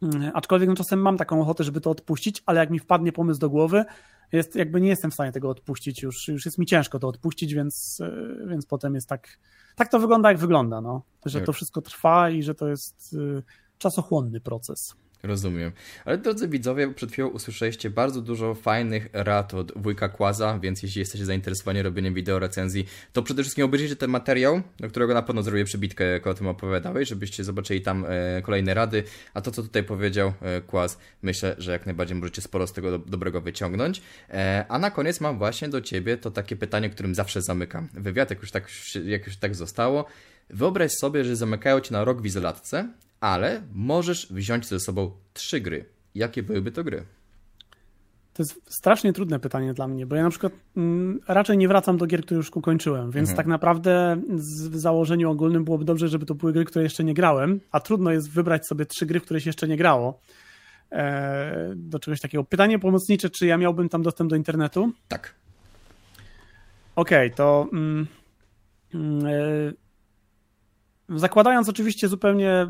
Mm, 0.01 0.31
aczkolwiek 0.33 0.69
no, 0.69 0.75
czasem 0.75 1.01
mam 1.01 1.17
taką 1.17 1.41
ochotę, 1.41 1.63
żeby 1.63 1.81
to 1.81 1.89
odpuścić, 1.89 2.43
ale 2.45 2.59
jak 2.59 2.69
mi 2.69 2.79
wpadnie 2.79 3.11
pomysł 3.11 3.39
do 3.39 3.49
głowy, 3.49 3.85
jest, 4.31 4.55
jakby 4.55 4.81
nie 4.81 4.89
jestem 4.89 5.11
w 5.11 5.13
stanie 5.13 5.31
tego 5.31 5.49
odpuścić, 5.49 6.01
już, 6.01 6.27
już 6.27 6.45
jest 6.45 6.57
mi 6.57 6.65
ciężko 6.65 6.99
to 6.99 7.07
odpuścić, 7.07 7.53
więc, 7.53 8.01
e, 8.01 8.47
więc 8.47 8.65
potem 8.65 8.95
jest 8.95 9.09
tak, 9.09 9.39
tak 9.75 9.91
to 9.91 9.99
wygląda 9.99 10.29
jak 10.29 10.37
wygląda, 10.37 10.81
no. 10.81 11.01
że 11.25 11.39
tak. 11.39 11.45
to 11.45 11.53
wszystko 11.53 11.81
trwa 11.81 12.29
i 12.29 12.43
że 12.43 12.55
to 12.55 12.67
jest 12.67 13.15
e, 13.37 13.41
czasochłonny 13.77 14.41
proces. 14.41 14.95
Rozumiem. 15.23 15.71
Ale 16.05 16.17
drodzy 16.17 16.47
widzowie, 16.47 16.93
przed 16.93 17.11
chwilą 17.11 17.27
usłyszeliście 17.27 17.89
bardzo 17.89 18.21
dużo 18.21 18.55
fajnych 18.55 19.09
rad 19.13 19.53
od 19.53 19.71
wujka 19.75 20.09
Kłaza, 20.09 20.59
więc 20.59 20.83
jeśli 20.83 20.99
jesteście 20.99 21.25
zainteresowani 21.25 21.81
robieniem 21.81 22.13
wideo 22.13 22.39
recenzji, 22.39 22.85
to 23.13 23.23
przede 23.23 23.43
wszystkim 23.43 23.65
obejrzyjcie 23.65 23.95
ten 23.95 24.09
materiał, 24.09 24.61
do 24.79 24.89
którego 24.89 25.13
na 25.13 25.21
pewno 25.21 25.43
zrobię 25.43 25.65
przybitkę, 25.65 26.03
jak 26.03 26.27
o 26.27 26.33
tym 26.33 26.47
opowiadałeś, 26.47 27.09
żebyście 27.09 27.43
zobaczyli 27.43 27.81
tam 27.81 28.05
e, 28.07 28.41
kolejne 28.41 28.73
rady, 28.73 29.03
a 29.33 29.41
to, 29.41 29.51
co 29.51 29.63
tutaj 29.63 29.83
powiedział 29.83 30.33
e, 30.41 30.61
Kłaz, 30.61 30.97
myślę, 31.21 31.55
że 31.57 31.71
jak 31.71 31.85
najbardziej 31.85 32.17
możecie 32.17 32.41
sporo 32.41 32.67
z 32.67 32.73
tego 32.73 32.91
do, 32.91 32.99
dobrego 32.99 33.41
wyciągnąć. 33.41 34.01
E, 34.29 34.65
a 34.69 34.79
na 34.79 34.91
koniec 34.91 35.21
mam 35.21 35.37
właśnie 35.37 35.69
do 35.69 35.81
Ciebie 35.81 36.17
to 36.17 36.31
takie 36.31 36.55
pytanie, 36.55 36.89
którym 36.89 37.15
zawsze 37.15 37.41
zamykam 37.41 37.87
wywiad, 37.93 38.29
jak 38.29 38.41
już 38.41 38.51
tak, 38.51 38.67
jak 39.05 39.27
już 39.27 39.37
tak 39.37 39.55
zostało. 39.55 40.05
Wyobraź 40.49 40.91
sobie, 40.91 41.23
że 41.23 41.35
zamykają 41.35 41.79
Cię 41.79 41.93
na 41.93 42.03
rok 42.03 42.21
w 42.21 42.25
izolatce, 42.25 42.87
ale 43.21 43.61
możesz 43.73 44.27
wziąć 44.33 44.67
ze 44.67 44.79
sobą 44.79 45.11
trzy 45.33 45.61
gry. 45.61 45.85
Jakie 46.15 46.43
byłyby 46.43 46.71
to 46.71 46.83
gry? 46.83 47.05
To 48.33 48.43
jest 48.43 48.61
strasznie 48.73 49.13
trudne 49.13 49.39
pytanie 49.39 49.73
dla 49.73 49.87
mnie, 49.87 50.05
bo 50.05 50.15
ja 50.15 50.23
na 50.23 50.29
przykład 50.29 50.53
mm, 50.77 51.19
raczej 51.27 51.57
nie 51.57 51.67
wracam 51.67 51.97
do 51.97 52.07
gier, 52.07 52.21
które 52.21 52.37
już 52.37 52.51
ukończyłem, 52.55 53.11
więc 53.11 53.29
mhm. 53.29 53.37
tak 53.37 53.47
naprawdę 53.47 54.21
z, 54.35 54.67
w 54.67 54.75
założeniu 54.75 55.31
ogólnym 55.31 55.63
byłoby 55.63 55.85
dobrze, 55.85 56.07
żeby 56.07 56.25
to 56.25 56.35
były 56.35 56.53
gry, 56.53 56.65
które 56.65 56.83
jeszcze 56.83 57.03
nie 57.03 57.13
grałem, 57.13 57.59
a 57.71 57.79
trudno 57.79 58.11
jest 58.11 58.29
wybrać 58.29 58.67
sobie 58.67 58.85
trzy 58.85 59.05
gry, 59.05 59.19
w 59.19 59.23
które 59.23 59.41
się 59.41 59.49
jeszcze 59.49 59.67
nie 59.67 59.77
grało. 59.77 60.19
E, 60.91 61.73
do 61.75 61.99
czegoś 61.99 62.21
takiego. 62.21 62.43
Pytanie 62.43 62.79
pomocnicze, 62.79 63.29
czy 63.29 63.45
ja 63.45 63.57
miałbym 63.57 63.89
tam 63.89 64.01
dostęp 64.01 64.29
do 64.29 64.35
internetu? 64.35 64.91
Tak. 65.07 65.35
Okej, 66.95 67.27
okay, 67.27 67.37
to 67.37 67.67
mm, 67.73 68.07
mm 68.93 69.25
e, 69.25 69.80
Zakładając 71.15 71.69
oczywiście 71.69 72.07
zupełnie, 72.07 72.67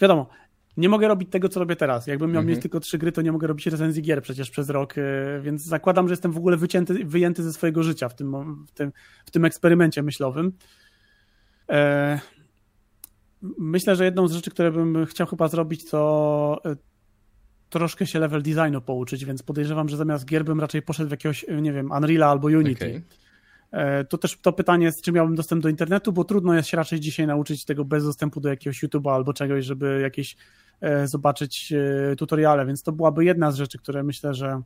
wiadomo, 0.00 0.28
nie 0.76 0.88
mogę 0.88 1.08
robić 1.08 1.30
tego, 1.30 1.48
co 1.48 1.60
robię 1.60 1.76
teraz. 1.76 2.06
Jakbym 2.06 2.30
miał 2.30 2.40
mhm. 2.40 2.54
mieć 2.54 2.62
tylko 2.62 2.80
trzy 2.80 2.98
gry, 2.98 3.12
to 3.12 3.22
nie 3.22 3.32
mogę 3.32 3.46
robić 3.46 3.66
recenzji 3.66 4.02
gier 4.02 4.22
przecież 4.22 4.50
przez 4.50 4.70
rok, 4.70 4.94
e, 4.98 5.02
więc 5.40 5.62
zakładam, 5.62 6.08
że 6.08 6.12
jestem 6.12 6.32
w 6.32 6.36
ogóle 6.36 6.56
wycięty, 6.56 7.04
wyjęty 7.04 7.42
ze 7.42 7.52
swojego 7.52 7.82
życia 7.82 8.08
w 8.08 8.14
tym, 8.14 8.56
w 8.66 8.72
tym, 8.72 8.92
w 9.24 9.30
tym 9.30 9.44
eksperymencie 9.44 10.02
myślowym. 10.02 10.52
E, 11.70 12.20
myślę, 13.58 13.96
że 13.96 14.04
jedną 14.04 14.28
z 14.28 14.32
rzeczy, 14.32 14.50
które 14.50 14.72
bym 14.72 15.06
chciał 15.06 15.26
chyba 15.26 15.48
zrobić, 15.48 15.90
to 15.90 16.60
e, 16.64 16.76
troszkę 17.70 18.06
się 18.06 18.18
level 18.18 18.42
designu 18.42 18.80
pouczyć, 18.80 19.24
więc 19.24 19.42
podejrzewam, 19.42 19.88
że 19.88 19.96
zamiast 19.96 20.24
gier 20.24 20.44
bym 20.44 20.60
raczej 20.60 20.82
poszedł 20.82 21.08
w 21.08 21.10
jakiegoś, 21.10 21.46
nie 21.62 21.72
wiem, 21.72 21.90
Unreal 21.90 22.22
albo 22.22 22.48
Unity. 22.48 22.86
Okay. 22.86 23.02
E, 23.72 24.04
to 24.04 24.18
też 24.18 24.38
to 24.42 24.52
pytanie 24.52 24.84
jest, 24.84 25.02
czy 25.02 25.12
miałbym 25.12 25.36
dostęp 25.36 25.62
do 25.62 25.68
internetu, 25.68 26.12
bo 26.12 26.24
trudno 26.24 26.54
jest 26.54 26.68
się 26.68 26.76
raczej 26.76 27.00
dzisiaj 27.00 27.26
nauczyć 27.26 27.64
tego 27.64 27.84
bez 27.84 28.04
dostępu 28.04 28.40
do 28.40 28.48
jakiegoś 28.48 28.82
YouTube'a 28.82 29.14
albo 29.14 29.32
czegoś, 29.32 29.64
żeby 29.64 30.00
jakieś 30.02 30.36
e, 30.80 31.08
zobaczyć 31.08 31.72
e, 31.72 32.16
tutoriale, 32.16 32.66
więc 32.66 32.82
to 32.82 32.92
byłaby 32.92 33.24
jedna 33.24 33.52
z 33.52 33.56
rzeczy, 33.56 33.78
które 33.78 34.02
myślę, 34.02 34.34
że 34.34 34.62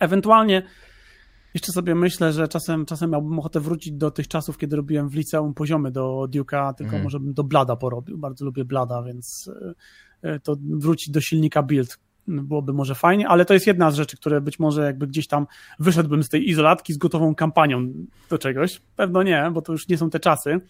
ewentualnie 0.00 0.62
jeszcze 1.54 1.72
sobie 1.72 1.94
myślę, 1.94 2.32
że 2.32 2.48
czasem, 2.48 2.86
czasem 2.86 3.10
miałbym 3.10 3.38
ochotę 3.38 3.60
wrócić 3.60 3.92
do 3.92 4.10
tych 4.10 4.28
czasów, 4.28 4.58
kiedy 4.58 4.76
robiłem 4.76 5.08
w 5.08 5.14
liceum 5.14 5.54
poziomy 5.54 5.90
do 5.90 6.26
Duke'a, 6.30 6.74
tylko 6.74 6.92
mm. 6.92 7.04
może 7.04 7.20
bym 7.20 7.34
do 7.34 7.44
Blada 7.44 7.76
porobił. 7.76 8.18
Bardzo 8.18 8.44
lubię 8.44 8.64
Blada, 8.64 9.02
więc 9.02 9.50
to 10.42 10.56
wrócić 10.60 11.10
do 11.10 11.20
silnika 11.20 11.62
build, 11.62 11.98
byłoby 12.28 12.72
może 12.72 12.94
fajnie, 12.94 13.28
ale 13.28 13.44
to 13.44 13.54
jest 13.54 13.66
jedna 13.66 13.90
z 13.90 13.94
rzeczy, 13.94 14.16
które 14.16 14.40
być 14.40 14.58
może 14.58 14.84
jakby 14.84 15.06
gdzieś 15.06 15.26
tam 15.26 15.46
wyszedłbym 15.78 16.22
z 16.22 16.28
tej 16.28 16.48
izolatki 16.48 16.92
z 16.92 16.98
gotową 16.98 17.34
kampanią 17.34 17.92
do 18.30 18.38
czegoś. 18.38 18.80
Pewno 18.96 19.22
nie, 19.22 19.50
bo 19.54 19.62
to 19.62 19.72
już 19.72 19.88
nie 19.88 19.98
są 19.98 20.10
te 20.10 20.20
czasy, 20.20 20.60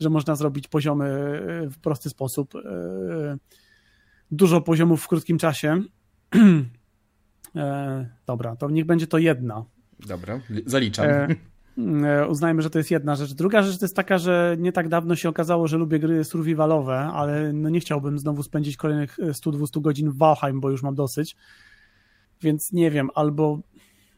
że 0.00 0.10
można 0.10 0.36
zrobić 0.36 0.68
poziomy 0.68 1.04
e, 1.04 1.70
w 1.70 1.78
prosty 1.78 2.10
sposób. 2.10 2.54
E, 2.54 3.36
dużo 4.30 4.60
poziomów 4.60 5.02
w 5.02 5.08
krótkim 5.08 5.38
czasie. 5.38 5.82
E, 7.56 8.08
dobra, 8.26 8.56
to 8.56 8.70
niech 8.70 8.86
będzie 8.86 9.06
to 9.06 9.18
jedna. 9.18 9.64
Dobra, 10.06 10.40
zaliczam. 10.66 11.06
E, 11.78 12.26
uznajmy, 12.28 12.62
że 12.62 12.70
to 12.70 12.78
jest 12.78 12.90
jedna 12.90 13.16
rzecz. 13.16 13.32
Druga 13.32 13.62
rzecz 13.62 13.78
to 13.78 13.84
jest 13.84 13.96
taka, 13.96 14.18
że 14.18 14.56
nie 14.58 14.72
tak 14.72 14.88
dawno 14.88 15.16
się 15.16 15.28
okazało, 15.28 15.66
że 15.66 15.76
lubię 15.76 15.98
gry 15.98 16.24
survivalowe, 16.24 16.98
ale 16.98 17.52
no 17.52 17.68
nie 17.68 17.80
chciałbym 17.80 18.18
znowu 18.18 18.42
spędzić 18.42 18.76
kolejnych 18.76 19.18
100-200 19.18 19.80
godzin 19.80 20.10
w 20.10 20.16
Valheim, 20.16 20.60
bo 20.60 20.70
już 20.70 20.82
mam 20.82 20.94
dosyć. 20.94 21.36
Więc 22.42 22.72
nie 22.72 22.90
wiem, 22.90 23.10
albo, 23.14 23.60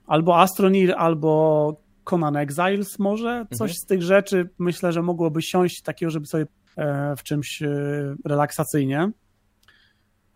albo 0.07 0.41
Astronir, 0.41 0.95
albo 0.97 1.83
Conan 2.05 2.37
Exiles 2.37 2.99
może, 2.99 3.47
coś 3.55 3.73
z 3.73 3.87
tych 3.87 4.03
rzeczy 4.03 4.49
myślę, 4.59 4.93
że 4.93 5.03
mogłoby 5.03 5.43
siąść 5.43 5.83
takiego, 5.83 6.11
żeby 6.11 6.27
sobie 6.27 6.47
e, 6.77 7.17
w 7.17 7.23
czymś 7.23 7.63
e, 7.63 7.69
relaksacyjnie. 8.25 9.11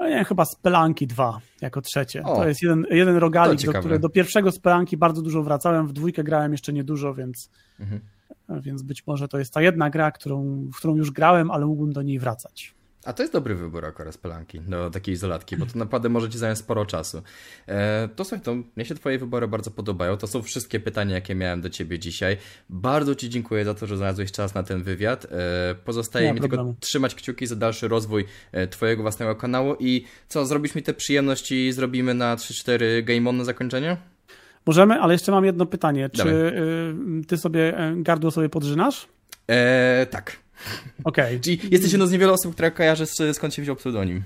No 0.02 0.08
nie, 0.08 0.24
chyba 0.24 0.44
Spelanki 0.44 1.06
2 1.06 1.40
jako 1.60 1.80
trzecie. 1.80 2.22
O, 2.22 2.36
to 2.36 2.48
jest 2.48 2.62
jeden, 2.62 2.86
jeden 2.90 3.16
rogalik, 3.16 3.56
do, 3.58 3.62
ciekawe. 3.62 3.78
które, 3.78 3.98
do 3.98 4.08
pierwszego 4.08 4.52
Spelanki 4.52 4.96
bardzo 4.96 5.22
dużo 5.22 5.42
wracałem, 5.42 5.86
w 5.86 5.92
dwójkę 5.92 6.24
grałem 6.24 6.52
jeszcze 6.52 6.72
niedużo, 6.72 7.14
więc, 7.14 7.50
Mhm. 7.80 8.00
więc 8.62 8.82
być 8.82 9.06
może 9.06 9.28
to 9.28 9.38
jest 9.38 9.54
ta 9.54 9.62
jedna 9.62 9.90
gra, 9.90 10.10
którą, 10.10 10.68
w 10.74 10.76
którą 10.76 10.96
już 10.96 11.10
grałem, 11.10 11.50
ale 11.50 11.66
mógłbym 11.66 11.92
do 11.92 12.02
niej 12.02 12.18
wracać. 12.18 12.74
A 13.04 13.12
to 13.12 13.22
jest 13.22 13.32
dobry 13.32 13.54
wybór 13.54 13.86
akurat 13.86 14.18
pelanki 14.18 14.60
do 14.60 14.90
takiej 14.90 15.14
izolatki, 15.14 15.56
bo 15.56 15.66
to 15.66 15.78
naprawdę 15.78 16.08
może 16.08 16.30
ci 16.30 16.38
zająć 16.38 16.58
sporo 16.58 16.86
czasu. 16.86 17.22
E, 17.66 18.08
to 18.16 18.24
słuchaj, 18.24 18.44
to 18.44 18.54
mnie 18.76 18.84
się 18.84 18.94
twoje 18.94 19.18
wybory 19.18 19.48
bardzo 19.48 19.70
podobają. 19.70 20.16
To 20.16 20.26
są 20.26 20.42
wszystkie 20.42 20.80
pytania, 20.80 21.14
jakie 21.14 21.34
miałem 21.34 21.60
do 21.60 21.70
ciebie 21.70 21.98
dzisiaj. 21.98 22.36
Bardzo 22.68 23.14
ci 23.14 23.30
dziękuję 23.30 23.64
za 23.64 23.74
to, 23.74 23.86
że 23.86 23.96
znalazłeś 23.96 24.32
czas 24.32 24.54
na 24.54 24.62
ten 24.62 24.82
wywiad. 24.82 25.26
E, 25.30 25.74
pozostaje 25.84 26.26
Nie 26.26 26.32
mi 26.32 26.38
ma 26.38 26.42
tylko 26.42 26.56
problemu. 26.56 26.76
trzymać 26.80 27.14
kciuki 27.14 27.46
za 27.46 27.56
dalszy 27.56 27.88
rozwój 27.88 28.24
e, 28.52 28.66
twojego 28.66 29.02
własnego 29.02 29.36
kanału 29.36 29.76
i 29.80 30.04
co, 30.28 30.46
zrobisz 30.46 30.74
mi 30.74 30.82
tę 30.82 30.94
przyjemność 30.94 31.52
i 31.52 31.72
zrobimy 31.72 32.14
na 32.14 32.36
3-4 32.36 33.04
Game 33.04 33.30
On 33.30 33.36
na 33.36 33.44
zakończenie? 33.44 33.96
Możemy, 34.66 35.00
ale 35.00 35.14
jeszcze 35.14 35.32
mam 35.32 35.44
jedno 35.44 35.66
pytanie. 35.66 36.10
Czy 36.10 36.28
y, 36.28 37.26
ty 37.26 37.38
sobie 37.38 37.78
e, 37.78 37.94
gardło 37.96 38.30
sobie 38.30 38.48
podrzynasz? 38.48 39.08
E, 39.48 40.06
tak. 40.10 40.41
Okej. 41.04 41.40
Czyli 41.40 41.60
jesteś 41.70 41.92
jedną 41.92 42.06
z 42.06 42.12
niewielu 42.12 42.32
osób, 42.32 42.54
która 42.54 42.70
kojarzy 42.70 43.04
skąd 43.32 43.54
się 43.54 43.62
wziął 43.62 43.76
pseudonim. 43.76 44.22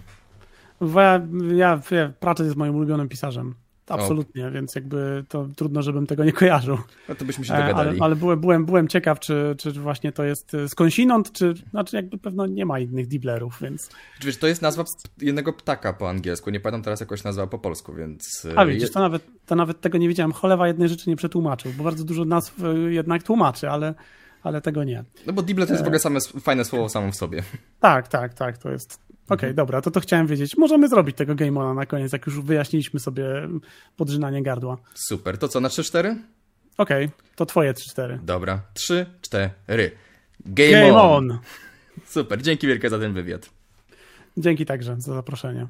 Bo 0.80 1.00
Ja, 1.00 1.20
ja, 1.54 1.80
ja 1.90 2.12
Pratchett 2.20 2.46
jest 2.46 2.56
moim 2.56 2.74
ulubionym 2.76 3.08
pisarzem. 3.08 3.54
Absolutnie, 3.88 4.50
więc 4.50 4.74
jakby 4.74 5.24
to 5.28 5.48
trudno, 5.56 5.82
żebym 5.82 6.06
tego 6.06 6.24
nie 6.24 6.32
kojarzył. 6.32 6.78
No 7.08 7.14
to 7.14 7.24
byśmy 7.24 7.44
się 7.44 7.54
E, 7.54 7.56
Ale, 7.56 7.66
dogadali. 7.72 8.00
ale 8.00 8.16
byłem, 8.16 8.40
byłem, 8.40 8.66
byłem 8.66 8.88
ciekaw, 8.88 9.20
czy, 9.20 9.54
czy 9.58 9.72
właśnie 9.72 10.12
to 10.12 10.24
jest 10.24 10.54
e, 10.54 10.68
skądinąd, 10.68 11.32
czy 11.32 11.54
znaczy 11.70 11.96
jakby 11.96 12.18
pewno 12.18 12.46
nie 12.46 12.66
ma 12.66 12.78
innych 12.78 13.06
diblerów, 13.06 13.58
więc. 13.62 13.90
Wiesz, 14.24 14.36
to 14.36 14.46
jest 14.46 14.62
nazwa 14.62 14.84
jednego 15.20 15.52
ptaka 15.52 15.92
po 15.92 16.10
angielsku. 16.10 16.50
Nie 16.50 16.60
pamiętam 16.60 16.82
teraz 16.82 17.00
jakoś 17.00 17.24
nazwa 17.24 17.46
po 17.46 17.58
polsku, 17.58 17.94
więc. 17.94 18.46
e, 18.54 18.58
A 18.58 18.66
widzisz, 18.66 18.90
to 18.90 19.00
nawet, 19.00 19.26
to 19.46 19.54
nawet 19.56 19.80
tego 19.80 19.98
nie 19.98 20.08
wiedziałem. 20.08 20.32
Cholewa 20.32 20.68
jednej 20.68 20.88
rzeczy 20.88 21.10
nie 21.10 21.16
przetłumaczył, 21.16 21.72
bo 21.78 21.84
bardzo 21.84 22.04
dużo 22.04 22.24
nazw 22.24 22.54
jednak 22.88 23.22
tłumaczy, 23.22 23.70
ale, 23.70 23.94
ale 24.46 24.60
tego 24.60 24.84
nie. 24.84 25.04
No 25.26 25.32
bo 25.32 25.42
Diblet 25.42 25.68
to 25.68 25.74
jest 25.74 25.84
w 25.84 25.86
ogóle 25.86 26.00
same, 26.00 26.20
fajne 26.20 26.64
słowo 26.64 26.88
samo 26.88 27.12
w 27.12 27.16
sobie. 27.16 27.42
Tak, 27.80 28.08
tak, 28.08 28.34
tak, 28.34 28.58
to 28.58 28.70
jest. 28.70 29.00
Okej, 29.28 29.54
dobra, 29.54 29.82
to 29.82 29.90
to 29.90 30.00
chciałem 30.00 30.26
wiedzieć. 30.26 30.56
Możemy 30.56 30.88
zrobić 30.88 31.16
tego 31.16 31.34
Game 31.34 31.60
Ona 31.60 31.74
na 31.74 31.86
koniec, 31.86 32.12
jak 32.12 32.26
już 32.26 32.40
wyjaśniliśmy 32.40 33.00
sobie 33.00 33.24
podrzynanie 33.96 34.42
gardła. 34.42 34.76
Super. 34.94 35.38
To 35.38 35.48
co, 35.48 35.60
na 35.60 35.68
3-4? 35.68 36.16
Okej, 36.78 37.10
to 37.36 37.46
twoje 37.46 37.72
3-4. 37.72 38.18
Dobra. 38.22 38.60
3, 38.74 39.06
4. 39.20 39.90
Game, 40.46 40.70
Game 40.70 40.94
on. 40.94 41.30
on! 41.30 41.38
Super. 42.06 42.42
Dzięki 42.42 42.66
wielkie 42.66 42.90
za 42.90 42.98
ten 42.98 43.12
wywiad. 43.14 43.50
Dzięki 44.36 44.66
także 44.66 44.96
za 44.98 45.14
zaproszenie. 45.14 45.66